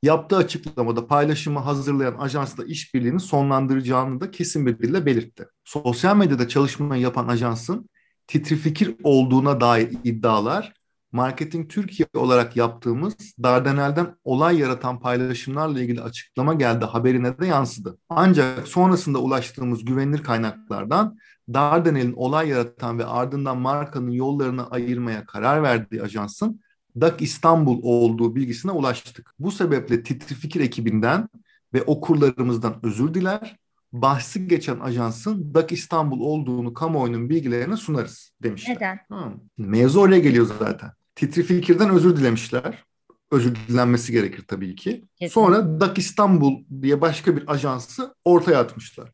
Yaptığı 0.03 0.37
açıklamada 0.37 1.07
paylaşımı 1.07 1.59
hazırlayan 1.59 2.17
ajansla 2.17 2.65
işbirliğini 2.65 3.19
sonlandıracağını 3.19 4.21
da 4.21 4.31
kesin 4.31 4.65
bir 4.65 4.79
dille 4.79 5.05
belirtti. 5.05 5.45
Sosyal 5.63 6.17
medyada 6.17 6.47
çalışmayı 6.47 7.01
yapan 7.01 7.27
ajansın 7.27 7.89
titri 8.27 8.55
fikir 8.55 8.95
olduğuna 9.03 9.61
dair 9.61 9.89
iddialar 10.03 10.73
Marketing 11.13 11.69
Türkiye 11.69 12.07
olarak 12.15 12.55
yaptığımız 12.55 13.13
Dardanel'den 13.43 14.15
olay 14.23 14.57
yaratan 14.59 14.99
paylaşımlarla 14.99 15.81
ilgili 15.81 16.01
açıklama 16.01 16.53
geldi 16.53 16.85
haberine 16.85 17.37
de 17.39 17.45
yansıdı. 17.45 17.97
Ancak 18.09 18.67
sonrasında 18.67 19.19
ulaştığımız 19.19 19.85
güvenilir 19.85 20.23
kaynaklardan 20.23 21.17
Dardanel'in 21.53 22.13
olay 22.13 22.49
yaratan 22.49 22.99
ve 22.99 23.05
ardından 23.05 23.57
markanın 23.57 24.11
yollarını 24.11 24.69
ayırmaya 24.69 25.25
karar 25.25 25.63
verdiği 25.63 26.01
ajansın 26.01 26.61
DAK 27.01 27.21
İstanbul 27.21 27.79
olduğu 27.83 28.35
bilgisine 28.35 28.71
ulaştık. 28.71 29.33
Bu 29.39 29.51
sebeple 29.51 30.03
Titri 30.03 30.35
Fikir 30.35 30.61
ekibinden 30.61 31.29
ve 31.73 31.83
okurlarımızdan 31.83 32.75
özür 32.83 33.13
diler. 33.13 33.57
Bahsi 33.91 34.47
geçen 34.47 34.79
ajansın 34.79 35.53
DAK 35.53 35.71
İstanbul 35.71 36.19
olduğunu 36.19 36.73
kamuoyunun 36.73 37.29
bilgilerine 37.29 37.77
sunarız 37.77 38.31
demişler. 38.43 38.75
Neden? 38.75 38.99
Ha. 39.09 39.33
Mevzu 39.57 39.99
oraya 39.99 40.19
geliyor 40.19 40.51
zaten. 40.59 40.91
Titri 41.15 41.43
Fikir'den 41.43 41.89
özür 41.89 42.17
dilemişler. 42.17 42.83
Özür 43.31 43.55
dilenmesi 43.55 44.11
gerekir 44.11 44.43
tabii 44.47 44.75
ki. 44.75 44.89
Kesinlikle. 44.91 45.29
Sonra 45.29 45.79
DAK 45.79 45.97
İstanbul 45.97 46.63
diye 46.81 47.01
başka 47.01 47.37
bir 47.37 47.51
ajansı 47.51 48.15
ortaya 48.25 48.59
atmışlar. 48.59 49.11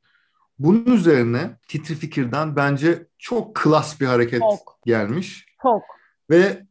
Bunun 0.59 0.85
üzerine 0.85 1.57
Titri 1.67 1.95
Fikir'den 1.95 2.55
bence 2.55 3.07
çok 3.17 3.55
klas 3.55 4.01
bir 4.01 4.05
hareket 4.05 4.39
çok. 4.39 4.79
gelmiş. 4.85 5.45
Çok. 5.61 5.81
Ve 6.29 6.65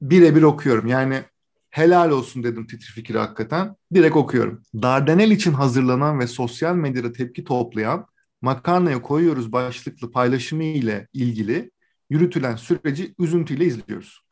birebir 0.00 0.42
okuyorum. 0.42 0.86
Yani 0.86 1.22
helal 1.70 2.10
olsun 2.10 2.42
dedim 2.42 2.66
Titri 2.66 2.86
Fikir'e 2.86 3.18
hakikaten. 3.18 3.76
Direkt 3.94 4.16
okuyorum. 4.16 4.62
Dardanel 4.74 5.30
için 5.30 5.52
hazırlanan 5.52 6.20
ve 6.20 6.26
sosyal 6.26 6.74
medyada 6.74 7.12
tepki 7.12 7.44
toplayan 7.44 8.06
makarnaya 8.42 9.02
koyuyoruz 9.02 9.52
başlıklı 9.52 10.10
paylaşımı 10.12 10.64
ile 10.64 11.08
ilgili 11.12 11.70
yürütülen 12.10 12.56
süreci 12.56 13.14
üzüntüyle 13.18 13.64
izliyoruz. 13.64 14.23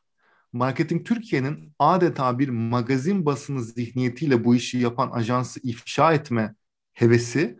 Marketing 0.52 1.06
Türkiye'nin 1.06 1.72
adeta 1.78 2.38
bir 2.38 2.48
magazin 2.48 3.26
basını 3.26 3.62
zihniyetiyle 3.62 4.44
bu 4.44 4.54
işi 4.54 4.78
yapan 4.78 5.10
ajansı 5.10 5.60
ifşa 5.62 6.12
etme 6.12 6.54
hevesi 6.92 7.58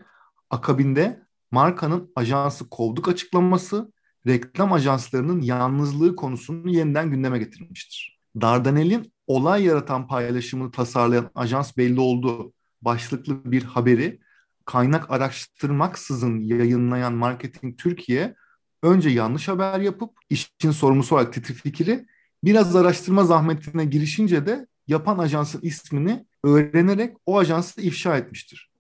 akabinde 0.50 1.22
markanın 1.50 2.12
ajansı 2.16 2.68
kovduk 2.70 3.08
açıklaması 3.08 3.92
reklam 4.26 4.72
ajanslarının 4.72 5.40
yalnızlığı 5.40 6.16
konusunu 6.16 6.70
yeniden 6.70 7.10
gündeme 7.10 7.38
getirmiştir. 7.38 8.20
Dardanel'in 8.40 9.12
olay 9.26 9.64
yaratan 9.64 10.08
paylaşımını 10.08 10.70
tasarlayan 10.70 11.30
ajans 11.34 11.76
belli 11.76 12.00
oldu 12.00 12.52
başlıklı 12.82 13.52
bir 13.52 13.62
haberi 13.62 14.20
kaynak 14.64 15.10
araştırmaksızın 15.10 16.40
yayınlayan 16.40 17.12
Marketing 17.12 17.78
Türkiye 17.78 18.34
önce 18.82 19.08
yanlış 19.08 19.48
haber 19.48 19.80
yapıp 19.80 20.10
işin 20.30 20.70
sorumlusu 20.70 21.14
olarak 21.14 21.32
Titri 21.32 21.54
Fikir'i 21.54 22.06
biraz 22.44 22.76
araştırma 22.76 23.24
zahmetine 23.24 23.84
girişince 23.84 24.46
de 24.46 24.66
yapan 24.86 25.18
ajansın 25.18 25.60
ismini 25.62 26.26
öğrenerek 26.44 27.16
o 27.26 27.38
ajansı 27.38 27.80
ifşa 27.80 28.16
etmiştir. 28.16 28.70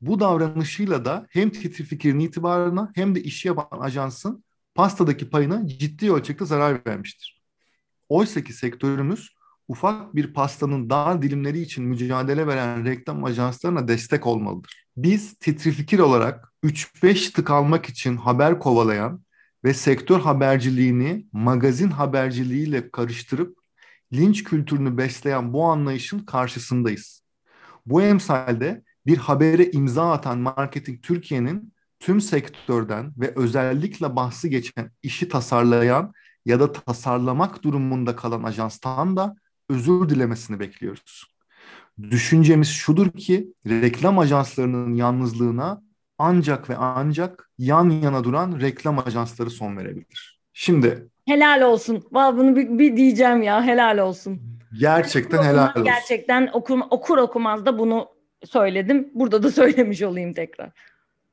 Bu 0.00 0.20
davranışıyla 0.20 1.04
da 1.04 1.26
hem 1.30 1.50
Titri 1.50 1.84
Fikir'in 1.84 2.18
itibarına 2.18 2.92
hem 2.94 3.14
de 3.14 3.22
işi 3.22 3.48
yapan 3.48 3.80
ajansın 3.80 4.44
pastadaki 4.74 5.30
payına 5.30 5.66
ciddi 5.68 6.12
ölçekte 6.12 6.44
zarar 6.44 6.86
vermiştir. 6.86 7.42
Oysa 8.08 8.44
ki 8.44 8.52
sektörümüz 8.52 9.34
ufak 9.68 10.14
bir 10.14 10.34
pastanın 10.34 10.90
dar 10.90 11.22
dilimleri 11.22 11.60
için 11.60 11.84
mücadele 11.84 12.46
veren 12.46 12.84
reklam 12.84 13.24
ajanslarına 13.24 13.88
destek 13.88 14.26
olmalıdır. 14.26 14.86
Biz 14.96 15.34
Titri 15.34 15.70
Fikir 15.70 15.98
olarak 15.98 16.52
3-5 16.64 17.32
tık 17.32 17.50
almak 17.50 17.86
için 17.86 18.16
haber 18.16 18.58
kovalayan 18.58 19.20
ve 19.64 19.74
sektör 19.74 20.20
haberciliğini 20.20 21.26
magazin 21.32 21.90
haberciliğiyle 21.90 22.90
karıştırıp 22.90 23.58
linç 24.12 24.44
kültürünü 24.44 24.96
besleyen 24.96 25.52
bu 25.52 25.64
anlayışın 25.64 26.18
karşısındayız. 26.18 27.22
Bu 27.86 28.02
emsalde 28.02 28.82
bir 29.06 29.16
habere 29.16 29.70
imza 29.70 30.12
atan 30.12 30.38
Marketing 30.38 31.02
Türkiye'nin 31.02 31.72
tüm 32.00 32.20
sektörden 32.20 33.12
ve 33.16 33.32
özellikle 33.36 34.16
bahsi 34.16 34.50
geçen 34.50 34.90
işi 35.02 35.28
tasarlayan 35.28 36.12
ya 36.46 36.60
da 36.60 36.72
tasarlamak 36.72 37.62
durumunda 37.62 38.16
kalan 38.16 38.42
ajanstan 38.42 39.16
da 39.16 39.36
özür 39.68 40.08
dilemesini 40.08 40.60
bekliyoruz. 40.60 41.26
Düşüncemiz 42.02 42.68
şudur 42.68 43.10
ki 43.10 43.54
reklam 43.66 44.18
ajanslarının 44.18 44.94
yalnızlığına 44.94 45.82
ancak 46.20 46.70
ve 46.70 46.76
ancak 46.76 47.50
yan 47.58 47.90
yana 47.90 48.24
duran 48.24 48.60
reklam 48.60 48.98
ajansları 48.98 49.50
son 49.50 49.76
verebilir. 49.76 50.40
Şimdi 50.52 51.08
helal 51.28 51.62
olsun. 51.62 52.04
Vallahi 52.12 52.36
bunu 52.36 52.56
bir, 52.56 52.78
bir 52.78 52.96
diyeceğim 52.96 53.42
ya 53.42 53.64
helal 53.64 53.98
olsun. 53.98 54.40
Gerçekten 54.78 55.38
okur 55.38 55.46
helal 55.46 55.70
olsun. 55.70 55.84
Gerçekten 55.84 56.50
okur, 56.52 56.80
okur 56.90 57.18
okumaz 57.18 57.66
da 57.66 57.78
bunu 57.78 58.08
söyledim. 58.44 59.10
Burada 59.14 59.42
da 59.42 59.50
söylemiş 59.50 60.02
olayım 60.02 60.32
tekrar 60.32 60.72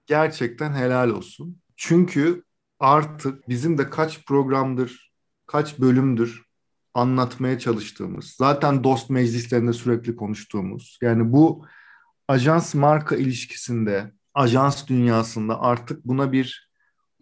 gerçekten 0.07 0.73
helal 0.73 1.09
olsun. 1.09 1.61
Çünkü 1.75 2.43
artık 2.79 3.49
bizim 3.49 3.77
de 3.77 3.89
kaç 3.89 4.25
programdır, 4.25 5.11
kaç 5.45 5.79
bölümdür 5.79 6.47
anlatmaya 6.93 7.59
çalıştığımız, 7.59 8.35
zaten 8.37 8.83
dost 8.83 9.09
meclislerinde 9.09 9.73
sürekli 9.73 10.15
konuştuğumuz, 10.15 10.99
yani 11.01 11.31
bu 11.31 11.65
ajans 12.27 12.75
marka 12.75 13.15
ilişkisinde, 13.15 14.11
ajans 14.37 14.87
dünyasında 14.87 15.61
artık 15.61 16.05
buna 16.05 16.31
bir 16.31 16.71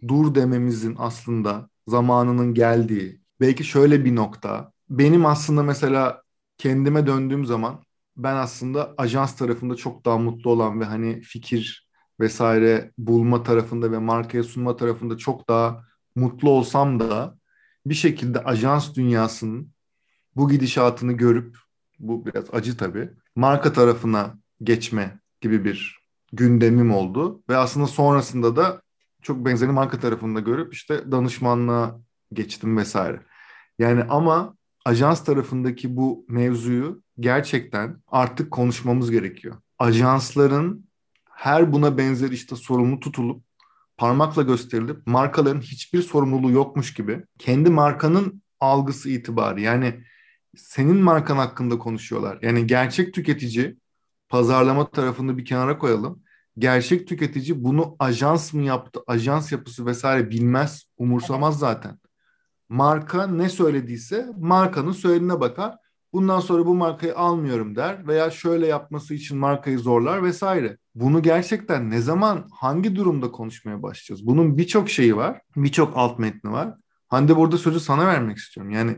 dur 0.08 0.34
dememizin 0.34 0.96
aslında 0.98 1.68
zamanının 1.88 2.54
geldiği, 2.54 3.20
belki 3.40 3.64
şöyle 3.64 4.04
bir 4.04 4.16
nokta, 4.16 4.72
benim 4.90 5.26
aslında 5.26 5.62
mesela 5.62 6.22
kendime 6.58 7.06
döndüğüm 7.06 7.46
zaman 7.46 7.82
ben 8.16 8.36
aslında 8.36 8.94
ajans 8.98 9.36
tarafında 9.36 9.76
çok 9.76 10.04
daha 10.04 10.18
mutlu 10.18 10.50
olan 10.50 10.80
ve 10.80 10.84
hani 10.84 11.20
fikir 11.20 11.88
vesaire 12.20 12.92
bulma 12.98 13.42
tarafında 13.42 13.92
ve 13.92 13.98
markaya 13.98 14.42
sunma 14.42 14.76
tarafında 14.76 15.16
çok 15.18 15.48
daha 15.48 15.82
mutlu 16.16 16.50
olsam 16.50 17.00
da 17.00 17.38
bir 17.86 17.94
şekilde 17.94 18.44
ajans 18.44 18.94
dünyasının 18.94 19.72
bu 20.36 20.48
gidişatını 20.48 21.12
görüp 21.12 21.56
bu 21.98 22.26
biraz 22.26 22.44
acı 22.52 22.76
tabii. 22.76 23.10
Marka 23.36 23.72
tarafına 23.72 24.38
geçme 24.62 25.20
gibi 25.40 25.64
bir 25.64 26.05
gündemim 26.32 26.94
oldu 26.94 27.42
ve 27.48 27.56
aslında 27.56 27.86
sonrasında 27.86 28.56
da 28.56 28.82
çok 29.22 29.44
benzerini 29.44 29.74
marka 29.74 30.00
tarafında 30.00 30.40
görüp 30.40 30.74
işte 30.74 31.12
danışmanlığa 31.12 32.00
geçtim 32.32 32.76
vesaire. 32.76 33.20
Yani 33.78 34.02
ama 34.02 34.56
ajans 34.84 35.24
tarafındaki 35.24 35.96
bu 35.96 36.24
mevzuyu 36.28 37.02
gerçekten 37.20 38.02
artık 38.08 38.50
konuşmamız 38.50 39.10
gerekiyor. 39.10 39.56
Ajansların 39.78 40.86
her 41.30 41.72
buna 41.72 41.98
benzer 41.98 42.30
işte 42.30 42.56
sorumlu 42.56 43.00
tutulup 43.00 43.44
parmakla 43.96 44.42
gösterilip 44.42 45.06
markaların 45.06 45.60
hiçbir 45.60 46.02
sorumluluğu 46.02 46.50
yokmuş 46.50 46.94
gibi 46.94 47.24
kendi 47.38 47.70
markanın 47.70 48.42
algısı 48.60 49.10
itibarı 49.10 49.60
yani 49.60 50.04
senin 50.56 50.96
markan 50.96 51.36
hakkında 51.36 51.78
konuşuyorlar. 51.78 52.38
Yani 52.42 52.66
gerçek 52.66 53.14
tüketici 53.14 53.76
pazarlama 54.28 54.90
tarafını 54.90 55.38
bir 55.38 55.44
kenara 55.44 55.78
koyalım. 55.78 56.22
Gerçek 56.58 57.08
tüketici 57.08 57.64
bunu 57.64 57.96
ajans 57.98 58.52
mı 58.52 58.62
yaptı, 58.62 59.00
ajans 59.06 59.52
yapısı 59.52 59.86
vesaire 59.86 60.30
bilmez, 60.30 60.84
umursamaz 60.98 61.58
zaten. 61.58 61.98
Marka 62.68 63.26
ne 63.26 63.48
söylediyse 63.48 64.26
markanın 64.38 64.92
söylediğine 64.92 65.40
bakar. 65.40 65.74
Bundan 66.12 66.40
sonra 66.40 66.66
bu 66.66 66.74
markayı 66.74 67.16
almıyorum 67.16 67.76
der 67.76 68.06
veya 68.06 68.30
şöyle 68.30 68.66
yapması 68.66 69.14
için 69.14 69.38
markayı 69.38 69.78
zorlar 69.78 70.22
vesaire. 70.22 70.78
Bunu 70.94 71.22
gerçekten 71.22 71.90
ne 71.90 72.00
zaman 72.00 72.48
hangi 72.52 72.96
durumda 72.96 73.32
konuşmaya 73.32 73.82
başlayacağız? 73.82 74.26
Bunun 74.26 74.58
birçok 74.58 74.90
şeyi 74.90 75.16
var, 75.16 75.40
birçok 75.56 75.96
alt 75.96 76.18
metni 76.18 76.52
var. 76.52 76.74
Hande 77.08 77.36
burada 77.36 77.58
sözü 77.58 77.80
sana 77.80 78.06
vermek 78.06 78.36
istiyorum. 78.36 78.72
Yani 78.72 78.96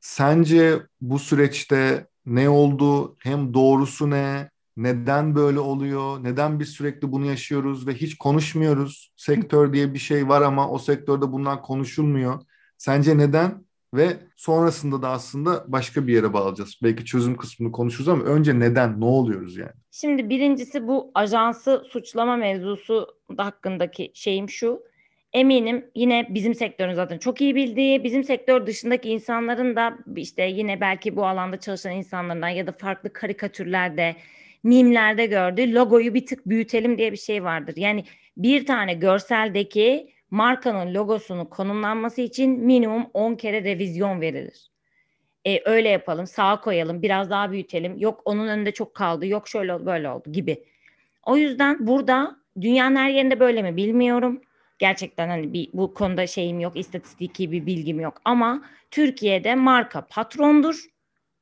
sence 0.00 0.82
bu 1.00 1.18
süreçte 1.18 2.06
ne 2.26 2.48
oldu? 2.48 3.16
Hem 3.18 3.54
doğrusu 3.54 4.10
ne? 4.10 4.50
Neden 4.78 5.34
böyle 5.34 5.58
oluyor? 5.58 6.24
Neden 6.24 6.60
biz 6.60 6.68
sürekli 6.68 7.12
bunu 7.12 7.26
yaşıyoruz 7.26 7.86
ve 7.86 7.94
hiç 7.94 8.18
konuşmuyoruz? 8.18 9.12
Sektör 9.16 9.72
diye 9.72 9.94
bir 9.94 9.98
şey 9.98 10.28
var 10.28 10.42
ama 10.42 10.70
o 10.70 10.78
sektörde 10.78 11.32
bunlar 11.32 11.62
konuşulmuyor. 11.62 12.40
Sence 12.76 13.18
neden? 13.18 13.64
Ve 13.94 14.16
sonrasında 14.36 15.02
da 15.02 15.08
aslında 15.08 15.64
başka 15.68 16.06
bir 16.06 16.14
yere 16.14 16.32
bağlayacağız. 16.32 16.80
Belki 16.82 17.04
çözüm 17.04 17.36
kısmını 17.36 17.72
konuşuruz 17.72 18.08
ama 18.08 18.22
önce 18.22 18.58
neden, 18.58 19.00
ne 19.00 19.04
oluyoruz 19.04 19.56
yani? 19.56 19.72
Şimdi 19.90 20.30
birincisi 20.30 20.86
bu 20.86 21.10
ajansı 21.14 21.82
suçlama 21.88 22.36
mevzusu 22.36 23.06
hakkındaki 23.36 24.10
şeyim 24.14 24.48
şu. 24.48 24.82
Eminim 25.32 25.84
yine 25.94 26.26
bizim 26.30 26.54
sektörün 26.54 26.94
zaten 26.94 27.18
çok 27.18 27.40
iyi 27.40 27.54
bildiği, 27.54 28.04
bizim 28.04 28.24
sektör 28.24 28.66
dışındaki 28.66 29.08
insanların 29.08 29.76
da 29.76 29.98
işte 30.16 30.42
yine 30.42 30.80
belki 30.80 31.16
bu 31.16 31.26
alanda 31.26 31.60
çalışan 31.60 31.92
insanlardan 31.92 32.48
ya 32.48 32.66
da 32.66 32.72
farklı 32.72 33.12
karikatürlerde, 33.12 34.16
mimlerde 34.62 35.26
gördüğü 35.26 35.74
logoyu 35.74 36.14
bir 36.14 36.26
tık 36.26 36.48
büyütelim 36.48 36.98
diye 36.98 37.12
bir 37.12 37.16
şey 37.16 37.44
vardır. 37.44 37.74
Yani 37.76 38.04
bir 38.36 38.66
tane 38.66 38.94
görseldeki 38.94 40.12
markanın 40.30 40.94
logosunu 40.94 41.50
konumlanması 41.50 42.20
için 42.20 42.50
minimum 42.50 43.06
10 43.14 43.34
kere 43.34 43.64
revizyon 43.64 44.20
verilir. 44.20 44.70
E, 45.46 45.62
öyle 45.64 45.88
yapalım, 45.88 46.26
sağa 46.26 46.60
koyalım, 46.60 47.02
biraz 47.02 47.30
daha 47.30 47.50
büyütelim. 47.50 47.98
Yok 47.98 48.22
onun 48.24 48.48
önünde 48.48 48.72
çok 48.72 48.94
kaldı, 48.94 49.26
yok 49.26 49.48
şöyle 49.48 49.86
böyle 49.86 50.10
oldu 50.10 50.32
gibi. 50.32 50.64
O 51.26 51.36
yüzden 51.36 51.86
burada 51.86 52.36
dünyanın 52.60 52.96
her 52.96 53.10
yerinde 53.10 53.40
böyle 53.40 53.62
mi 53.62 53.76
bilmiyorum. 53.76 54.40
Gerçekten 54.78 55.28
hani 55.28 55.52
bir, 55.52 55.70
bu 55.72 55.94
konuda 55.94 56.26
şeyim 56.26 56.60
yok, 56.60 56.76
istatistiki 56.76 57.52
bir 57.52 57.66
bilgim 57.66 58.00
yok. 58.00 58.20
Ama 58.24 58.64
Türkiye'de 58.90 59.54
marka 59.54 60.06
patrondur, 60.06 60.84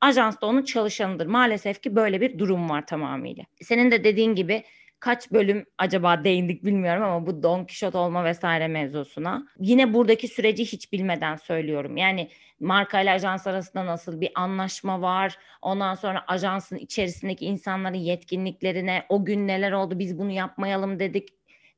ajans 0.01 0.41
da 0.41 0.45
onun 0.45 0.63
çalışanıdır. 0.63 1.25
Maalesef 1.25 1.81
ki 1.81 1.95
böyle 1.95 2.21
bir 2.21 2.39
durum 2.39 2.69
var 2.69 2.87
tamamıyla. 2.87 3.43
Senin 3.61 3.91
de 3.91 4.03
dediğin 4.03 4.35
gibi 4.35 4.63
kaç 4.99 5.31
bölüm 5.31 5.65
acaba 5.77 6.23
değindik 6.23 6.65
bilmiyorum 6.65 7.03
ama 7.03 7.27
bu 7.27 7.43
Don 7.43 7.59
Quixote 7.59 7.97
olma 7.97 8.23
vesaire 8.23 8.67
mevzusuna. 8.67 9.47
Yine 9.59 9.93
buradaki 9.93 10.27
süreci 10.27 10.65
hiç 10.65 10.91
bilmeden 10.93 11.35
söylüyorum. 11.35 11.97
Yani 11.97 12.29
marka 12.59 13.01
ile 13.01 13.11
ajans 13.11 13.47
arasında 13.47 13.85
nasıl 13.85 14.21
bir 14.21 14.31
anlaşma 14.35 15.01
var? 15.01 15.37
Ondan 15.61 15.95
sonra 15.95 16.23
ajansın 16.27 16.77
içerisindeki 16.77 17.45
insanların 17.45 17.95
yetkinliklerine 17.95 19.05
o 19.09 19.25
gün 19.25 19.47
neler 19.47 19.71
oldu 19.71 19.99
biz 19.99 20.17
bunu 20.19 20.31
yapmayalım 20.31 20.99
dedik 20.99 21.29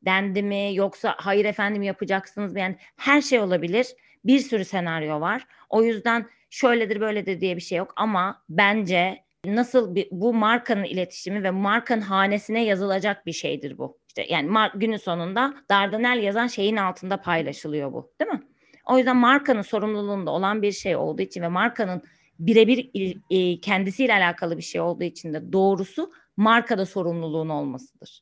dendi 0.05 0.43
mi 0.43 0.71
yoksa 0.73 1.15
hayır 1.17 1.45
efendim 1.45 1.83
yapacaksınız 1.83 2.53
mı? 2.53 2.59
Yani 2.59 2.75
her 2.97 3.21
şey 3.21 3.39
olabilir. 3.39 3.87
Bir 4.25 4.39
sürü 4.39 4.65
senaryo 4.65 5.21
var. 5.21 5.47
O 5.69 5.83
yüzden 5.83 6.25
şöyledir 6.49 7.01
böyledir 7.01 7.41
diye 7.41 7.55
bir 7.55 7.61
şey 7.61 7.77
yok 7.77 7.93
ama 7.95 8.43
bence 8.49 9.23
nasıl 9.45 9.95
bir, 9.95 10.07
bu 10.11 10.33
markanın 10.33 10.83
iletişimi 10.83 11.43
ve 11.43 11.51
markanın 11.51 12.01
hanesine 12.01 12.65
yazılacak 12.65 13.25
bir 13.25 13.31
şeydir 13.31 13.77
bu. 13.77 13.99
İşte 14.07 14.25
yani 14.29 14.49
mar- 14.49 14.79
günün 14.79 14.97
sonunda 14.97 15.53
Dardanel 15.69 16.23
yazan 16.23 16.47
şeyin 16.47 16.77
altında 16.77 17.21
paylaşılıyor 17.21 17.93
bu, 17.93 18.11
değil 18.21 18.31
mi? 18.31 18.43
O 18.85 18.97
yüzden 18.97 19.17
markanın 19.17 19.61
sorumluluğunda 19.61 20.31
olan 20.31 20.61
bir 20.61 20.71
şey 20.71 20.95
olduğu 20.95 21.21
için 21.21 21.41
ve 21.41 21.47
markanın 21.47 22.01
birebir 22.39 22.89
e, 23.29 23.59
kendisiyle 23.59 24.13
alakalı 24.13 24.57
bir 24.57 24.63
şey 24.63 24.81
olduğu 24.81 25.03
için 25.03 25.33
de 25.33 25.53
doğrusu 25.53 26.13
markada 26.37 26.85
sorumluluğun 26.85 27.49
olmasıdır. 27.49 28.21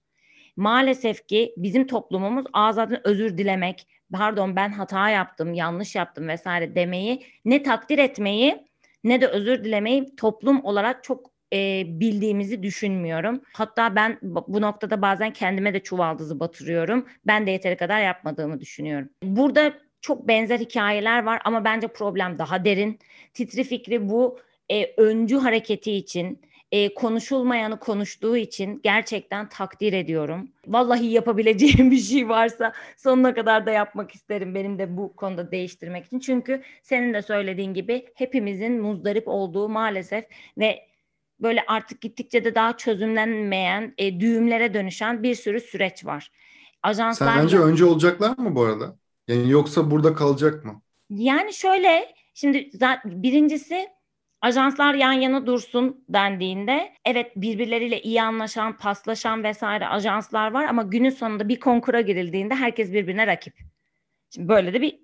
Maalesef 0.57 1.27
ki 1.27 1.53
bizim 1.57 1.87
toplumumuz 1.87 2.45
ağzadan 2.53 3.07
özür 3.07 3.37
dilemek, 3.37 3.87
pardon 4.13 4.55
ben 4.55 4.71
hata 4.71 5.09
yaptım, 5.09 5.53
yanlış 5.53 5.95
yaptım 5.95 6.27
vesaire 6.27 6.75
demeyi 6.75 7.25
ne 7.45 7.63
takdir 7.63 7.97
etmeyi 7.97 8.67
ne 9.03 9.21
de 9.21 9.27
özür 9.27 9.63
dilemeyi 9.63 10.15
toplum 10.15 10.65
olarak 10.65 11.03
çok 11.03 11.31
e, 11.53 11.83
bildiğimizi 11.87 12.63
düşünmüyorum. 12.63 13.41
Hatta 13.53 13.95
ben 13.95 14.19
bu 14.23 14.61
noktada 14.61 15.01
bazen 15.01 15.33
kendime 15.33 15.73
de 15.73 15.79
çuvaldızı 15.79 16.39
batırıyorum. 16.39 17.07
Ben 17.27 17.47
de 17.47 17.51
yeteri 17.51 17.77
kadar 17.77 18.01
yapmadığımı 18.01 18.59
düşünüyorum. 18.59 19.09
Burada 19.23 19.73
çok 20.01 20.27
benzer 20.27 20.59
hikayeler 20.59 21.23
var 21.23 21.41
ama 21.45 21.63
bence 21.65 21.87
problem 21.87 22.39
daha 22.39 22.65
derin. 22.65 22.99
Titri 23.33 23.63
Fikri 23.63 24.09
bu 24.09 24.39
e, 24.69 24.93
öncü 24.97 25.37
hareketi 25.37 25.91
için 25.91 26.41
e, 26.71 26.93
konuşulmayanı 26.93 27.79
konuştuğu 27.79 28.37
için 28.37 28.79
gerçekten 28.83 29.49
takdir 29.49 29.93
ediyorum. 29.93 30.49
Vallahi 30.67 31.05
yapabileceğim 31.05 31.91
bir 31.91 31.97
şey 31.97 32.29
varsa 32.29 32.73
sonuna 32.97 33.33
kadar 33.33 33.65
da 33.65 33.71
yapmak 33.71 34.11
isterim 34.11 34.55
benim 34.55 34.79
de 34.79 34.97
bu 34.97 35.15
konuda 35.15 35.51
değiştirmek 35.51 36.05
için. 36.05 36.19
Çünkü 36.19 36.61
senin 36.83 37.13
de 37.13 37.21
söylediğin 37.21 37.73
gibi 37.73 38.05
hepimizin 38.13 38.81
muzdarip 38.81 39.27
olduğu 39.27 39.69
maalesef 39.69 40.25
ve 40.57 40.87
böyle 41.39 41.63
artık 41.67 42.01
gittikçe 42.01 42.43
de 42.43 42.55
daha 42.55 42.77
çözümlenmeyen, 42.77 43.93
e, 43.97 44.19
düğümlere 44.19 44.73
dönüşen 44.73 45.23
bir 45.23 45.35
sürü 45.35 45.59
süreç 45.61 46.05
var. 46.05 46.31
Ajanslar 46.83 47.35
Sence 47.35 47.59
önce 47.59 47.85
olacaklar 47.85 48.37
mı 48.37 48.55
bu 48.55 48.63
arada? 48.63 48.95
Yani 49.27 49.51
yoksa 49.51 49.91
burada 49.91 50.13
kalacak 50.13 50.65
mı? 50.65 50.81
Yani 51.09 51.53
şöyle, 51.53 52.13
şimdi 52.33 52.69
birincisi 53.05 53.87
ajanslar 54.41 54.93
yan 54.93 55.11
yana 55.11 55.45
dursun 55.45 56.05
dendiğinde 56.09 56.93
evet 57.05 57.31
birbirleriyle 57.35 58.01
iyi 58.01 58.21
anlaşan, 58.21 58.77
paslaşan 58.77 59.43
vesaire 59.43 59.87
ajanslar 59.87 60.51
var 60.51 60.65
ama 60.65 60.83
günün 60.83 61.09
sonunda 61.09 61.49
bir 61.49 61.59
konkura 61.59 62.01
girildiğinde 62.01 62.55
herkes 62.55 62.93
birbirine 62.93 63.27
rakip. 63.27 63.53
Şimdi 64.33 64.47
böyle 64.47 64.73
de 64.73 64.81
bir 64.81 64.99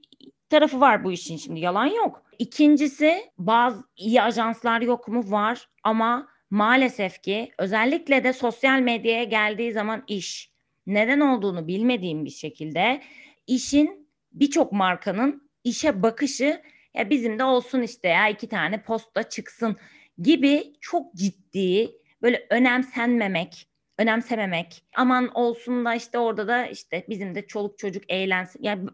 tarafı 0.49 0.81
var 0.81 1.03
bu 1.03 1.11
işin 1.11 1.37
şimdi 1.37 1.59
yalan 1.59 1.85
yok. 1.85 2.23
İkincisi 2.39 3.31
bazı 3.37 3.83
iyi 3.95 4.21
ajanslar 4.21 4.81
yok 4.81 5.07
mu? 5.07 5.31
Var 5.31 5.69
ama 5.83 6.27
maalesef 6.49 7.21
ki 7.21 7.51
özellikle 7.57 8.23
de 8.23 8.33
sosyal 8.33 8.79
medyaya 8.79 9.23
geldiği 9.23 9.71
zaman 9.71 10.03
iş 10.07 10.51
neden 10.87 11.19
olduğunu 11.19 11.67
bilmediğim 11.67 12.25
bir 12.25 12.29
şekilde 12.29 13.01
işin 13.47 14.09
birçok 14.31 14.71
markanın 14.71 15.49
işe 15.63 16.03
bakışı 16.03 16.61
ya 16.93 17.09
bizim 17.09 17.39
de 17.39 17.43
olsun 17.43 17.81
işte 17.81 18.07
ya 18.07 18.27
iki 18.29 18.49
tane 18.49 18.83
posta 18.83 19.23
çıksın 19.23 19.77
gibi 20.17 20.73
çok 20.81 21.15
ciddi 21.15 21.91
böyle 22.21 22.47
önemsenmemek, 22.49 23.67
önemsememek. 23.97 24.85
Aman 24.95 25.31
olsun 25.33 25.85
da 25.85 25.95
işte 25.95 26.19
orada 26.19 26.47
da 26.47 26.67
işte 26.67 27.05
bizim 27.09 27.35
de 27.35 27.47
çoluk 27.47 27.77
çocuk 27.77 28.03
eğlensin. 28.09 28.63
Yani 28.63 28.89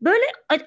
böyle 0.00 0.24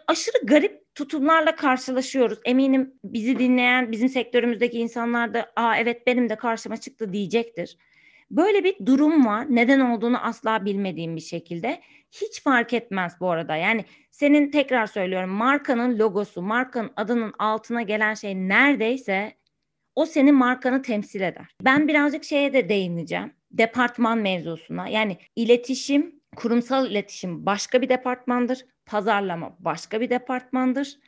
aşırı 0.08 0.46
garip 0.46 0.96
tutumlarla 0.96 1.56
karşılaşıyoruz. 1.56 2.40
Eminim 2.46 2.94
bizi 3.04 3.40
dinleyen 3.40 3.92
bizim 3.92 4.10
sektörümüzdeki 4.10 4.80
insanlar 4.80 5.34
da 5.34 5.52
aa 5.56 5.78
evet 5.78 6.08
benim 6.08 6.30
de 6.30 6.36
karşıma 6.36 6.78
çıktı 6.78 7.14
diyecektir. 7.14 7.78
Böyle 8.32 8.64
bir 8.64 8.86
durum 8.86 9.26
var. 9.26 9.46
Neden 9.50 9.80
olduğunu 9.80 10.26
asla 10.26 10.66
bilmediğim 10.66 11.16
bir 11.16 11.22
şekilde. 11.22 11.82
Hiç 12.12 12.42
fark 12.42 12.74
etmez 12.74 13.14
bu 13.20 13.30
arada. 13.30 13.56
Yani 13.56 13.86
senin 14.12 14.52
tekrar 14.52 14.88
söylüyorum 14.88 15.30
markanın 15.30 16.00
logosu, 16.00 16.42
markanın 16.42 16.92
adının 16.96 17.34
altına 17.40 17.82
gelen 17.82 18.14
şey 18.14 18.36
neredeyse 18.36 19.34
o 19.96 20.06
senin 20.06 20.36
markanı 20.36 20.82
temsil 20.82 21.22
eder. 21.22 21.56
Ben 21.62 21.88
birazcık 21.88 22.24
şeye 22.24 22.54
de 22.54 22.70
değineceğim. 22.70 23.34
Departman 23.52 24.18
mevzusuna. 24.18 24.88
Yani 24.88 25.18
iletişim, 25.36 26.22
kurumsal 26.36 26.92
iletişim 26.92 27.46
başka 27.46 27.82
bir 27.82 27.90
departmandır. 27.90 28.66
Pazarlama 28.86 29.56
başka 29.60 30.02
bir 30.02 30.10
departmandır. 30.10 31.00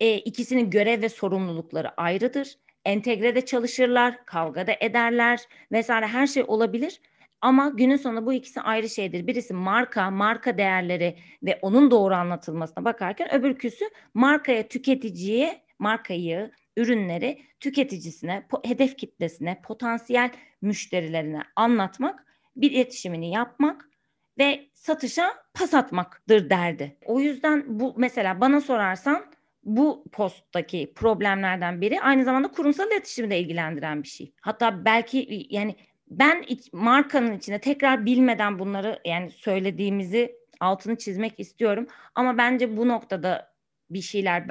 E, 0.00 0.18
ikisinin 0.18 0.70
görev 0.70 1.02
ve 1.02 1.08
sorumlulukları 1.08 2.00
ayrıdır. 2.00 2.58
Entegrede 2.84 3.44
çalışırlar, 3.44 4.24
kavgada 4.26 4.72
ederler 4.80 5.40
vesaire 5.72 6.06
her 6.06 6.26
şey 6.26 6.44
olabilir. 6.46 7.00
Ama 7.40 7.68
günün 7.68 7.96
sonunda 7.96 8.26
bu 8.26 8.32
ikisi 8.32 8.60
ayrı 8.60 8.88
şeydir. 8.88 9.26
Birisi 9.26 9.54
marka, 9.54 10.10
marka 10.10 10.58
değerleri 10.58 11.16
ve 11.42 11.58
onun 11.62 11.90
doğru 11.90 12.14
anlatılmasına 12.14 12.84
bakarken 12.84 13.34
öbürküsü 13.34 13.84
markaya, 14.14 14.68
tüketiciye, 14.68 15.62
markayı, 15.78 16.50
ürünleri 16.76 17.42
tüketicisine, 17.60 18.46
hedef 18.64 18.96
kitlesine, 18.96 19.60
potansiyel 19.62 20.30
müşterilerine 20.62 21.42
anlatmak, 21.56 22.26
bir 22.56 22.70
iletişimini 22.70 23.30
yapmak 23.30 23.88
ve 24.38 24.66
satışa 24.74 25.34
pas 25.54 25.74
atmaktır 25.74 26.50
derdi. 26.50 26.96
O 27.04 27.20
yüzden 27.20 27.64
bu 27.80 27.94
mesela 27.96 28.40
bana 28.40 28.60
sorarsan 28.60 29.24
bu 29.64 30.04
posttaki 30.12 30.92
problemlerden 30.94 31.80
biri 31.80 32.00
aynı 32.00 32.24
zamanda 32.24 32.48
kurumsal 32.48 32.90
iletişimi 32.90 33.30
de 33.30 33.40
ilgilendiren 33.40 34.02
bir 34.02 34.08
şey. 34.08 34.32
Hatta 34.40 34.84
belki 34.84 35.46
yani 35.50 35.76
ben 36.10 36.44
markanın 36.72 37.36
içinde 37.36 37.58
tekrar 37.58 38.06
bilmeden 38.06 38.58
bunları 38.58 38.98
yani 39.04 39.30
söylediğimizi 39.30 40.36
altını 40.60 40.98
çizmek 40.98 41.40
istiyorum. 41.40 41.86
Ama 42.14 42.38
bence 42.38 42.76
bu 42.76 42.88
noktada 42.88 43.52
bir 43.90 44.02
şeyler 44.02 44.48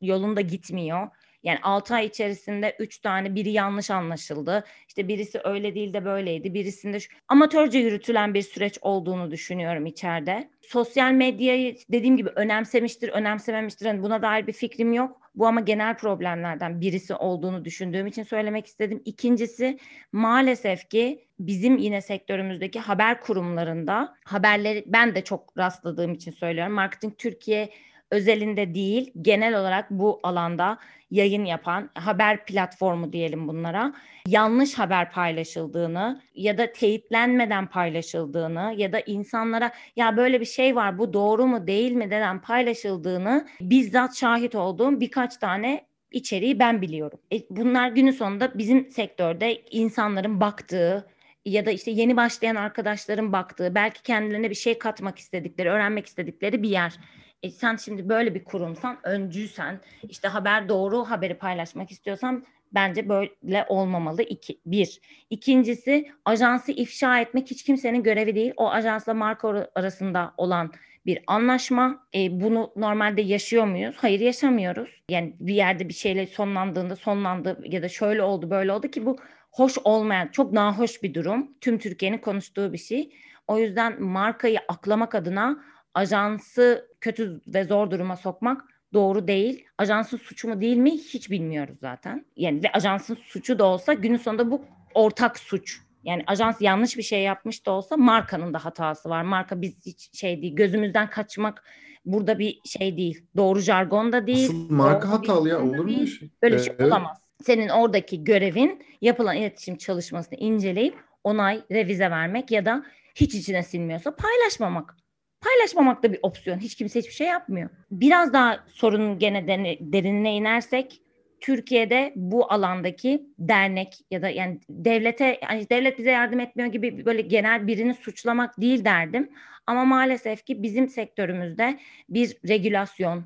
yolunda 0.00 0.40
gitmiyor. 0.40 1.08
Yani 1.42 1.58
6 1.62 1.94
ay 1.94 2.06
içerisinde 2.06 2.76
3 2.78 2.98
tane 2.98 3.34
biri 3.34 3.50
yanlış 3.50 3.90
anlaşıldı. 3.90 4.64
İşte 4.88 5.08
birisi 5.08 5.40
öyle 5.44 5.74
değil 5.74 5.92
de 5.92 6.04
böyleydi. 6.04 6.54
Birisinde 6.54 7.00
şu... 7.00 7.10
amatörce 7.28 7.78
yürütülen 7.78 8.34
bir 8.34 8.42
süreç 8.42 8.78
olduğunu 8.82 9.30
düşünüyorum 9.30 9.86
içeride. 9.86 10.50
Sosyal 10.60 11.12
medyayı 11.12 11.76
dediğim 11.88 12.16
gibi 12.16 12.28
önemsemiştir, 12.28 13.08
önemsememiştir. 13.08 13.86
Yani 13.86 14.02
buna 14.02 14.22
dair 14.22 14.46
bir 14.46 14.52
fikrim 14.52 14.92
yok. 14.92 15.20
Bu 15.34 15.46
ama 15.46 15.60
genel 15.60 15.96
problemlerden 15.96 16.80
birisi 16.80 17.14
olduğunu 17.14 17.64
düşündüğüm 17.64 18.06
için 18.06 18.22
söylemek 18.22 18.66
istedim. 18.66 19.02
İkincisi 19.04 19.78
maalesef 20.12 20.90
ki 20.90 21.24
bizim 21.38 21.78
yine 21.78 22.00
sektörümüzdeki 22.00 22.80
haber 22.80 23.20
kurumlarında 23.20 24.14
haberleri 24.24 24.84
ben 24.86 25.14
de 25.14 25.24
çok 25.24 25.58
rastladığım 25.58 26.12
için 26.12 26.32
söylüyorum. 26.32 26.72
Marketing 26.72 27.18
Türkiye 27.18 27.70
özelinde 28.10 28.74
değil 28.74 29.12
genel 29.22 29.60
olarak 29.60 29.90
bu 29.90 30.20
alanda 30.22 30.78
yayın 31.10 31.44
yapan 31.44 31.90
haber 31.94 32.44
platformu 32.44 33.12
diyelim 33.12 33.48
bunlara 33.48 33.94
yanlış 34.26 34.74
haber 34.74 35.12
paylaşıldığını 35.12 36.22
ya 36.34 36.58
da 36.58 36.72
teyitlenmeden 36.72 37.66
paylaşıldığını 37.66 38.74
ya 38.76 38.92
da 38.92 39.00
insanlara 39.00 39.72
ya 39.96 40.16
böyle 40.16 40.40
bir 40.40 40.46
şey 40.46 40.76
var 40.76 40.98
bu 40.98 41.12
doğru 41.12 41.46
mu 41.46 41.66
değil 41.66 41.92
mi 41.92 42.10
denen 42.10 42.40
paylaşıldığını 42.40 43.48
bizzat 43.60 44.16
şahit 44.16 44.54
olduğum 44.54 45.00
birkaç 45.00 45.36
tane 45.36 45.88
içeriği 46.12 46.58
ben 46.58 46.82
biliyorum. 46.82 47.18
E, 47.32 47.36
bunlar 47.50 47.88
günün 47.88 48.10
sonunda 48.10 48.58
bizim 48.58 48.90
sektörde 48.90 49.62
insanların 49.70 50.40
baktığı 50.40 51.06
ya 51.44 51.66
da 51.66 51.70
işte 51.70 51.90
yeni 51.90 52.16
başlayan 52.16 52.56
arkadaşların 52.56 53.32
baktığı, 53.32 53.74
belki 53.74 54.02
kendilerine 54.02 54.50
bir 54.50 54.54
şey 54.54 54.78
katmak 54.78 55.18
istedikleri, 55.18 55.70
öğrenmek 55.70 56.06
istedikleri 56.06 56.62
bir 56.62 56.68
yer. 56.68 56.98
E 57.42 57.50
sen 57.50 57.76
şimdi 57.76 58.08
böyle 58.08 58.34
bir 58.34 58.44
kurumsan, 58.44 58.98
öncüysen, 59.02 59.80
işte 60.08 60.28
haber 60.28 60.68
doğru 60.68 61.04
haberi 61.04 61.34
paylaşmak 61.34 61.90
istiyorsan 61.90 62.44
bence 62.72 63.08
böyle 63.08 63.66
olmamalı. 63.68 64.22
İki, 64.22 64.60
bir. 64.66 65.00
İkincisi 65.30 66.12
ajansı 66.24 66.72
ifşa 66.72 67.20
etmek 67.20 67.50
hiç 67.50 67.64
kimsenin 67.64 68.02
görevi 68.02 68.34
değil. 68.34 68.52
O 68.56 68.70
ajansla 68.70 69.14
marka 69.14 69.70
arasında 69.74 70.34
olan 70.36 70.72
bir 71.06 71.22
anlaşma. 71.26 72.06
E, 72.14 72.40
bunu 72.40 72.72
normalde 72.76 73.22
yaşıyor 73.22 73.64
muyuz? 73.64 73.96
Hayır 73.98 74.20
yaşamıyoruz. 74.20 75.02
Yani 75.08 75.36
bir 75.40 75.54
yerde 75.54 75.88
bir 75.88 75.94
şeyle 75.94 76.26
sonlandığında 76.26 76.96
sonlandı 76.96 77.58
ya 77.64 77.82
da 77.82 77.88
şöyle 77.88 78.22
oldu 78.22 78.50
böyle 78.50 78.72
oldu 78.72 78.88
ki 78.88 79.06
bu 79.06 79.18
hoş 79.50 79.78
olmayan 79.84 80.28
çok 80.28 80.52
nahoş 80.52 81.02
bir 81.02 81.14
durum. 81.14 81.50
Tüm 81.60 81.78
Türkiye'nin 81.78 82.18
konuştuğu 82.18 82.72
bir 82.72 82.78
şey. 82.78 83.10
O 83.46 83.58
yüzden 83.58 84.02
markayı 84.02 84.58
aklamak 84.68 85.14
adına 85.14 85.64
ajansı 85.98 86.88
kötü 87.00 87.40
ve 87.46 87.64
zor 87.64 87.90
duruma 87.90 88.16
sokmak 88.16 88.64
doğru 88.92 89.28
değil. 89.28 89.64
Ajansın 89.78 90.16
suçu 90.16 90.48
mu 90.48 90.60
değil 90.60 90.76
mi 90.76 90.90
hiç 90.90 91.30
bilmiyoruz 91.30 91.76
zaten. 91.80 92.26
Yani 92.36 92.62
ve 92.62 92.72
ajansın 92.72 93.14
suçu 93.14 93.58
da 93.58 93.64
olsa 93.64 93.92
günün 93.92 94.16
sonunda 94.16 94.50
bu 94.50 94.64
ortak 94.94 95.38
suç. 95.38 95.80
Yani 96.04 96.22
ajans 96.26 96.60
yanlış 96.60 96.96
bir 96.96 97.02
şey 97.02 97.22
yapmış 97.22 97.66
da 97.66 97.70
olsa 97.70 97.96
markanın 97.96 98.54
da 98.54 98.64
hatası 98.64 99.08
var. 99.08 99.22
Marka 99.22 99.62
biz 99.62 99.86
hiç 99.86 100.18
şey 100.18 100.42
değil 100.42 100.56
gözümüzden 100.56 101.10
kaçmak 101.10 101.64
burada 102.04 102.38
bir 102.38 102.60
şey 102.64 102.96
değil. 102.96 103.24
Doğru 103.36 103.60
jargon 103.60 104.12
da 104.12 104.26
değil. 104.26 104.48
Asıl 104.48 104.70
marka 104.70 105.10
hatalı 105.10 105.48
ya 105.48 105.62
olur 105.62 105.84
mu 105.84 106.06
şey? 106.06 106.30
Böyle 106.42 106.56
bir 106.56 106.62
şey 106.62 106.86
olamaz. 106.86 107.18
Senin 107.42 107.68
oradaki 107.68 108.24
görevin 108.24 108.82
yapılan 109.00 109.36
iletişim 109.36 109.76
çalışmasını 109.76 110.38
inceleyip 110.38 110.96
onay, 111.24 111.62
revize 111.72 112.10
vermek 112.10 112.50
ya 112.50 112.64
da 112.64 112.84
hiç 113.14 113.34
içine 113.34 113.62
sinmiyorsa 113.62 114.16
paylaşmamak. 114.16 114.96
Paylaşmamak 115.40 116.02
da 116.02 116.12
bir 116.12 116.18
opsiyon. 116.22 116.58
Hiç 116.58 116.74
kimse 116.74 116.98
hiçbir 116.98 117.12
şey 117.12 117.26
yapmıyor. 117.26 117.70
Biraz 117.90 118.32
daha 118.32 118.64
sorunun 118.68 119.18
gene 119.18 119.46
derinine 119.80 120.34
inersek 120.34 121.00
Türkiye'de 121.40 122.12
bu 122.16 122.52
alandaki 122.52 123.26
dernek 123.38 123.94
ya 124.10 124.22
da 124.22 124.28
yani 124.28 124.60
devlete 124.70 125.40
yani 125.42 125.70
devlet 125.70 125.98
bize 125.98 126.10
yardım 126.10 126.40
etmiyor 126.40 126.72
gibi 126.72 127.06
böyle 127.06 127.20
genel 127.20 127.66
birini 127.66 127.94
suçlamak 127.94 128.60
değil 128.60 128.84
derdim. 128.84 129.30
Ama 129.66 129.84
maalesef 129.84 130.44
ki 130.44 130.62
bizim 130.62 130.88
sektörümüzde 130.88 131.78
bir 132.08 132.36
regülasyon 132.48 133.24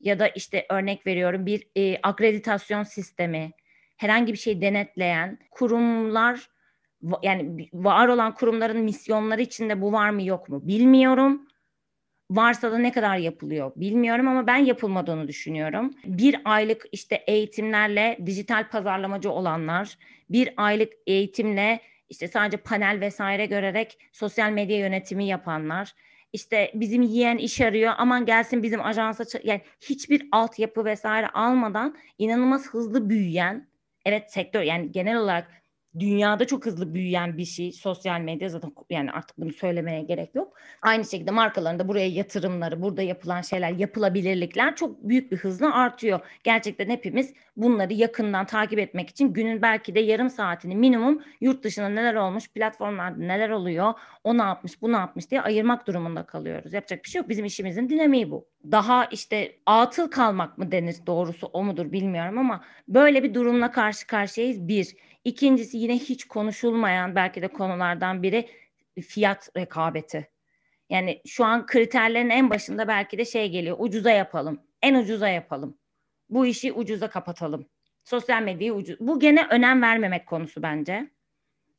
ya 0.00 0.18
da 0.18 0.28
işte 0.28 0.66
örnek 0.70 1.06
veriyorum 1.06 1.46
bir 1.46 1.68
e, 1.76 1.98
akreditasyon 2.02 2.82
sistemi, 2.82 3.50
herhangi 3.96 4.32
bir 4.32 4.38
şey 4.38 4.60
denetleyen 4.60 5.38
kurumlar 5.50 6.48
yani 7.22 7.68
var 7.72 8.08
olan 8.08 8.34
kurumların 8.34 8.80
misyonları 8.80 9.42
içinde 9.42 9.80
bu 9.80 9.92
var 9.92 10.10
mı 10.10 10.22
yok 10.22 10.48
mu 10.48 10.60
bilmiyorum. 10.68 11.48
Varsa 12.30 12.72
da 12.72 12.78
ne 12.78 12.92
kadar 12.92 13.16
yapılıyor 13.16 13.72
bilmiyorum 13.76 14.28
ama 14.28 14.46
ben 14.46 14.56
yapılmadığını 14.56 15.28
düşünüyorum. 15.28 15.90
Bir 16.04 16.40
aylık 16.44 16.86
işte 16.92 17.24
eğitimlerle 17.26 18.18
dijital 18.26 18.68
pazarlamacı 18.68 19.30
olanlar, 19.30 19.98
bir 20.30 20.54
aylık 20.56 20.92
eğitimle 21.06 21.80
işte 22.08 22.28
sadece 22.28 22.56
panel 22.56 23.00
vesaire 23.00 23.46
görerek 23.46 23.98
sosyal 24.12 24.50
medya 24.50 24.78
yönetimi 24.78 25.26
yapanlar, 25.26 25.94
işte 26.32 26.70
bizim 26.74 27.02
yiyen 27.02 27.36
iş 27.38 27.60
arıyor 27.60 27.92
aman 27.98 28.26
gelsin 28.26 28.62
bizim 28.62 28.84
ajansa 28.84 29.24
yani 29.44 29.60
hiçbir 29.80 30.28
altyapı 30.32 30.84
vesaire 30.84 31.28
almadan 31.28 31.96
inanılmaz 32.18 32.66
hızlı 32.66 33.10
büyüyen 33.10 33.68
evet 34.04 34.32
sektör 34.32 34.62
yani 34.62 34.92
genel 34.92 35.16
olarak 35.16 35.63
dünyada 35.98 36.46
çok 36.46 36.66
hızlı 36.66 36.94
büyüyen 36.94 37.38
bir 37.38 37.44
şey 37.44 37.72
sosyal 37.72 38.20
medya 38.20 38.48
zaten 38.48 38.72
yani 38.90 39.12
artık 39.12 39.38
bunu 39.38 39.52
söylemeye 39.52 40.02
gerek 40.02 40.34
yok. 40.34 40.56
Aynı 40.82 41.04
şekilde 41.04 41.30
markaların 41.30 41.78
da 41.78 41.88
buraya 41.88 42.08
yatırımları, 42.08 42.82
burada 42.82 43.02
yapılan 43.02 43.40
şeyler, 43.40 43.70
yapılabilirlikler 43.70 44.76
çok 44.76 45.08
büyük 45.08 45.32
bir 45.32 45.36
hızla 45.36 45.74
artıyor. 45.74 46.20
Gerçekten 46.44 46.88
hepimiz 46.88 47.34
bunları 47.56 47.92
yakından 47.92 48.46
takip 48.46 48.78
etmek 48.78 49.10
için 49.10 49.32
günün 49.32 49.62
belki 49.62 49.94
de 49.94 50.00
yarım 50.00 50.30
saatini 50.30 50.76
minimum 50.76 51.22
yurt 51.40 51.64
dışında 51.64 51.88
neler 51.88 52.14
olmuş, 52.14 52.48
platformlarda 52.48 53.18
neler 53.18 53.50
oluyor, 53.50 53.94
o 54.24 54.38
ne 54.38 54.42
yapmış, 54.42 54.82
bu 54.82 54.92
ne 54.92 54.96
yapmış 54.96 55.30
diye 55.30 55.40
ayırmak 55.40 55.86
durumunda 55.86 56.26
kalıyoruz. 56.26 56.72
Yapacak 56.72 57.04
bir 57.04 57.08
şey 57.08 57.18
yok. 57.20 57.28
Bizim 57.28 57.44
işimizin 57.44 57.88
dinamiği 57.88 58.30
bu. 58.30 58.46
Daha 58.70 59.04
işte 59.04 59.56
atıl 59.66 60.10
kalmak 60.10 60.58
mı 60.58 60.72
denir 60.72 60.96
doğrusu 61.06 61.46
o 61.46 61.64
mudur 61.64 61.92
bilmiyorum 61.92 62.38
ama 62.38 62.64
böyle 62.88 63.22
bir 63.22 63.34
durumla 63.34 63.70
karşı 63.70 64.06
karşıyayız. 64.06 64.68
Bir. 64.68 64.96
İkincisi 65.24 65.78
yine 65.78 65.98
hiç 65.98 66.24
konuşulmayan 66.24 67.14
belki 67.14 67.42
de 67.42 67.48
konulardan 67.48 68.22
biri 68.22 68.48
fiyat 69.02 69.50
rekabeti. 69.56 70.28
Yani 70.90 71.20
şu 71.26 71.44
an 71.44 71.66
kriterlerin 71.66 72.30
en 72.30 72.50
başında 72.50 72.88
belki 72.88 73.18
de 73.18 73.24
şey 73.24 73.50
geliyor. 73.50 73.76
Ucuza 73.80 74.10
yapalım. 74.10 74.60
En 74.82 74.94
ucuza 74.94 75.28
yapalım. 75.28 75.78
Bu 76.30 76.46
işi 76.46 76.72
ucuza 76.72 77.10
kapatalım. 77.10 77.66
Sosyal 78.04 78.42
medyayı 78.42 78.74
ucuz. 78.74 78.96
Bu 79.00 79.20
gene 79.20 79.46
önem 79.50 79.82
vermemek 79.82 80.26
konusu 80.26 80.62
bence. 80.62 81.10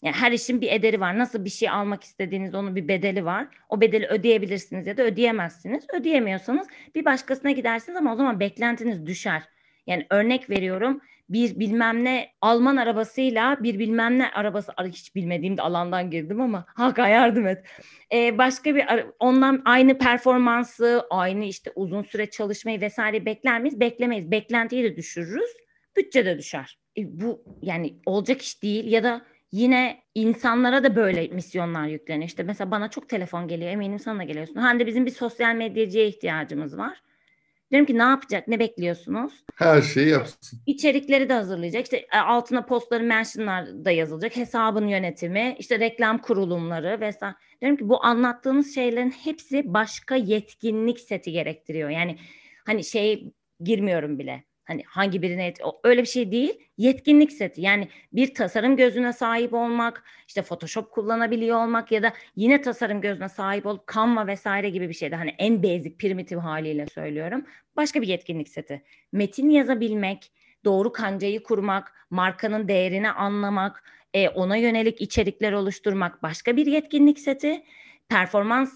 Yani 0.02 0.16
her 0.16 0.32
işin 0.32 0.62
bir 0.62 0.72
ederi 0.72 1.00
var. 1.00 1.18
Nasıl 1.18 1.46
bir 1.46 1.50
şey 1.50 1.70
almak 1.70 2.04
istediğiniz 2.04 2.56
onun 2.56 2.76
bir 2.76 2.88
bedeli 2.88 3.26
var. 3.26 3.48
O 3.70 3.82
bedeli 3.82 4.08
ödeyebilirsiniz 4.08 4.88
ya 4.88 4.98
da 4.98 5.04
ödeyemezsiniz. 5.04 5.86
Ödeyemiyorsanız 5.94 6.68
bir 6.96 7.06
başkasına 7.06 7.52
gidersiniz 7.52 7.98
ama 7.98 8.14
o 8.14 8.16
zaman 8.16 8.40
beklentiniz 8.40 9.06
düşer. 9.06 9.44
Yani 9.88 10.06
örnek 10.10 10.50
veriyorum 10.50 11.02
bir 11.30 11.60
bilmem 11.60 12.04
ne 12.04 12.30
Alman 12.42 12.76
arabasıyla 12.76 13.64
bir 13.64 13.80
bilmem 13.80 14.20
ne 14.20 14.32
arabası 14.32 14.72
hiç 14.86 15.16
bilmediğim 15.16 15.56
alandan 15.60 16.12
girdim 16.12 16.42
ama 16.42 16.66
Hakan 16.76 17.08
yardım 17.08 17.48
et. 17.48 17.66
Ee, 18.14 18.38
başka 18.38 18.76
bir 18.76 18.86
ondan 19.20 19.62
aynı 19.66 19.98
performansı, 19.98 21.08
aynı 21.10 21.46
işte 21.46 21.72
uzun 21.76 22.02
süre 22.02 22.30
çalışmayı 22.30 22.82
vesaire 22.82 23.26
bekler 23.26 23.62
miyiz? 23.62 23.80
Beklemeyiz. 23.80 24.32
Beklentiyi 24.32 24.84
de 24.84 24.96
düşürürüz. 24.96 25.50
Bütçe 25.98 26.26
de 26.26 26.38
düşer. 26.38 26.80
E, 26.98 27.22
bu 27.22 27.44
yani 27.62 27.96
olacak 28.06 28.42
iş 28.42 28.64
değil 28.64 28.92
ya 28.92 29.04
da 29.04 29.26
yine 29.52 30.04
insanlara 30.16 30.84
da 30.84 30.96
böyle 30.96 31.28
misyonlar 31.28 31.88
yükleniyor. 31.88 32.28
İşte 32.28 32.44
mesela 32.44 32.72
bana 32.72 32.90
çok 32.90 33.10
telefon 33.10 33.48
geliyor. 33.48 33.72
Eminim 33.72 34.00
sana 34.00 34.20
da 34.20 34.24
geliyorsun. 34.24 34.56
Hande 34.56 34.88
bizim 34.88 35.06
bir 35.06 35.12
sosyal 35.12 35.56
medyacıya 35.56 36.06
ihtiyacımız 36.06 36.78
var. 36.78 37.02
Diyorum 37.72 37.86
ki 37.86 37.98
ne 37.98 38.04
yapacak, 38.04 38.48
ne 38.48 38.60
bekliyorsunuz? 38.60 39.34
Her 39.56 39.82
şeyi 39.82 40.10
yapsın. 40.10 40.60
İçerikleri 40.66 41.30
de 41.30 41.34
hazırlayacak. 41.34 41.84
İşte 41.84 41.98
e, 42.14 42.18
altına 42.18 42.66
postları, 42.66 43.04
mentionlar 43.04 43.86
da 43.86 43.92
yazılacak. 43.92 44.36
Hesabın 44.36 44.88
yönetimi, 44.88 45.56
işte 45.60 45.80
reklam 45.80 46.18
kurulumları 46.22 47.00
vesaire. 47.02 47.36
Diyorum 47.62 47.78
ki 47.78 47.90
bu 47.90 48.06
anlattığınız 48.06 48.76
şeylerin 48.76 49.12
hepsi 49.12 49.74
başka 49.74 50.16
yetkinlik 50.16 51.00
seti 51.00 51.32
gerektiriyor. 51.32 51.90
Yani 51.90 52.18
hani 52.66 52.84
şey 52.84 53.32
girmiyorum 53.60 54.20
bile. 54.20 54.44
Hani 54.66 54.84
hangi 54.88 55.22
birine 55.22 55.48
et 55.48 55.60
öyle 55.84 56.02
bir 56.02 56.08
şey 56.08 56.32
değil. 56.32 56.60
Yetkinlik 56.78 57.32
seti. 57.32 57.62
Yani 57.62 57.88
bir 58.14 58.34
tasarım 58.34 58.76
gözüne 58.78 59.14
sahip 59.14 59.54
olmak, 59.54 60.04
işte 60.28 60.42
Photoshop 60.42 60.92
kullanabiliyor 60.92 61.64
olmak 61.64 61.92
ya 61.92 62.04
da 62.04 62.14
yine 62.36 62.62
tasarım 62.62 63.02
gözüne 63.02 63.30
sahip 63.30 63.66
olup 63.66 63.94
Canva 63.94 64.28
vesaire 64.28 64.70
gibi 64.70 64.90
bir 64.90 64.94
şeyde 64.94 65.16
hani 65.16 65.36
en 65.38 65.64
basic 65.64 65.98
primitif 65.98 66.40
haliyle 66.40 66.88
söylüyorum. 66.88 67.46
Başka 67.76 68.02
bir 68.02 68.08
yetkinlik 68.08 68.50
seti. 68.50 68.84
Metin 69.12 69.50
yazabilmek, 69.50 70.32
doğru 70.66 70.92
kancayı 70.92 71.44
kurmak, 71.44 71.94
markanın 72.10 72.68
değerini 72.68 73.12
anlamak, 73.12 73.84
e, 74.14 74.30
ona 74.30 74.58
yönelik 74.58 75.02
içerikler 75.02 75.52
oluşturmak 75.52 76.24
başka 76.24 76.58
bir 76.58 76.66
yetkinlik 76.66 77.20
seti. 77.20 77.64
Performans 78.10 78.74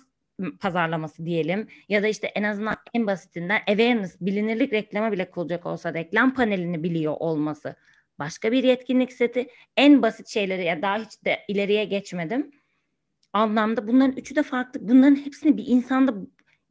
pazarlaması 0.59 1.25
diyelim 1.25 1.67
ya 1.89 2.03
da 2.03 2.07
işte 2.07 2.27
en 2.27 2.43
azından 2.43 2.75
en 2.93 3.07
basitinden 3.07 3.61
awareness, 3.67 4.17
bilinirlik 4.21 4.73
reklama 4.73 5.11
bile 5.11 5.29
kullanacak 5.29 5.65
olsa 5.65 5.93
reklam 5.93 6.33
panelini 6.33 6.83
biliyor 6.83 7.15
olması 7.19 7.75
başka 8.19 8.51
bir 8.51 8.63
yetkinlik 8.63 9.13
seti. 9.13 9.47
En 9.77 10.01
basit 10.01 10.27
şeyleri 10.27 10.65
ya 10.65 10.81
daha 10.81 10.97
hiç 10.97 11.25
de 11.25 11.39
ileriye 11.47 11.85
geçmedim. 11.85 12.51
Anlamda 13.33 13.87
bunların 13.87 14.17
üçü 14.17 14.35
de 14.35 14.43
farklı. 14.43 14.79
Bunların 14.89 15.15
hepsini 15.15 15.57
bir 15.57 15.65
insanda 15.67 16.13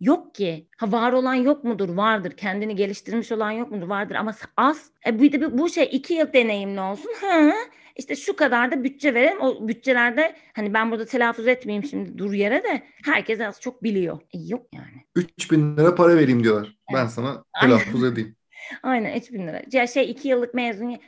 yok 0.00 0.34
ki. 0.34 0.68
Ha 0.76 0.92
var 0.92 1.12
olan 1.12 1.34
yok 1.34 1.64
mudur? 1.64 1.88
Vardır. 1.88 2.30
Kendini 2.36 2.76
geliştirmiş 2.76 3.32
olan 3.32 3.50
yok 3.50 3.70
mudur? 3.70 3.88
Vardır 3.88 4.14
ama 4.14 4.34
az. 4.56 4.90
E 5.06 5.18
de 5.18 5.58
bu 5.58 5.68
şey 5.68 5.88
iki 5.92 6.14
yıl 6.14 6.32
deneyimli 6.32 6.80
olsun. 6.80 7.12
Ha, 7.20 7.52
işte 7.98 8.16
şu 8.16 8.36
kadar 8.36 8.72
da 8.72 8.84
bütçe 8.84 9.14
verelim. 9.14 9.40
O 9.40 9.68
bütçelerde 9.68 10.36
hani 10.52 10.74
ben 10.74 10.90
burada 10.90 11.04
telaffuz 11.04 11.48
etmeyeyim 11.48 11.84
şimdi 11.84 12.18
dur 12.18 12.32
yere 12.32 12.62
de 12.62 12.82
herkes 13.04 13.40
az 13.40 13.60
çok 13.60 13.82
biliyor. 13.82 14.20
E 14.34 14.38
yok 14.38 14.66
yani. 14.74 15.04
3 15.16 15.50
bin 15.50 15.76
lira 15.76 15.94
para 15.94 16.16
vereyim 16.16 16.44
diyorlar. 16.44 16.66
Evet. 16.66 17.00
Ben 17.00 17.06
sana 17.06 17.44
telaffuz 17.60 18.04
edeyim. 18.04 18.36
Aynen 18.82 19.18
3 19.18 19.32
bin 19.32 19.46
lira. 19.46 19.62
Ya 19.72 19.86
şey 19.86 20.10
iki 20.10 20.28
yıllık 20.28 20.54
mezun 20.54 20.98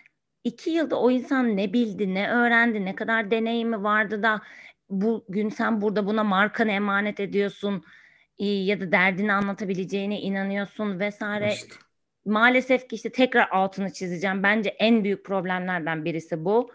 iki 0.44 0.70
yılda 0.70 1.00
o 1.00 1.10
insan 1.10 1.56
ne 1.56 1.72
bildi, 1.72 2.14
ne 2.14 2.30
öğrendi, 2.30 2.84
ne 2.84 2.94
kadar 2.94 3.30
deneyimi 3.30 3.82
vardı 3.82 4.22
da 4.22 4.40
bugün 4.88 5.48
sen 5.48 5.80
burada 5.80 6.06
buna 6.06 6.24
markanı 6.24 6.70
emanet 6.70 7.20
ediyorsun 7.20 7.84
ya 8.38 8.80
da 8.80 8.92
derdini 8.92 9.32
anlatabileceğine 9.32 10.20
inanıyorsun 10.20 11.00
vesaire. 11.00 11.52
İşte. 11.52 11.74
Maalesef 12.30 12.88
ki 12.88 12.96
işte 12.96 13.12
tekrar 13.12 13.48
altını 13.50 13.92
çizeceğim. 13.92 14.42
Bence 14.42 14.68
en 14.68 15.04
büyük 15.04 15.24
problemlerden 15.24 16.04
birisi 16.04 16.44
bu. 16.44 16.70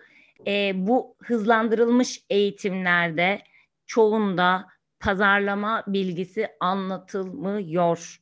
E, 0.47 0.71
bu 0.75 1.15
hızlandırılmış 1.23 2.23
eğitimlerde 2.29 3.41
çoğunda 3.85 4.65
pazarlama 4.99 5.83
bilgisi 5.87 6.47
anlatılmıyor. 6.59 8.19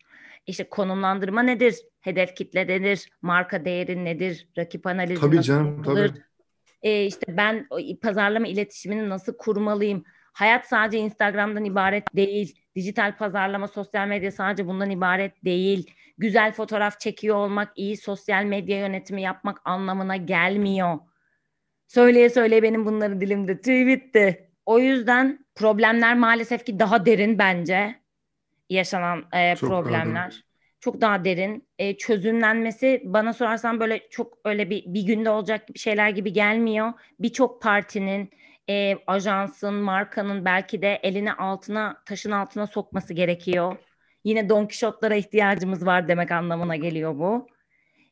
İşte 0.47 0.63
konumlandırma 0.63 1.43
nedir? 1.43 1.75
Hedef 2.01 2.35
kitle 2.35 2.67
nedir? 2.67 3.09
Marka 3.21 3.65
değeri 3.65 4.05
nedir? 4.05 4.47
Rakip 4.57 4.87
analizi 4.87 5.21
tabii 5.21 5.35
nasıl 5.35 5.47
canım, 5.47 5.77
yapılır? 5.77 6.09
Tabii. 6.09 6.23
E, 6.81 7.05
işte 7.05 7.37
ben 7.37 7.67
pazarlama 8.01 8.47
iletişimini 8.47 9.09
nasıl 9.09 9.37
kurmalıyım? 9.37 10.03
Hayat 10.33 10.67
sadece 10.67 10.97
Instagram'dan 10.97 11.65
ibaret 11.65 12.15
değil. 12.15 12.59
Dijital 12.75 13.17
pazarlama, 13.17 13.67
sosyal 13.67 14.07
medya 14.07 14.31
sadece 14.31 14.67
bundan 14.67 14.89
ibaret 14.89 15.45
değil. 15.45 15.91
Güzel 16.17 16.51
fotoğraf 16.51 16.99
çekiyor 16.99 17.35
olmak, 17.35 17.71
iyi 17.75 17.97
sosyal 17.97 18.43
medya 18.43 18.79
yönetimi 18.79 19.21
yapmak 19.21 19.61
anlamına 19.65 20.15
gelmiyor. 20.15 20.99
Söyleye 21.87 22.29
söyleye 22.29 22.63
benim 22.63 22.85
bunları 22.85 23.21
dilimde 23.21 23.61
tüy 23.61 23.87
bitti. 23.87 24.49
O 24.65 24.79
yüzden 24.79 25.45
problemler 25.55 26.17
maalesef 26.17 26.65
ki 26.65 26.79
daha 26.79 27.05
derin 27.05 27.39
bence 27.39 27.95
yaşanan 28.69 29.25
e, 29.33 29.55
çok 29.55 29.69
problemler. 29.69 30.31
Daha 30.31 30.53
çok 30.79 31.01
daha 31.01 31.25
derin. 31.25 31.67
E, 31.79 31.97
çözümlenmesi 31.97 33.01
bana 33.05 33.33
sorarsan 33.33 33.79
böyle 33.79 34.09
çok 34.09 34.37
öyle 34.45 34.69
bir 34.69 34.83
bir 34.85 35.01
günde 35.01 35.29
olacak 35.29 35.65
şeyler 35.75 36.09
gibi 36.09 36.33
gelmiyor. 36.33 36.93
Birçok 37.19 37.61
partinin 37.61 38.29
e, 38.69 38.95
ajansın, 39.07 39.73
markanın 39.73 40.45
belki 40.45 40.81
de 40.81 40.99
elini 41.03 41.33
altına, 41.33 42.03
taşın 42.05 42.31
altına 42.31 42.67
sokması 42.67 43.13
gerekiyor. 43.13 43.77
Yine 44.23 44.49
Don 44.49 44.65
Quixote'lara 44.65 45.15
ihtiyacımız 45.15 45.85
var 45.85 46.07
demek 46.07 46.31
anlamına 46.31 46.75
geliyor 46.75 47.19
bu. 47.19 47.47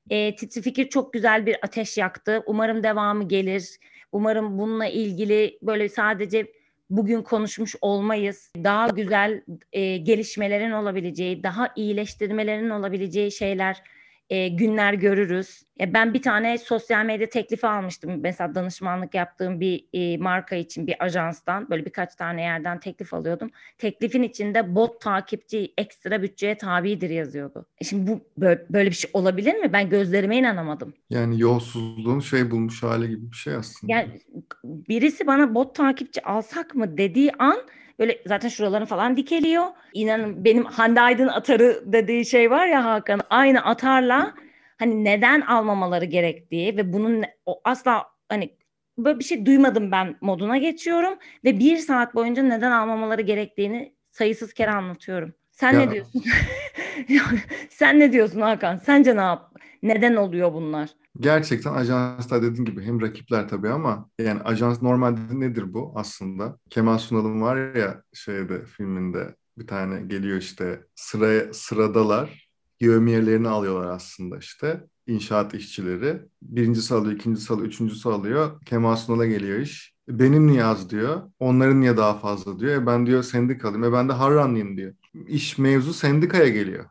E, 0.10 0.36
Titri 0.36 0.62
Fikir 0.62 0.90
çok 0.90 1.14
güzel 1.14 1.46
bir 1.46 1.58
ateş 1.62 1.98
yaktı. 1.98 2.44
Umarım 2.46 2.84
devamı 2.84 3.28
gelir. 3.28 3.80
Umarım 4.12 4.58
bununla 4.60 4.86
ilgili 4.86 5.60
böyle 5.62 5.90
sadece 5.90 6.52
bugün 6.90 7.22
konuşmuş 7.22 7.76
olmayız. 7.82 8.52
Daha 8.64 8.88
güzel 8.88 9.42
e, 9.74 9.98
gelişmelerin 9.98 10.72
olabileceği, 10.72 11.44
daha 11.44 11.74
iyileştirmelerin 11.76 12.70
olabileceği 12.70 13.32
şeyler 13.32 13.84
e, 14.32 14.48
günler 14.48 14.94
görürüz. 14.94 15.64
E, 15.80 15.94
ben 15.94 16.14
bir 16.14 16.22
tane 16.22 16.58
sosyal 16.58 17.06
medya 17.06 17.30
teklifi 17.30 17.68
almıştım. 17.68 18.20
Mesela 18.22 18.56
danışmanlık 18.56 19.16
yaptığım 19.16 19.60
bir 19.60 19.86
e, 19.94 20.18
marka 20.18 20.56
için 20.56 20.88
bir 20.88 21.04
ajanstan 21.04 21.70
böyle 21.70 21.86
birkaç 21.86 22.16
tane 22.16 22.42
yerden 22.42 22.80
teklif 22.80 23.14
alıyordum. 23.14 23.52
Teklifin 23.78 24.24
içinde 24.24 24.76
bot 24.76 25.02
takipçi 25.02 25.74
ekstra 25.78 26.22
bütçeye 26.22 26.58
tabidir 26.58 27.10
yazıyordu. 27.10 27.66
E 27.82 27.86
şimdi 27.86 28.12
bu 28.12 28.22
böyle, 28.70 28.90
bir 28.90 28.96
şey 28.96 29.12
olabilir 29.14 29.56
mi? 29.56 29.74
Ben 29.74 29.90
gözlerime 29.90 30.38
inanamadım. 30.38 30.94
Yani 31.10 31.42
yolsuzluğun 31.42 32.20
şey 32.20 32.52
bulmuş 32.52 32.84
hali 32.84 33.10
gibi 33.10 33.32
bir 33.32 33.36
şey 33.36 33.56
aslında. 33.56 33.94
Yani 33.94 34.10
birisi 34.64 35.28
bana 35.28 35.56
bot 35.56 35.76
takipçi 35.76 36.26
alsak 36.26 36.76
mı 36.76 36.98
dediği 36.98 37.32
an 37.40 37.58
Böyle 38.02 38.22
zaten 38.26 38.50
şuralarını 38.50 38.86
falan 38.86 39.18
dikeliyor. 39.18 39.66
İnanın 39.94 40.46
benim 40.46 40.66
Hande 40.66 41.02
Aydın 41.02 41.28
atarı 41.28 41.84
dediği 41.86 42.26
şey 42.26 42.52
var 42.52 42.68
ya 42.68 42.86
Hakan. 42.86 43.22
Aynı 43.30 43.66
atarla 43.66 44.34
hani 44.80 45.04
neden 45.04 45.42
almamaları 45.42 46.06
gerektiği 46.06 46.78
ve 46.78 46.94
bunun 46.94 47.24
o 47.46 47.62
asla 47.64 48.06
hani 48.30 48.58
böyle 48.98 49.20
bir 49.20 49.24
şey 49.24 49.46
duymadım 49.46 49.92
ben 49.92 50.16
moduna 50.22 50.58
geçiyorum 50.58 51.14
ve 51.44 51.60
bir 51.60 51.78
saat 51.78 52.16
boyunca 52.16 52.44
neden 52.44 52.72
almamaları 52.72 53.22
gerektiğini 53.22 53.96
sayısız 54.12 54.54
kere 54.54 54.72
anlatıyorum. 54.72 55.34
Sen 55.52 55.74
ya. 55.74 55.80
ne 55.80 55.92
diyorsun? 55.92 56.24
Sen 57.70 58.00
ne 58.00 58.12
diyorsun 58.12 58.42
Hakan? 58.42 58.78
Sence 58.78 59.18
ne 59.18 59.22
yap? 59.22 59.56
Neden 59.84 60.16
oluyor 60.16 60.54
bunlar? 60.54 60.90
Gerçekten 61.20 61.74
ajanslar 61.74 62.42
dediğin 62.44 62.66
gibi 62.66 62.82
hem 62.84 63.02
rakipler 63.02 63.50
tabii 63.50 63.70
ama 63.70 64.10
yani 64.20 64.42
ajans 64.42 64.82
normalde 64.82 65.40
nedir 65.40 65.74
bu 65.74 65.94
aslında? 65.96 66.58
Kemal 66.70 66.98
Sunal'ın 66.98 67.42
var 67.42 67.76
ya 67.76 68.04
şeyde 68.14 68.66
filminde 68.66 69.36
bir 69.58 69.68
tane 69.68 70.02
geliyor 70.02 70.38
işte 70.38 70.86
sıraya 70.96 71.54
sıradalar 71.54 72.50
yevmiyelerini 72.80 73.48
alıyorlar 73.50 73.90
aslında 73.90 74.38
işte 74.38 74.84
inşaat 75.08 75.54
işçileri. 75.54 76.22
Birincisi 76.42 76.94
alıyor, 76.96 77.16
ikincisi 77.16 77.54
alıyor, 77.54 77.68
üçüncüsü 77.68 78.10
alıyor. 78.10 78.62
Kemal 78.66 78.96
Sunal'a 78.96 79.26
geliyor 79.26 79.60
iş. 79.60 79.96
Benim 80.08 80.48
niye 80.48 80.64
az 80.66 80.90
diyor. 80.90 81.22
Onların 81.40 81.82
niye 81.82 81.98
daha 81.98 82.20
fazla 82.20 82.60
diyor. 82.60 82.82
E 82.82 82.86
ben 82.88 83.06
diyor 83.06 83.24
sendikalıyım. 83.24 83.84
E 83.84 83.94
ben 83.94 84.10
de 84.10 84.14
Harranlıyım 84.14 84.78
diyor. 84.78 84.94
İş 85.28 85.58
mevzu 85.58 85.94
sendikaya 85.94 86.48
geliyor. 86.50 86.86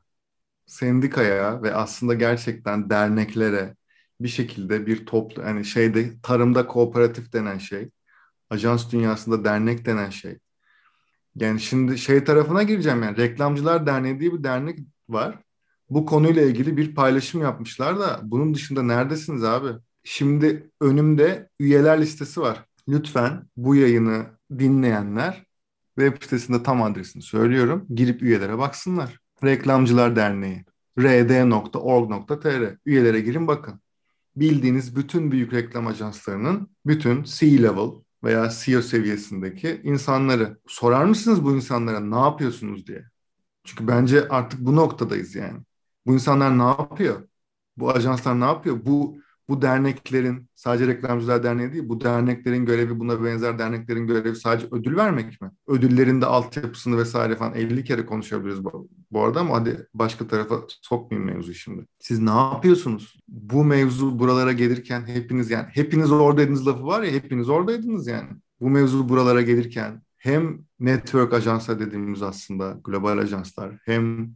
Sendikaya 0.66 1.62
ve 1.62 1.74
aslında 1.74 2.14
gerçekten 2.14 2.90
derneklere, 2.90 3.76
bir 4.20 4.28
şekilde 4.28 4.86
bir 4.86 5.06
toplu 5.06 5.44
hani 5.44 5.64
şeyde 5.64 6.20
tarımda 6.22 6.66
kooperatif 6.66 7.32
denen 7.32 7.58
şey, 7.58 7.90
ajans 8.50 8.92
dünyasında 8.92 9.44
dernek 9.44 9.86
denen 9.86 10.10
şey. 10.10 10.38
Yani 11.36 11.60
şimdi 11.60 11.98
şey 11.98 12.24
tarafına 12.24 12.62
gireceğim 12.62 13.02
yani 13.02 13.16
Reklamcılar 13.16 13.86
Derneği 13.86 14.20
diye 14.20 14.32
bir 14.32 14.44
dernek 14.44 14.78
var. 15.08 15.38
Bu 15.90 16.06
konuyla 16.06 16.42
ilgili 16.42 16.76
bir 16.76 16.94
paylaşım 16.94 17.42
yapmışlar 17.42 18.00
da 18.00 18.20
bunun 18.22 18.54
dışında 18.54 18.82
neredesiniz 18.82 19.44
abi? 19.44 19.68
Şimdi 20.04 20.70
önümde 20.80 21.48
üyeler 21.60 22.00
listesi 22.00 22.40
var. 22.40 22.64
Lütfen 22.88 23.48
bu 23.56 23.74
yayını 23.74 24.26
dinleyenler 24.58 25.44
web 25.98 26.22
sitesinde 26.22 26.62
tam 26.62 26.82
adresini 26.82 27.22
söylüyorum. 27.22 27.86
Girip 27.94 28.22
üyelere 28.22 28.58
baksınlar. 28.58 29.18
Reklamcılar 29.44 30.16
Derneği 30.16 30.64
rd.org.tr 30.98 32.76
üyelere 32.86 33.20
girin 33.20 33.48
bakın 33.48 33.80
bildiğiniz 34.36 34.96
bütün 34.96 35.32
büyük 35.32 35.52
reklam 35.52 35.86
ajanslarının 35.86 36.70
bütün 36.86 37.22
C-level 37.22 37.90
veya 38.24 38.50
CEO 38.50 38.82
seviyesindeki 38.82 39.80
insanları 39.84 40.58
sorar 40.66 41.04
mısınız 41.04 41.44
bu 41.44 41.56
insanlara 41.56 42.00
ne 42.00 42.18
yapıyorsunuz 42.18 42.86
diye? 42.86 43.04
Çünkü 43.64 43.88
bence 43.88 44.28
artık 44.28 44.60
bu 44.60 44.76
noktadayız 44.76 45.34
yani. 45.34 45.60
Bu 46.06 46.14
insanlar 46.14 46.58
ne 46.58 46.62
yapıyor? 46.62 47.28
Bu 47.76 47.90
ajanslar 47.90 48.40
ne 48.40 48.44
yapıyor? 48.44 48.84
Bu 48.84 49.18
bu 49.50 49.62
derneklerin 49.62 50.48
sadece 50.54 50.86
Reklamcılar 50.86 51.42
Derneği 51.42 51.72
değil, 51.72 51.88
bu 51.88 52.00
derneklerin 52.00 52.66
görevi, 52.66 52.98
buna 53.00 53.24
benzer 53.24 53.58
derneklerin 53.58 54.06
görevi 54.06 54.36
sadece 54.36 54.66
ödül 54.70 54.96
vermek 54.96 55.40
mi? 55.40 55.50
Ödüllerin 55.68 56.20
de 56.20 56.26
altyapısını 56.26 56.98
vesaire 56.98 57.36
falan 57.36 57.54
50 57.54 57.84
kere 57.84 58.06
konuşabiliriz 58.06 58.64
bu, 58.64 58.88
bu 59.10 59.24
arada 59.24 59.40
ama 59.40 59.54
hadi 59.54 59.86
başka 59.94 60.28
tarafa 60.28 60.60
sokmayayım 60.82 61.34
mevzu 61.34 61.54
şimdi. 61.54 61.86
Siz 61.98 62.18
ne 62.18 62.30
yapıyorsunuz? 62.30 63.18
Bu 63.28 63.64
mevzu 63.64 64.18
buralara 64.18 64.52
gelirken 64.52 65.06
hepiniz 65.06 65.50
yani 65.50 65.66
hepiniz 65.70 66.12
oradaydınız 66.12 66.66
lafı 66.66 66.86
var 66.86 67.02
ya 67.02 67.12
hepiniz 67.12 67.48
oradaydınız 67.48 68.06
yani. 68.06 68.28
Bu 68.60 68.70
mevzu 68.70 69.08
buralara 69.08 69.42
gelirken 69.42 70.02
hem 70.16 70.58
network 70.80 71.32
ajanslar 71.32 71.80
dediğimiz 71.80 72.22
aslında 72.22 72.80
global 72.84 73.18
ajanslar 73.18 73.78
hem 73.84 74.34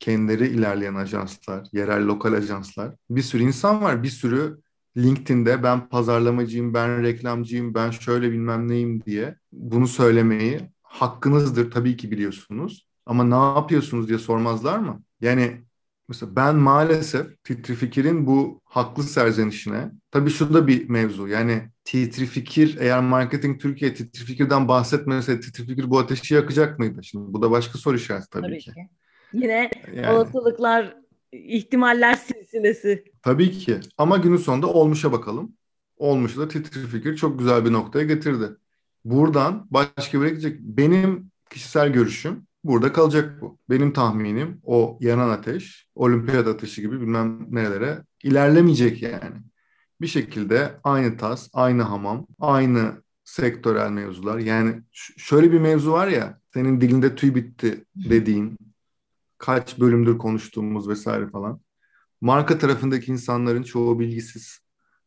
kendileri 0.00 0.48
ilerleyen 0.48 0.94
ajanslar, 0.94 1.66
yerel 1.72 2.06
lokal 2.06 2.32
ajanslar. 2.32 2.94
Bir 3.10 3.22
sürü 3.22 3.42
insan 3.42 3.82
var. 3.82 4.02
Bir 4.02 4.08
sürü 4.08 4.60
LinkedIn'de 4.96 5.62
ben 5.62 5.88
pazarlamacıyım, 5.88 6.74
ben 6.74 7.02
reklamcıyım, 7.02 7.74
ben 7.74 7.90
şöyle 7.90 8.32
bilmem 8.32 8.68
neyim 8.68 9.04
diye 9.04 9.36
bunu 9.52 9.88
söylemeyi 9.88 10.60
hakkınızdır 10.82 11.70
tabii 11.70 11.96
ki 11.96 12.10
biliyorsunuz. 12.10 12.88
Ama 13.06 13.24
ne 13.24 13.58
yapıyorsunuz 13.58 14.08
diye 14.08 14.18
sormazlar 14.18 14.78
mı? 14.78 15.02
Yani 15.20 15.62
mesela 16.08 16.36
ben 16.36 16.56
maalesef 16.56 17.44
Titri 17.44 17.74
Fikir'in 17.74 18.26
bu 18.26 18.60
haklı 18.64 19.02
serzenişine 19.02 19.90
tabii 20.10 20.30
şu 20.30 20.54
da 20.54 20.66
bir 20.66 20.88
mevzu. 20.88 21.28
Yani 21.28 21.70
Titri 21.84 22.26
Fikir 22.26 22.76
eğer 22.80 23.00
Marketing 23.00 23.60
Türkiye 23.60 23.94
Titri 23.94 24.24
Fikir'den 24.24 24.68
bahsetmese 24.68 25.40
Titri 25.40 25.66
Fikir 25.66 25.90
bu 25.90 25.98
ateşi 25.98 26.34
yakacak 26.34 26.78
mıydı? 26.78 27.04
Şimdi 27.04 27.32
bu 27.32 27.42
da 27.42 27.50
başka 27.50 27.78
soru 27.78 27.96
işareti 27.96 28.30
tabii, 28.30 28.42
tabii 28.46 28.58
ki. 28.58 28.72
ki. 28.72 28.88
Yine 29.34 29.70
yani. 29.94 30.10
olasılıklar, 30.16 30.96
ihtimaller 31.32 32.14
silsilesi. 32.14 33.04
Tabii 33.22 33.50
ki. 33.50 33.80
Ama 33.98 34.16
günün 34.16 34.36
sonunda 34.36 34.66
olmuşa 34.66 35.12
bakalım. 35.12 35.52
Olmuşu 35.96 36.40
da 36.40 36.48
titri 36.48 36.86
fikir 36.86 37.16
çok 37.16 37.38
güzel 37.38 37.64
bir 37.64 37.72
noktaya 37.72 38.04
getirdi. 38.04 38.44
Buradan 39.04 39.66
başka 39.70 40.22
bir 40.22 40.26
gidecek. 40.26 40.60
Benim 40.60 41.30
kişisel 41.50 41.92
görüşüm 41.92 42.46
burada 42.64 42.92
kalacak 42.92 43.40
bu. 43.40 43.58
Benim 43.70 43.92
tahminim 43.92 44.60
o 44.62 44.98
yanan 45.00 45.28
ateş, 45.28 45.88
olimpiyat 45.94 46.46
ateşi 46.46 46.80
gibi 46.82 47.00
bilmem 47.00 47.46
nerelere 47.50 47.98
ilerlemeyecek 48.22 49.02
yani. 49.02 49.36
Bir 50.00 50.06
şekilde 50.06 50.74
aynı 50.84 51.16
tas, 51.16 51.48
aynı 51.52 51.82
hamam, 51.82 52.26
aynı 52.40 52.92
sektörel 53.24 53.90
mevzular. 53.90 54.38
Yani 54.38 54.82
şöyle 55.16 55.52
bir 55.52 55.60
mevzu 55.60 55.92
var 55.92 56.08
ya, 56.08 56.38
senin 56.54 56.80
dilinde 56.80 57.14
tüy 57.14 57.34
bitti 57.34 57.84
dediğin, 57.96 58.58
kaç 59.44 59.80
bölümdür 59.80 60.18
konuştuğumuz 60.18 60.88
vesaire 60.88 61.28
falan. 61.28 61.60
Marka 62.20 62.58
tarafındaki 62.58 63.12
insanların 63.12 63.62
çoğu 63.62 64.00
bilgisiz. 64.00 64.58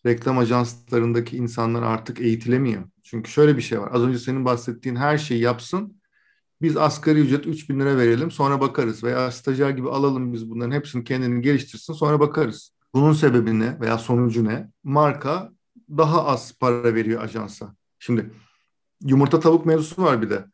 Reklam 0.05 0.37
ajanslarındaki 0.37 1.37
insanlar 1.37 1.83
artık 1.83 2.21
eğitilemiyor. 2.21 2.83
Çünkü 3.03 3.31
şöyle 3.31 3.57
bir 3.57 3.61
şey 3.61 3.79
var. 3.79 3.89
Az 3.93 4.01
önce 4.01 4.19
senin 4.19 4.45
bahsettiğin 4.45 4.95
her 4.95 5.17
şeyi 5.17 5.41
yapsın. 5.41 6.01
Biz 6.61 6.77
asgari 6.77 7.19
ücret 7.19 7.47
3 7.47 7.69
bin 7.69 7.79
lira 7.79 7.97
verelim 7.97 8.31
sonra 8.31 8.61
bakarız. 8.61 9.03
Veya 9.03 9.31
stajyer 9.31 9.69
gibi 9.69 9.89
alalım 9.89 10.33
biz 10.33 10.49
bunların 10.49 10.71
hepsini 10.71 11.03
kendini 11.03 11.41
geliştirsin 11.41 11.93
sonra 11.93 12.19
bakarız. 12.19 12.71
Bunun 12.93 13.13
sebebi 13.13 13.59
ne 13.59 13.79
veya 13.79 13.97
sonucu 13.97 14.45
ne? 14.45 14.71
Marka 14.83 15.51
daha 15.89 16.25
az 16.25 16.57
para 16.59 16.95
veriyor 16.95 17.23
ajansa. 17.23 17.75
Şimdi 17.99 18.31
yumurta 19.03 19.39
tavuk 19.39 19.65
mevzusu 19.65 20.03
var 20.03 20.21
bir 20.21 20.29
de. 20.29 20.45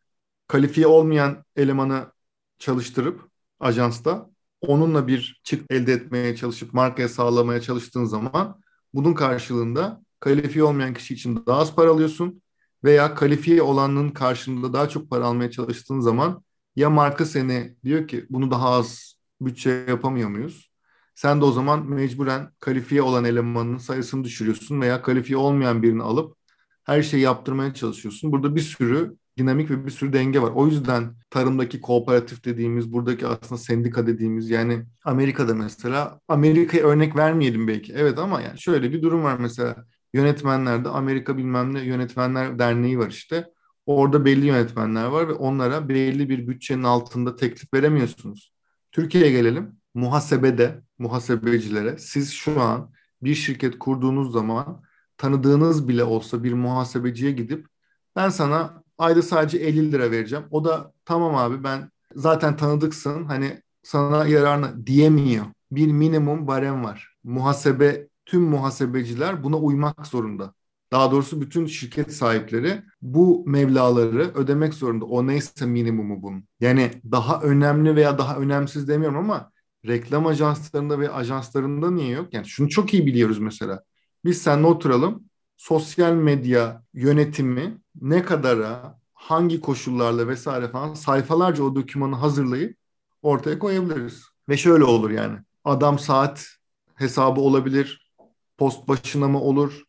Kalifiye 0.47 0.87
olmayan 0.87 1.45
elemanı 1.55 2.11
çalıştırıp 2.59 3.32
ajansta 3.63 4.29
onunla 4.61 5.07
bir 5.07 5.41
çık 5.43 5.71
elde 5.71 5.93
etmeye 5.93 6.35
çalışıp 6.35 6.73
markaya 6.73 7.09
sağlamaya 7.09 7.61
çalıştığın 7.61 8.05
zaman 8.05 8.61
bunun 8.93 9.13
karşılığında 9.13 10.03
kalifiye 10.19 10.63
olmayan 10.63 10.93
kişi 10.93 11.13
için 11.13 11.43
daha 11.47 11.59
az 11.59 11.75
para 11.75 11.89
alıyorsun 11.91 12.41
veya 12.83 13.15
kalifiye 13.15 13.61
olanın 13.61 14.09
karşılığında 14.09 14.73
daha 14.73 14.89
çok 14.89 15.09
para 15.09 15.25
almaya 15.25 15.51
çalıştığın 15.51 15.99
zaman 15.99 16.43
ya 16.75 16.89
marka 16.89 17.25
seni 17.25 17.75
diyor 17.83 18.07
ki 18.07 18.25
bunu 18.29 18.51
daha 18.51 18.69
az 18.69 19.15
bütçe 19.41 19.69
yapamıyor 19.89 20.29
muyuz? 20.29 20.71
Sen 21.15 21.41
de 21.41 21.45
o 21.45 21.51
zaman 21.51 21.89
mecburen 21.89 22.51
kalifiye 22.59 23.01
olan 23.01 23.23
elemanın 23.25 23.77
sayısını 23.77 24.23
düşürüyorsun 24.23 24.81
veya 24.81 25.01
kalifiye 25.01 25.37
olmayan 25.37 25.83
birini 25.83 26.03
alıp 26.03 26.37
her 26.83 27.03
şeyi 27.03 27.23
yaptırmaya 27.23 27.73
çalışıyorsun. 27.73 28.31
Burada 28.31 28.55
bir 28.55 28.61
sürü 28.61 29.17
dinamik 29.37 29.71
ve 29.71 29.85
bir 29.85 29.91
sürü 29.91 30.13
denge 30.13 30.41
var. 30.41 30.51
O 30.55 30.67
yüzden 30.67 31.15
tarımdaki 31.29 31.81
kooperatif 31.81 32.45
dediğimiz, 32.45 32.93
buradaki 32.93 33.27
aslında 33.27 33.61
sendika 33.61 34.07
dediğimiz 34.07 34.49
yani 34.49 34.85
Amerika'da 35.05 35.55
mesela 35.55 36.19
Amerika'ya 36.27 36.83
örnek 36.83 37.15
vermeyelim 37.15 37.67
belki. 37.67 37.93
Evet 37.93 38.19
ama 38.19 38.41
yani 38.41 38.59
şöyle 38.59 38.91
bir 38.91 39.01
durum 39.01 39.23
var 39.23 39.37
mesela 39.39 39.85
yönetmenlerde 40.13 40.89
Amerika 40.89 41.37
bilmem 41.37 41.73
ne 41.73 41.81
yönetmenler 41.81 42.59
derneği 42.59 42.99
var 42.99 43.09
işte. 43.09 43.49
Orada 43.85 44.25
belli 44.25 44.45
yönetmenler 44.45 45.05
var 45.05 45.27
ve 45.27 45.33
onlara 45.33 45.89
belli 45.89 46.29
bir 46.29 46.47
bütçenin 46.47 46.83
altında 46.83 47.35
teklif 47.35 47.73
veremiyorsunuz. 47.73 48.53
Türkiye'ye 48.91 49.31
gelelim. 49.31 49.75
Muhasebede, 49.93 50.81
muhasebecilere 50.99 51.97
siz 51.97 52.31
şu 52.31 52.61
an 52.61 52.91
bir 53.21 53.35
şirket 53.35 53.79
kurduğunuz 53.79 54.31
zaman 54.31 54.83
tanıdığınız 55.17 55.87
bile 55.87 56.03
olsa 56.03 56.43
bir 56.43 56.53
muhasebeciye 56.53 57.31
gidip 57.31 57.67
ben 58.15 58.29
sana 58.29 58.82
ayda 59.03 59.21
sadece 59.21 59.57
50 59.57 59.91
lira 59.91 60.11
vereceğim. 60.11 60.45
O 60.51 60.65
da 60.65 60.93
tamam 61.05 61.35
abi 61.35 61.63
ben 61.63 61.91
zaten 62.15 62.57
tanıdıksın 62.57 63.25
hani 63.25 63.61
sana 63.83 64.27
yararına 64.27 64.85
diyemiyor. 64.85 65.45
Bir 65.71 65.87
minimum 65.87 66.47
barem 66.47 66.83
var. 66.83 67.15
Muhasebe 67.23 68.07
tüm 68.25 68.41
muhasebeciler 68.41 69.43
buna 69.43 69.57
uymak 69.57 70.07
zorunda. 70.07 70.53
Daha 70.91 71.11
doğrusu 71.11 71.41
bütün 71.41 71.65
şirket 71.65 72.13
sahipleri 72.13 72.81
bu 73.01 73.43
mevlaları 73.47 74.31
ödemek 74.35 74.73
zorunda. 74.73 75.05
O 75.05 75.27
neyse 75.27 75.65
minimumu 75.65 76.21
bunun. 76.21 76.47
Yani 76.59 76.91
daha 77.11 77.41
önemli 77.41 77.95
veya 77.95 78.17
daha 78.17 78.37
önemsiz 78.37 78.87
demiyorum 78.87 79.17
ama 79.17 79.51
reklam 79.87 80.27
ajanslarında 80.27 80.99
ve 80.99 81.09
ajanslarında 81.11 81.91
niye 81.91 82.09
yok? 82.09 82.33
Yani 82.33 82.45
şunu 82.47 82.69
çok 82.69 82.93
iyi 82.93 83.05
biliyoruz 83.05 83.39
mesela. 83.39 83.83
Biz 84.25 84.41
seninle 84.41 84.67
oturalım. 84.67 85.23
Sosyal 85.57 86.13
medya 86.13 86.83
yönetimi 86.93 87.77
ne 88.01 88.25
kadara, 88.25 88.99
hangi 89.13 89.61
koşullarla 89.61 90.27
vesaire 90.27 90.67
falan 90.67 90.93
sayfalarca 90.93 91.63
o 91.63 91.75
dokümanı 91.75 92.15
hazırlayıp 92.15 92.77
ortaya 93.21 93.59
koyabiliriz. 93.59 94.23
Ve 94.49 94.57
şöyle 94.57 94.83
olur 94.83 95.11
yani. 95.11 95.39
Adam 95.65 95.99
saat 95.99 96.47
hesabı 96.95 97.41
olabilir. 97.41 98.11
Post 98.57 98.87
başına 98.87 99.27
mı 99.27 99.41
olur? 99.41 99.83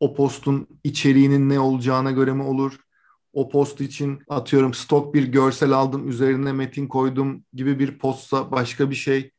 O 0.00 0.14
postun 0.14 0.66
içeriğinin 0.84 1.48
ne 1.48 1.60
olacağına 1.60 2.10
göre 2.10 2.32
mi 2.32 2.42
olur? 2.42 2.76
O 3.32 3.48
post 3.48 3.80
için 3.80 4.22
atıyorum 4.28 4.74
stok 4.74 5.14
bir 5.14 5.24
görsel 5.24 5.72
aldım 5.72 6.08
üzerine 6.08 6.52
metin 6.52 6.88
koydum 6.88 7.44
gibi 7.52 7.78
bir 7.78 7.98
postsa 7.98 8.50
başka 8.50 8.90
bir 8.90 8.94
şey. 8.94 9.32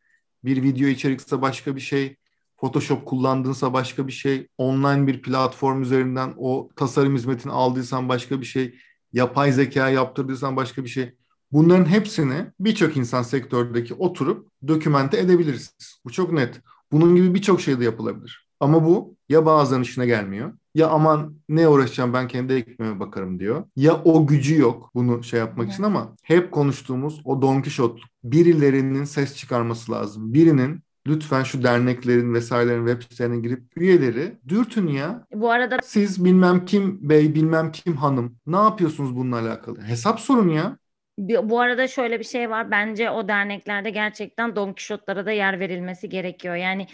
Bir 0.44 0.64
video 0.64 0.88
içerikse 0.88 1.42
başka 1.42 1.76
bir 1.76 1.82
şey. 1.82 2.18
Photoshop 2.60 3.06
kullandınsa 3.06 3.74
başka 3.74 4.08
bir 4.08 4.12
şey. 4.12 4.48
Online 4.58 5.08
bir 5.08 5.22
platform 5.22 5.82
üzerinden 5.82 6.34
o 6.38 6.70
tasarım 6.76 7.16
hizmetini 7.16 7.52
aldıysan 7.52 8.10
başka 8.10 8.42
bir 8.42 8.46
şey 8.46 8.76
yapay 9.14 9.52
zeka 9.52 9.90
yaptırdıysan 9.90 10.56
başka 10.56 10.84
bir 10.84 10.90
şey. 10.90 11.14
Bunların 11.52 11.86
hepsini 11.86 12.46
birçok 12.60 12.98
insan 12.98 13.22
sektördeki 13.22 13.94
oturup 13.94 14.50
dokümente 14.68 15.20
edebiliriz. 15.20 15.74
Bu 16.06 16.12
çok 16.12 16.32
net. 16.32 16.62
Bunun 16.92 17.16
gibi 17.16 17.34
birçok 17.34 17.62
şey 17.62 17.80
de 17.80 17.84
yapılabilir. 17.84 18.48
Ama 18.60 18.86
bu 18.86 19.16
ya 19.30 19.46
bazılarının 19.46 19.84
işine 19.84 20.06
gelmiyor. 20.06 20.54
Ya 20.76 20.88
aman 20.88 21.36
ne 21.50 21.68
uğraşacağım 21.68 22.14
ben 22.14 22.28
kendi 22.28 22.54
ekmeğime 22.54 23.00
bakarım 23.00 23.40
diyor. 23.40 23.64
Ya 23.76 24.02
o 24.04 24.28
gücü 24.28 24.60
yok 24.60 24.92
bunu 24.96 25.24
şey 25.24 25.40
yapmak 25.40 25.66
evet. 25.66 25.74
için 25.74 25.84
ama 25.84 26.16
hep 26.24 26.52
konuştuğumuz 26.52 27.22
o 27.26 27.42
Don 27.42 27.62
Kişot 27.62 28.02
birilerinin 28.24 29.04
ses 29.04 29.36
çıkarması 29.36 29.92
lazım. 29.92 30.34
Birinin 30.34 30.84
lütfen 31.08 31.44
şu 31.44 31.64
derneklerin 31.64 32.34
vesairelerin 32.34 32.88
web 32.88 33.02
sitelerine 33.02 33.42
girip 33.42 33.64
üyeleri 33.76 34.38
dürtün 34.48 34.88
ya. 34.88 35.26
Bu 35.34 35.52
arada 35.52 35.78
siz 35.84 36.26
bilmem 36.26 36.66
kim 36.66 37.10
bey 37.10 37.36
bilmem 37.36 37.72
kim 37.72 37.96
hanım 37.96 38.38
ne 38.48 38.58
yapıyorsunuz 38.58 39.16
bununla 39.16 39.40
alakalı? 39.40 39.82
Hesap 39.82 40.20
sorun 40.20 40.50
ya. 40.50 40.78
Bu 41.20 41.60
arada 41.60 41.88
şöyle 41.88 42.20
bir 42.20 42.24
şey 42.24 42.50
var. 42.50 42.72
Bence 42.72 43.10
o 43.10 43.28
derneklerde 43.28 43.90
gerçekten 43.90 44.56
Don 44.56 44.74
Kişotlara 44.74 45.26
da 45.26 45.32
yer 45.32 45.60
verilmesi 45.60 46.10
gerekiyor. 46.10 46.56
Yani 46.56 46.88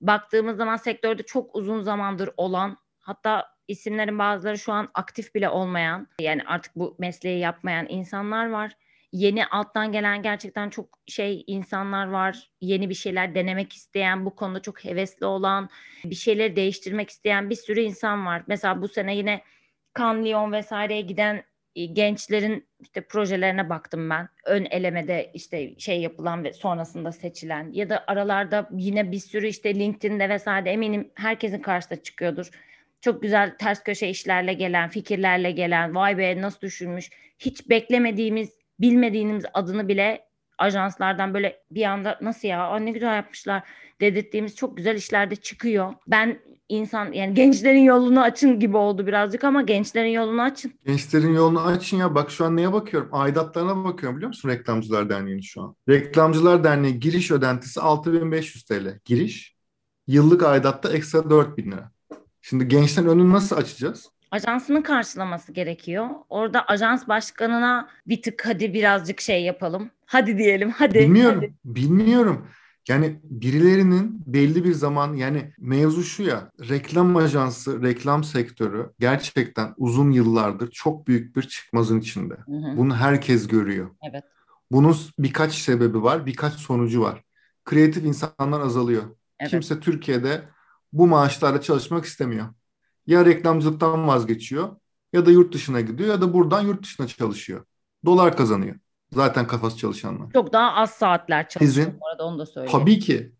baktığımız 0.00 0.56
zaman 0.56 0.76
sektörde 0.76 1.22
çok 1.22 1.56
uzun 1.56 1.82
zamandır 1.82 2.30
olan 2.36 2.76
hatta 3.00 3.46
isimlerin 3.68 4.18
bazıları 4.18 4.58
şu 4.58 4.72
an 4.72 4.88
aktif 4.94 5.34
bile 5.34 5.48
olmayan 5.48 6.06
yani 6.20 6.42
artık 6.46 6.76
bu 6.76 6.96
mesleği 6.98 7.38
yapmayan 7.38 7.86
insanlar 7.88 8.50
var 8.50 8.76
yeni 9.12 9.46
alttan 9.46 9.92
gelen 9.92 10.22
gerçekten 10.22 10.70
çok 10.70 10.98
şey 11.06 11.44
insanlar 11.46 12.06
var. 12.06 12.50
Yeni 12.60 12.88
bir 12.88 12.94
şeyler 12.94 13.34
denemek 13.34 13.72
isteyen, 13.72 14.26
bu 14.26 14.36
konuda 14.36 14.62
çok 14.62 14.84
hevesli 14.84 15.26
olan, 15.26 15.68
bir 16.04 16.14
şeyleri 16.14 16.56
değiştirmek 16.56 17.10
isteyen 17.10 17.50
bir 17.50 17.54
sürü 17.54 17.80
insan 17.80 18.26
var. 18.26 18.42
Mesela 18.46 18.82
bu 18.82 18.88
sene 18.88 19.16
yine 19.16 19.42
Cannes, 19.98 20.26
Lyon 20.26 20.52
vesaireye 20.52 21.00
giden 21.00 21.44
e, 21.76 21.84
gençlerin 21.84 22.68
işte 22.80 23.00
projelerine 23.00 23.68
baktım 23.68 24.10
ben. 24.10 24.28
Ön 24.44 24.64
elemede 24.70 25.30
işte 25.34 25.78
şey 25.78 26.00
yapılan 26.00 26.44
ve 26.44 26.52
sonrasında 26.52 27.12
seçilen 27.12 27.70
ya 27.72 27.88
da 27.88 28.04
aralarda 28.06 28.68
yine 28.72 29.12
bir 29.12 29.18
sürü 29.18 29.46
işte 29.46 29.74
LinkedIn'de 29.74 30.28
vesaire 30.28 30.70
eminim 30.70 31.10
herkesin 31.14 31.58
karşısına 31.58 32.02
çıkıyordur. 32.02 32.50
Çok 33.00 33.22
güzel 33.22 33.56
ters 33.58 33.82
köşe 33.82 34.08
işlerle 34.08 34.52
gelen, 34.52 34.88
fikirlerle 34.88 35.50
gelen, 35.50 35.94
vay 35.94 36.18
be 36.18 36.40
nasıl 36.40 36.60
düşünmüş, 36.60 37.10
hiç 37.38 37.68
beklemediğimiz, 37.68 38.59
bilmediğimiz 38.80 39.44
adını 39.54 39.88
bile 39.88 40.24
ajanslardan 40.58 41.34
böyle 41.34 41.62
bir 41.70 41.84
anda 41.84 42.18
nasıl 42.22 42.48
ya 42.48 42.78
ne 42.78 42.90
güzel 42.90 43.16
yapmışlar 43.16 43.62
dedirttiğimiz 44.00 44.56
çok 44.56 44.76
güzel 44.76 44.96
işlerde 44.96 45.36
çıkıyor. 45.36 45.94
Ben 46.06 46.38
insan 46.68 47.12
yani 47.12 47.34
gençlerin 47.34 47.82
yolunu 47.82 48.20
açın 48.20 48.60
gibi 48.60 48.76
oldu 48.76 49.06
birazcık 49.06 49.44
ama 49.44 49.62
gençlerin 49.62 50.10
yolunu 50.10 50.42
açın. 50.42 50.72
Gençlerin 50.86 51.34
yolunu 51.34 51.60
açın 51.60 51.96
ya 51.96 52.14
bak 52.14 52.30
şu 52.30 52.44
an 52.44 52.56
neye 52.56 52.72
bakıyorum? 52.72 53.08
Aidatlarına 53.12 53.84
bakıyorum 53.84 54.16
biliyor 54.16 54.28
musun 54.28 54.48
Reklamcılar 54.48 55.10
Derneği'nin 55.10 55.40
şu 55.40 55.62
an. 55.62 55.76
Reklamcılar 55.88 56.64
Derneği 56.64 57.00
giriş 57.00 57.30
ödentisi 57.30 57.80
6500 57.80 58.64
TL. 58.64 58.98
Giriş. 59.04 59.56
Yıllık 60.06 60.42
aidatta 60.42 60.92
ekstra 60.92 61.30
4000 61.30 61.70
lira. 61.70 61.90
Şimdi 62.42 62.68
gençlerin 62.68 63.08
önünü 63.08 63.32
nasıl 63.32 63.56
açacağız? 63.56 64.10
Ajansının 64.30 64.82
karşılaması 64.82 65.52
gerekiyor. 65.52 66.08
Orada 66.28 66.64
ajans 66.64 67.08
başkanına 67.08 67.88
bir 68.06 68.22
tık 68.22 68.46
hadi 68.46 68.74
birazcık 68.74 69.20
şey 69.20 69.44
yapalım. 69.44 69.90
Hadi 70.06 70.38
diyelim 70.38 70.70
hadi. 70.70 70.98
Bilmiyorum. 70.98 71.40
Hadi. 71.40 71.54
Bilmiyorum. 71.64 72.46
Yani 72.88 73.20
birilerinin 73.24 74.22
belli 74.26 74.64
bir 74.64 74.72
zaman 74.72 75.14
yani 75.14 75.52
mevzu 75.58 76.02
şu 76.02 76.22
ya 76.22 76.50
reklam 76.68 77.16
ajansı, 77.16 77.82
reklam 77.82 78.24
sektörü 78.24 78.92
gerçekten 78.98 79.74
uzun 79.76 80.10
yıllardır 80.10 80.70
çok 80.70 81.06
büyük 81.06 81.36
bir 81.36 81.42
çıkmazın 81.42 82.00
içinde. 82.00 82.34
Hı 82.34 82.52
hı. 82.52 82.76
Bunu 82.76 82.96
herkes 82.96 83.48
görüyor. 83.48 83.90
Evet. 84.10 84.24
Bunun 84.72 84.96
birkaç 85.18 85.54
sebebi 85.54 86.02
var, 86.02 86.26
birkaç 86.26 86.54
sonucu 86.54 87.02
var. 87.02 87.22
Kreatif 87.64 88.04
insanlar 88.04 88.60
azalıyor. 88.60 89.02
Evet. 89.40 89.50
Kimse 89.50 89.80
Türkiye'de 89.80 90.42
bu 90.92 91.06
maaşlarla 91.06 91.60
çalışmak 91.60 92.04
istemiyor. 92.04 92.46
Ya 93.06 93.24
reklamcılıktan 93.24 94.08
vazgeçiyor 94.08 94.76
ya 95.12 95.26
da 95.26 95.30
yurt 95.30 95.54
dışına 95.54 95.80
gidiyor 95.80 96.08
ya 96.08 96.20
da 96.20 96.34
buradan 96.34 96.60
yurt 96.60 96.82
dışına 96.82 97.06
çalışıyor. 97.06 97.64
Dolar 98.04 98.36
kazanıyor. 98.36 98.76
Zaten 99.12 99.46
kafası 99.46 99.76
çalışanlar. 99.76 100.32
Çok 100.32 100.52
daha 100.52 100.72
az 100.72 100.90
saatler 100.90 101.48
çalışıyor 101.48 101.86
Sizin, 101.86 102.00
bu 102.00 102.08
arada 102.08 102.24
onu 102.24 102.38
da 102.38 102.46
söyleyeyim. 102.46 102.78
Tabii 102.78 102.98
ki. 102.98 103.32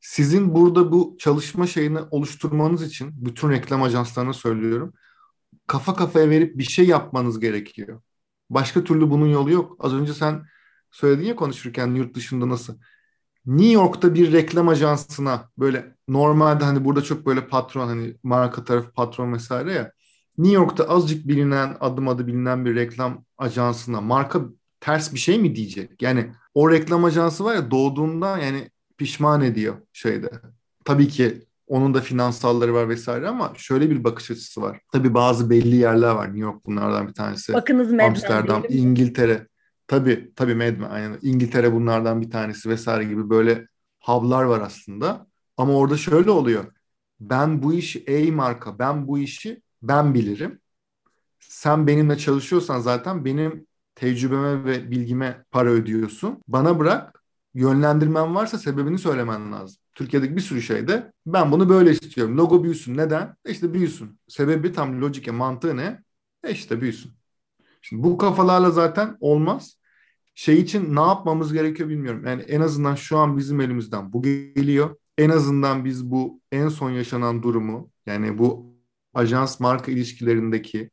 Sizin 0.00 0.54
burada 0.54 0.92
bu 0.92 1.16
çalışma 1.18 1.66
şeyini 1.66 1.98
oluşturmanız 2.10 2.82
için 2.82 3.10
bütün 3.26 3.50
reklam 3.50 3.82
ajanslarına 3.82 4.32
söylüyorum. 4.32 4.94
Kafa 5.66 5.96
kafaya 5.96 6.30
verip 6.30 6.58
bir 6.58 6.64
şey 6.64 6.86
yapmanız 6.86 7.40
gerekiyor. 7.40 8.02
Başka 8.50 8.84
türlü 8.84 9.10
bunun 9.10 9.26
yolu 9.26 9.50
yok. 9.50 9.76
Az 9.78 9.94
önce 9.94 10.14
sen 10.14 10.44
söyledin 10.90 11.26
ya 11.26 11.36
konuşurken 11.36 11.94
yurt 11.94 12.14
dışında 12.14 12.48
nasıl. 12.48 12.78
New 13.46 13.72
York'ta 13.72 14.14
bir 14.14 14.32
reklam 14.32 14.68
ajansına 14.68 15.48
böyle 15.58 15.94
normalde 16.08 16.64
hani 16.64 16.84
burada 16.84 17.02
çok 17.02 17.26
böyle 17.26 17.46
patron 17.46 17.86
hani 17.86 18.16
marka 18.22 18.64
tarafı 18.64 18.90
patron 18.90 19.32
vesaire 19.32 19.72
ya. 19.72 19.92
New 20.38 20.56
York'ta 20.56 20.84
azıcık 20.84 21.28
bilinen 21.28 21.76
adım 21.80 22.08
adı 22.08 22.26
bilinen 22.26 22.64
bir 22.64 22.74
reklam 22.74 23.24
ajansına 23.38 24.00
marka 24.00 24.40
ters 24.80 25.14
bir 25.14 25.18
şey 25.18 25.38
mi 25.38 25.56
diyecek? 25.56 26.02
Yani 26.02 26.32
o 26.54 26.70
reklam 26.70 27.04
ajansı 27.04 27.44
var 27.44 27.54
ya 27.54 27.70
doğduğunda 27.70 28.38
yani 28.38 28.70
pişman 28.98 29.42
ediyor 29.42 29.74
şeyde. 29.92 30.30
Tabii 30.84 31.08
ki 31.08 31.42
onun 31.66 31.94
da 31.94 32.00
finansalları 32.00 32.74
var 32.74 32.88
vesaire 32.88 33.28
ama 33.28 33.52
şöyle 33.56 33.90
bir 33.90 34.04
bakış 34.04 34.30
açısı 34.30 34.62
var. 34.62 34.80
Tabii 34.92 35.14
bazı 35.14 35.50
belli 35.50 35.76
yerler 35.76 36.10
var. 36.10 36.26
New 36.26 36.40
York 36.40 36.66
bunlardan 36.66 37.08
bir 37.08 37.12
tanesi. 37.12 37.52
Bakınız 37.52 37.92
Amsterdam, 37.92 38.62
İngiltere. 38.68 39.46
Tabii 39.90 40.32
tabii 40.36 40.54
Medmen 40.54 40.90
aynen. 40.90 41.18
İngiltere 41.22 41.72
bunlardan 41.72 42.20
bir 42.20 42.30
tanesi 42.30 42.68
vesaire 42.68 43.04
gibi 43.04 43.30
böyle 43.30 43.66
hub'lar 44.00 44.44
var 44.44 44.60
aslında. 44.60 45.26
Ama 45.56 45.72
orada 45.72 45.96
şöyle 45.96 46.30
oluyor. 46.30 46.64
Ben 47.20 47.62
bu 47.62 47.74
işi 47.74 48.04
ey 48.06 48.30
marka 48.30 48.78
ben 48.78 49.08
bu 49.08 49.18
işi 49.18 49.62
ben 49.82 50.14
bilirim. 50.14 50.60
Sen 51.40 51.86
benimle 51.86 52.18
çalışıyorsan 52.18 52.80
zaten 52.80 53.24
benim 53.24 53.66
tecrübeme 53.94 54.64
ve 54.64 54.90
bilgime 54.90 55.44
para 55.50 55.70
ödüyorsun. 55.70 56.42
Bana 56.48 56.78
bırak 56.78 57.24
yönlendirmen 57.54 58.34
varsa 58.34 58.58
sebebini 58.58 58.98
söylemen 58.98 59.52
lazım. 59.52 59.76
Türkiye'deki 59.94 60.36
bir 60.36 60.40
sürü 60.40 60.62
şeyde 60.62 61.12
ben 61.26 61.52
bunu 61.52 61.68
böyle 61.68 61.90
istiyorum. 61.90 62.38
Logo 62.38 62.64
büyüsün. 62.64 62.96
Neden? 62.96 63.36
E 63.44 63.52
işte 63.52 63.74
büyüsün. 63.74 64.20
Sebebi 64.28 64.72
tam 64.72 65.00
logike 65.00 65.30
mantığı 65.30 65.76
ne? 65.76 66.02
E 66.44 66.52
işte 66.52 66.80
büyüsün. 66.80 67.12
Şimdi 67.82 68.02
bu 68.02 68.18
kafalarla 68.18 68.70
zaten 68.70 69.16
olmaz. 69.20 69.79
Şey 70.40 70.60
için 70.60 70.96
ne 70.96 71.00
yapmamız 71.00 71.52
gerekiyor 71.52 71.88
bilmiyorum. 71.88 72.26
Yani 72.26 72.42
en 72.42 72.60
azından 72.60 72.94
şu 72.94 73.18
an 73.18 73.36
bizim 73.36 73.60
elimizden 73.60 74.12
bu 74.12 74.22
geliyor. 74.22 74.96
En 75.18 75.30
azından 75.30 75.84
biz 75.84 76.10
bu 76.10 76.40
en 76.52 76.68
son 76.68 76.90
yaşanan 76.90 77.42
durumu 77.42 77.90
yani 78.06 78.38
bu 78.38 78.74
ajans 79.14 79.60
marka 79.60 79.92
ilişkilerindeki 79.92 80.90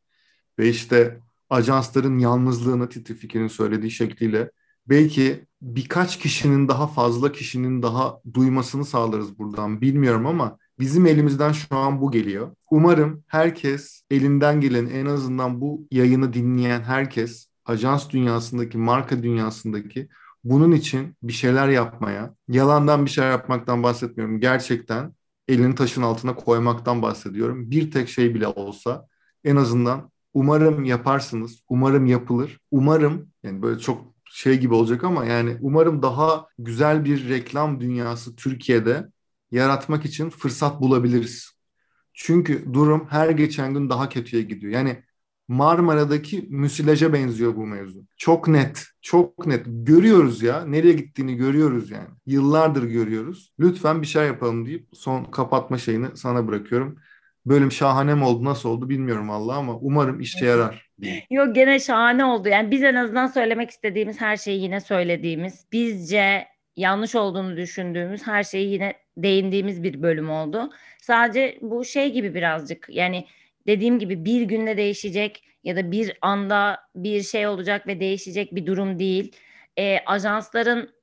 ve 0.60 0.70
işte 0.70 1.20
ajansların 1.50 2.20
yalnızlığını 2.20 2.90
Titi 2.90 3.16
Fikir'in 3.16 3.48
söylediği 3.48 3.92
şekliyle 3.92 4.52
belki 4.88 5.46
birkaç 5.62 6.20
kişinin 6.20 6.68
daha 6.68 6.88
fazla 6.88 7.32
kişinin 7.32 7.82
daha 7.82 8.22
duymasını 8.34 8.86
sağlarız 8.86 9.40
buradan 9.40 9.82
bilmiyorum 9.82 10.26
ama 10.26 10.58
bizim 10.80 11.06
elimizden 11.06 11.52
şu 11.52 11.76
an 11.76 12.02
bu 12.02 12.12
geliyor. 12.12 12.56
Umarım 12.72 13.24
herkes 13.28 14.02
elinden 14.12 14.62
gelen 14.62 14.86
en 14.86 15.06
azından 15.06 15.62
bu 15.62 15.88
yayını 15.92 16.34
dinleyen 16.34 16.82
herkes 16.82 17.48
ajans 17.70 18.10
dünyasındaki, 18.10 18.78
marka 18.78 19.24
dünyasındaki 19.24 20.10
bunun 20.44 20.72
için 20.72 21.16
bir 21.24 21.34
şeyler 21.34 21.68
yapmaya, 21.68 22.36
yalandan 22.48 23.06
bir 23.06 23.12
şeyler 23.12 23.32
yapmaktan 23.32 23.84
bahsetmiyorum. 23.84 24.40
Gerçekten 24.40 25.14
elini 25.48 25.76
taşın 25.76 26.02
altına 26.02 26.36
koymaktan 26.36 27.02
bahsediyorum. 27.02 27.72
Bir 27.72 27.92
tek 27.92 28.10
şey 28.10 28.36
bile 28.36 28.48
olsa 28.48 29.08
en 29.44 29.56
azından 29.56 30.12
Umarım 30.38 30.86
yaparsınız. 30.86 31.64
Umarım 31.70 32.06
yapılır. 32.06 32.60
Umarım 32.72 33.32
yani 33.44 33.62
böyle 33.62 33.80
çok 33.80 34.14
şey 34.26 34.60
gibi 34.60 34.74
olacak 34.74 35.04
ama 35.04 35.26
yani 35.26 35.58
umarım 35.62 36.02
daha 36.02 36.48
güzel 36.60 37.06
bir 37.06 37.30
reklam 37.30 37.82
dünyası 37.82 38.36
Türkiye'de 38.36 39.08
yaratmak 39.52 40.06
için 40.06 40.30
fırsat 40.30 40.82
bulabiliriz. 40.82 41.52
Çünkü 42.14 42.74
durum 42.74 43.08
her 43.10 43.30
geçen 43.30 43.74
gün 43.74 43.90
daha 43.90 44.10
kötüye 44.10 44.42
gidiyor. 44.42 44.74
Yani 44.74 45.04
Marmara'daki 45.48 46.46
müsilaja 46.50 47.14
benziyor 47.14 47.56
bu 47.56 47.68
mevzu. 47.68 48.06
Çok 48.18 48.48
net, 48.48 48.86
çok 49.02 49.48
net. 49.48 49.64
Görüyoruz 49.66 50.44
ya. 50.44 50.66
Nereye 50.66 50.94
gittiğini 50.94 51.36
görüyoruz 51.36 51.92
yani. 51.92 52.10
Yıllardır 52.26 52.84
görüyoruz. 52.84 53.54
Lütfen 53.60 54.02
bir 54.02 54.08
şey 54.08 54.26
yapalım 54.26 54.66
deyip 54.66 54.88
son 54.94 55.24
kapatma 55.24 55.78
şeyini 55.78 56.08
sana 56.16 56.48
bırakıyorum 56.48 56.98
bölüm 57.50 57.72
şahane 57.72 58.16
mi 58.16 58.24
oldu 58.24 58.46
nasıl 58.46 58.70
oldu 58.70 58.90
bilmiyorum 58.90 59.30
valla 59.30 59.56
ama 59.56 59.78
umarım 59.78 60.20
işe 60.20 60.46
yarar. 60.46 60.90
Yok 61.32 61.56
gene 61.56 61.80
şahane 61.80 62.26
oldu. 62.26 62.50
Yani 62.50 62.72
biz 62.72 62.84
en 62.84 62.96
azından 62.96 63.28
söylemek 63.28 63.70
istediğimiz 63.70 64.22
her 64.22 64.38
şeyi 64.38 64.62
yine 64.62 64.80
söylediğimiz, 64.80 65.66
bizce 65.72 66.48
yanlış 66.76 67.16
olduğunu 67.16 67.58
düşündüğümüz 67.58 68.28
her 68.28 68.44
şeyi 68.44 68.72
yine 68.72 68.94
değindiğimiz 69.18 69.84
bir 69.84 70.02
bölüm 70.02 70.30
oldu. 70.30 70.70
Sadece 71.02 71.58
bu 71.62 71.86
şey 71.86 72.14
gibi 72.14 72.36
birazcık 72.36 72.88
yani 72.90 73.26
dediğim 73.68 74.00
gibi 74.00 74.26
bir 74.26 74.42
günde 74.42 74.78
değişecek 74.78 75.44
ya 75.64 75.76
da 75.76 75.92
bir 75.92 76.18
anda 76.22 76.80
bir 76.96 77.24
şey 77.24 77.48
olacak 77.48 77.88
ve 77.88 78.00
değişecek 78.00 78.56
bir 78.56 78.66
durum 78.66 79.00
değil. 79.00 79.36
E, 79.78 80.00
ajansların 80.06 80.98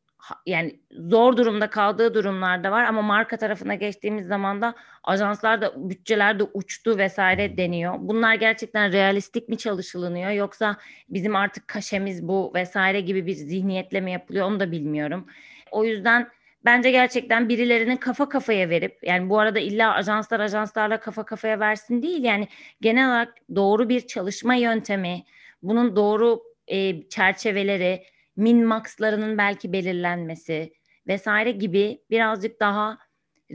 yani 0.46 0.80
zor 0.90 1.36
durumda 1.36 1.70
kaldığı 1.70 2.14
durumlarda 2.14 2.70
var 2.70 2.84
ama 2.84 3.02
marka 3.02 3.36
tarafına 3.36 3.74
geçtiğimiz 3.74 4.26
zaman 4.26 4.62
da 4.62 4.74
ajanslar 5.04 5.62
da 5.62 5.90
bütçeler 5.90 6.38
de 6.38 6.44
uçtu 6.54 6.98
vesaire 6.98 7.56
deniyor. 7.56 7.94
Bunlar 7.98 8.34
gerçekten 8.34 8.92
realistik 8.92 9.48
mi 9.48 9.58
çalışılınıyor 9.58 10.30
yoksa 10.30 10.76
bizim 11.08 11.36
artık 11.36 11.68
kaşemiz 11.68 12.28
bu 12.28 12.52
vesaire 12.54 13.00
gibi 13.00 13.26
bir 13.26 13.34
zihniyetle 13.34 14.00
mi 14.00 14.12
yapılıyor 14.12 14.46
onu 14.46 14.60
da 14.60 14.72
bilmiyorum. 14.72 15.26
O 15.70 15.84
yüzden 15.84 16.28
bence 16.64 16.90
gerçekten 16.90 17.48
birilerinin 17.48 17.96
kafa 17.96 18.28
kafaya 18.28 18.70
verip 18.70 18.98
yani 19.02 19.30
bu 19.30 19.38
arada 19.38 19.58
illa 19.58 19.94
ajanslar 19.94 20.40
ajanslarla 20.40 21.00
kafa 21.00 21.24
kafaya 21.24 21.60
versin 21.60 22.02
değil 22.02 22.24
yani 22.24 22.48
genel 22.80 23.08
olarak 23.08 23.34
doğru 23.54 23.88
bir 23.88 24.06
çalışma 24.06 24.54
yöntemi, 24.54 25.24
bunun 25.62 25.96
doğru 25.96 26.42
e, 26.66 27.08
çerçeveleri 27.08 28.04
min 28.36 28.66
maxlarının 28.66 29.38
belki 29.38 29.72
belirlenmesi 29.72 30.72
vesaire 31.06 31.50
gibi 31.50 32.02
birazcık 32.10 32.60
daha 32.60 32.98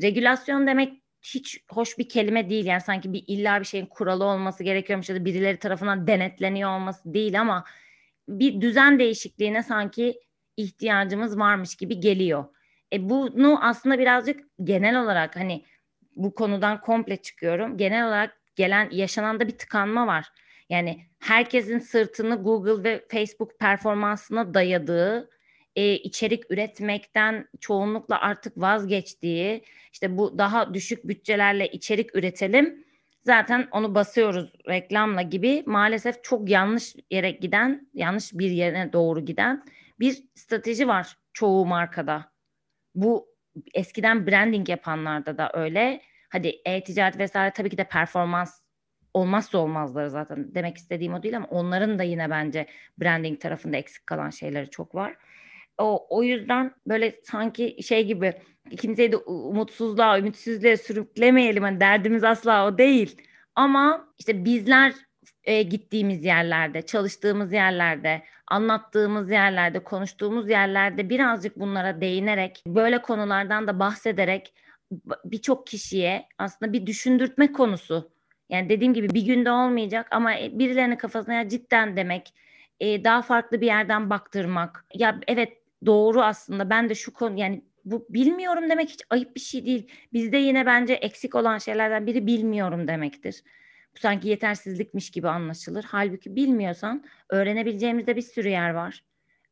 regülasyon 0.02 0.68
demek 0.68 0.94
hiç 1.22 1.64
hoş 1.72 1.98
bir 1.98 2.10
kelime 2.10 2.50
değil. 2.50 2.66
Yani 2.66 2.82
sanki 2.82 3.14
bir 3.14 3.24
illa 3.28 3.60
bir 3.60 3.66
şeyin 3.66 3.86
kuralı 3.86 4.26
olması 4.26 4.64
gerekiyormuş 4.64 5.10
ya 5.10 5.16
da 5.16 5.26
birileri 5.26 5.58
tarafından 5.60 6.08
denetleniyor 6.08 6.76
olması 6.76 7.14
değil 7.14 7.42
ama 7.42 7.66
bir 8.28 8.62
düzen 8.62 9.00
değişikliğine 9.00 9.64
sanki 9.64 10.20
ihtiyacımız 10.58 11.40
varmış 11.40 11.76
gibi 11.76 12.00
geliyor. 12.00 12.46
E 12.94 13.10
bunu 13.10 13.66
aslında 13.66 14.00
birazcık 14.00 14.40
genel 14.64 15.02
olarak 15.02 15.36
hani 15.36 15.66
bu 16.16 16.36
konudan 16.36 16.82
komple 16.82 17.18
çıkıyorum. 17.18 17.78
Genel 17.78 18.08
olarak 18.08 18.38
gelen 18.56 18.90
yaşanan 18.92 19.40
da 19.40 19.48
bir 19.48 19.58
tıkanma 19.58 20.08
var. 20.08 20.28
Yani 20.70 21.02
herkesin 21.20 21.80
sırtını 21.80 22.36
Google 22.44 22.84
ve 22.84 23.06
Facebook 23.12 23.60
performansına 23.60 24.54
dayadığı, 24.54 25.30
e, 25.76 25.94
içerik 25.94 26.52
üretmekten 26.52 27.48
çoğunlukla 27.60 28.22
artık 28.22 28.58
vazgeçtiği, 28.58 29.64
işte 29.94 30.18
bu 30.18 30.38
daha 30.38 30.74
düşük 30.74 31.08
bütçelerle 31.08 31.68
içerik 31.68 32.16
üretelim. 32.16 32.86
Zaten 33.26 33.68
onu 33.72 33.96
basıyoruz 33.96 34.54
reklamla 34.70 35.22
gibi 35.22 35.64
maalesef 35.66 36.24
çok 36.24 36.50
yanlış 36.50 36.96
yere 37.12 37.32
giden, 37.32 37.90
yanlış 37.94 38.34
bir 38.34 38.52
yere 38.52 38.94
doğru 38.94 39.26
giden 39.26 39.64
bir 40.00 40.24
strateji 40.36 40.88
var 40.88 41.18
çoğu 41.34 41.66
markada. 41.66 42.29
Bu 43.02 43.28
eskiden 43.74 44.28
branding 44.28 44.70
yapanlarda 44.70 45.38
da 45.38 45.52
öyle. 45.54 46.02
Hadi 46.30 46.62
e-ticaret 46.66 47.20
vesaire 47.20 47.54
tabii 47.54 47.70
ki 47.70 47.78
de 47.78 47.84
performans 47.84 48.62
olmazsa 49.14 49.58
olmazları 49.58 50.10
zaten. 50.10 50.56
Demek 50.56 50.78
istediğim 50.78 51.14
o 51.14 51.24
değil 51.24 51.38
ama 51.38 51.48
onların 51.48 52.00
da 52.00 52.04
yine 52.04 52.30
bence 52.30 52.68
branding 52.98 53.42
tarafında 53.42 53.78
eksik 53.78 54.08
kalan 54.08 54.30
şeyleri 54.30 54.70
çok 54.70 54.96
var. 54.96 55.16
O, 55.78 56.18
o 56.18 56.24
yüzden 56.24 56.72
böyle 56.88 57.20
sanki 57.24 57.84
şey 57.84 58.06
gibi 58.06 58.34
kimseyi 58.78 59.12
de 59.12 59.18
umutsuzluğa, 59.18 60.20
ümitsizliğe 60.20 60.78
sürüklemeyelim. 60.78 61.64
Hani 61.64 61.80
derdimiz 61.80 62.24
asla 62.24 62.68
o 62.68 62.78
değil. 62.78 63.22
Ama 63.56 64.14
işte 64.20 64.46
bizler 64.46 64.94
e, 65.44 65.62
gittiğimiz 65.62 66.26
yerlerde, 66.26 66.82
çalıştığımız 66.82 67.54
yerlerde, 67.54 68.24
anlattığımız 68.50 69.32
yerlerde, 69.32 69.80
konuştuğumuz 69.84 70.50
yerlerde 70.50 71.10
birazcık 71.10 71.60
bunlara 71.60 72.02
değinerek, 72.02 72.64
böyle 72.68 73.02
konulardan 73.02 73.68
da 73.68 73.80
bahsederek 73.80 74.54
birçok 75.26 75.68
kişiye 75.68 76.28
aslında 76.38 76.74
bir 76.74 76.86
düşündürtme 76.86 77.52
konusu. 77.52 78.12
Yani 78.50 78.70
dediğim 78.70 78.94
gibi 78.94 79.10
bir 79.10 79.26
günde 79.26 79.52
olmayacak 79.52 80.08
ama 80.12 80.32
birilerinin 80.52 80.96
kafasına 80.96 81.34
ya 81.34 81.50
cidden 81.50 81.98
demek, 81.98 82.34
e, 82.80 83.04
daha 83.04 83.22
farklı 83.22 83.62
bir 83.62 83.66
yerden 83.66 84.10
baktırmak. 84.10 84.86
Ya 84.94 85.20
evet 85.28 85.58
doğru 85.86 86.22
aslında 86.22 86.70
ben 86.70 86.90
de 86.90 86.96
şu 86.96 87.14
konu 87.14 87.40
yani 87.40 87.64
bu 87.86 88.06
bilmiyorum 88.10 88.70
demek 88.70 88.90
hiç 88.90 89.02
ayıp 89.10 89.36
bir 89.36 89.42
şey 89.42 89.66
değil. 89.66 89.88
Bizde 90.14 90.38
yine 90.38 90.66
bence 90.66 90.94
eksik 90.94 91.36
olan 91.36 91.58
şeylerden 91.58 92.08
biri 92.08 92.28
bilmiyorum 92.28 92.88
demektir. 92.88 93.44
Bu 93.96 94.00
sanki 94.00 94.28
yetersizlikmiş 94.28 95.10
gibi 95.10 95.30
anlaşılır. 95.30 95.86
Halbuki 95.88 96.36
bilmiyorsan 96.36 97.04
öğrenebileceğimizde 97.30 98.16
bir 98.16 98.22
sürü 98.22 98.50
yer 98.50 98.70
var. 98.70 99.04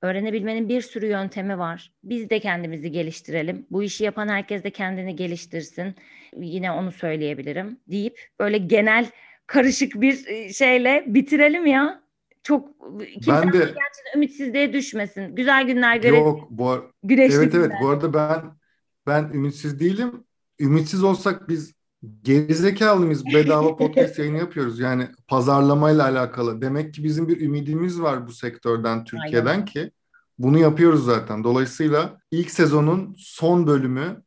Öğrenebilmenin 0.01 0.69
bir 0.69 0.81
sürü 0.81 1.05
yöntemi 1.05 1.59
var. 1.59 1.91
Biz 2.03 2.29
de 2.29 2.39
kendimizi 2.39 2.91
geliştirelim. 2.91 3.65
Bu 3.71 3.83
işi 3.83 4.03
yapan 4.03 4.27
herkes 4.27 4.63
de 4.63 4.69
kendini 4.71 5.15
geliştirsin. 5.15 5.95
Yine 6.37 6.71
onu 6.71 6.91
söyleyebilirim 6.91 7.79
deyip 7.87 8.19
böyle 8.39 8.57
genel 8.57 9.11
karışık 9.47 10.01
bir 10.01 10.27
e, 10.27 10.53
şeyle 10.53 11.03
bitirelim 11.07 11.65
ya. 11.65 12.01
Çok 12.43 12.69
kimse 13.13 13.31
ben 13.31 13.53
de 13.53 13.57
gerçekten 13.57 14.11
ümitsizliğe 14.15 14.73
düşmesin. 14.73 15.35
Güzel 15.35 15.63
günler 15.67 15.97
görelim. 15.97 16.23
Yok 16.23 16.47
bu 16.49 16.91
güneşli 17.03 17.35
Evet 17.35 17.51
günler. 17.51 17.65
evet 17.65 17.75
bu 17.81 17.87
arada 17.89 18.13
ben 18.13 18.41
ben 19.07 19.33
ümitsiz 19.33 19.79
değilim. 19.79 20.23
Ümitsiz 20.59 21.03
olsak 21.03 21.49
biz 21.49 21.76
gerizekalı 22.23 23.05
mıyız? 23.05 23.25
Bedava 23.25 23.75
podcast 23.77 24.19
yayını 24.19 24.37
yapıyoruz. 24.37 24.79
Yani 24.79 25.07
pazarlamayla 25.27 26.03
alakalı. 26.03 26.61
Demek 26.61 26.93
ki 26.93 27.03
bizim 27.03 27.27
bir 27.27 27.41
ümidimiz 27.41 28.01
var 28.01 28.27
bu 28.27 28.31
sektörden, 28.31 29.03
Türkiye'den 29.03 29.45
Aynen. 29.45 29.65
ki 29.65 29.91
bunu 30.39 30.59
yapıyoruz 30.59 31.05
zaten. 31.05 31.43
Dolayısıyla 31.43 32.17
ilk 32.31 32.51
sezonun 32.51 33.15
son 33.17 33.67
bölümü 33.67 34.23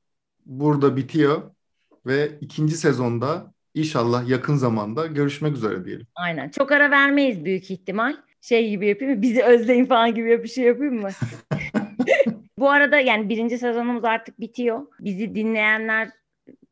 burada 0.47 0.97
bitiyor 0.97 1.43
ve 2.07 2.39
ikinci 2.41 2.77
sezonda 2.77 3.53
İnşallah 3.75 4.29
yakın 4.29 4.57
zamanda 4.57 5.07
görüşmek 5.07 5.57
üzere 5.57 5.85
diyelim. 5.85 6.07
Aynen. 6.15 6.49
Çok 6.49 6.73
ara 6.73 6.91
vermeyiz 6.91 7.45
büyük 7.45 7.71
ihtimal. 7.71 8.17
Şey 8.41 8.71
gibi 8.71 8.87
yapayım 8.87 9.15
mı? 9.15 9.23
Bizi 9.23 9.43
özleyin 9.43 9.85
falan 9.85 10.15
gibi 10.15 10.43
bir 10.43 10.49
şey 10.49 10.65
yapayım 10.65 11.01
mı? 11.01 11.09
Bu 12.59 12.71
arada 12.71 13.01
yani 13.01 13.29
birinci 13.29 13.59
sezonumuz 13.59 14.05
artık 14.05 14.41
bitiyor. 14.41 14.87
Bizi 15.01 15.35
dinleyenler 15.35 16.11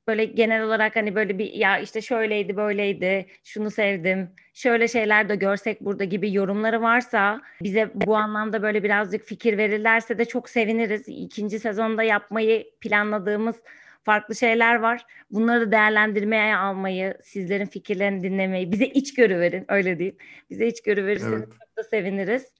böyle 0.08 0.24
genel 0.24 0.62
olarak 0.62 0.96
hani 0.96 1.14
böyle 1.14 1.38
bir 1.38 1.52
ya 1.52 1.78
işte 1.78 2.00
şöyleydi 2.00 2.56
böyleydi 2.56 3.26
şunu 3.44 3.70
sevdim 3.70 4.30
şöyle 4.54 4.88
şeyler 4.88 5.28
de 5.28 5.36
görsek 5.36 5.80
burada 5.80 6.04
gibi 6.04 6.34
yorumları 6.34 6.82
varsa 6.82 7.40
bize 7.62 7.90
bu 7.94 8.16
anlamda 8.16 8.62
böyle 8.62 8.82
birazcık 8.82 9.24
fikir 9.24 9.58
verirlerse 9.58 10.18
de 10.18 10.24
çok 10.24 10.48
seviniriz. 10.48 11.08
İkinci 11.08 11.58
sezonda 11.58 12.02
yapmayı 12.02 12.66
planladığımız 12.80 13.56
farklı 14.04 14.34
şeyler 14.34 14.74
var. 14.74 15.06
Bunları 15.30 15.72
değerlendirmeye 15.72 16.56
almayı, 16.56 17.18
sizlerin 17.24 17.66
fikirlerini 17.66 18.22
dinlemeyi, 18.22 18.72
bize 18.72 18.86
içgörü 18.86 19.40
verin 19.40 19.64
öyle 19.68 19.98
diyeyim. 19.98 20.16
Bize 20.50 20.66
içgörü 20.66 21.06
verirseniz 21.06 21.38
evet. 21.38 21.48
çok 21.48 21.76
da 21.76 21.82
seviniriz. 21.82 22.52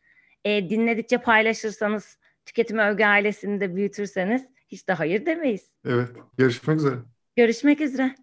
E, 0.45 0.71
dinledikçe 0.71 1.19
paylaşırsanız, 1.19 2.19
tüketim 2.47 2.79
övgü 2.79 3.05
ailesini 3.05 3.61
de 3.61 3.77
büyütürseniz 3.77 4.47
hiç 4.69 4.89
de 4.89 4.93
hayır 4.93 5.27
demeyiz. 5.27 5.73
Evet, 5.87 6.09
görüşmek 6.39 6.77
üzere. 6.77 6.97
Görüşmek 7.39 7.81
üzere. 7.81 8.15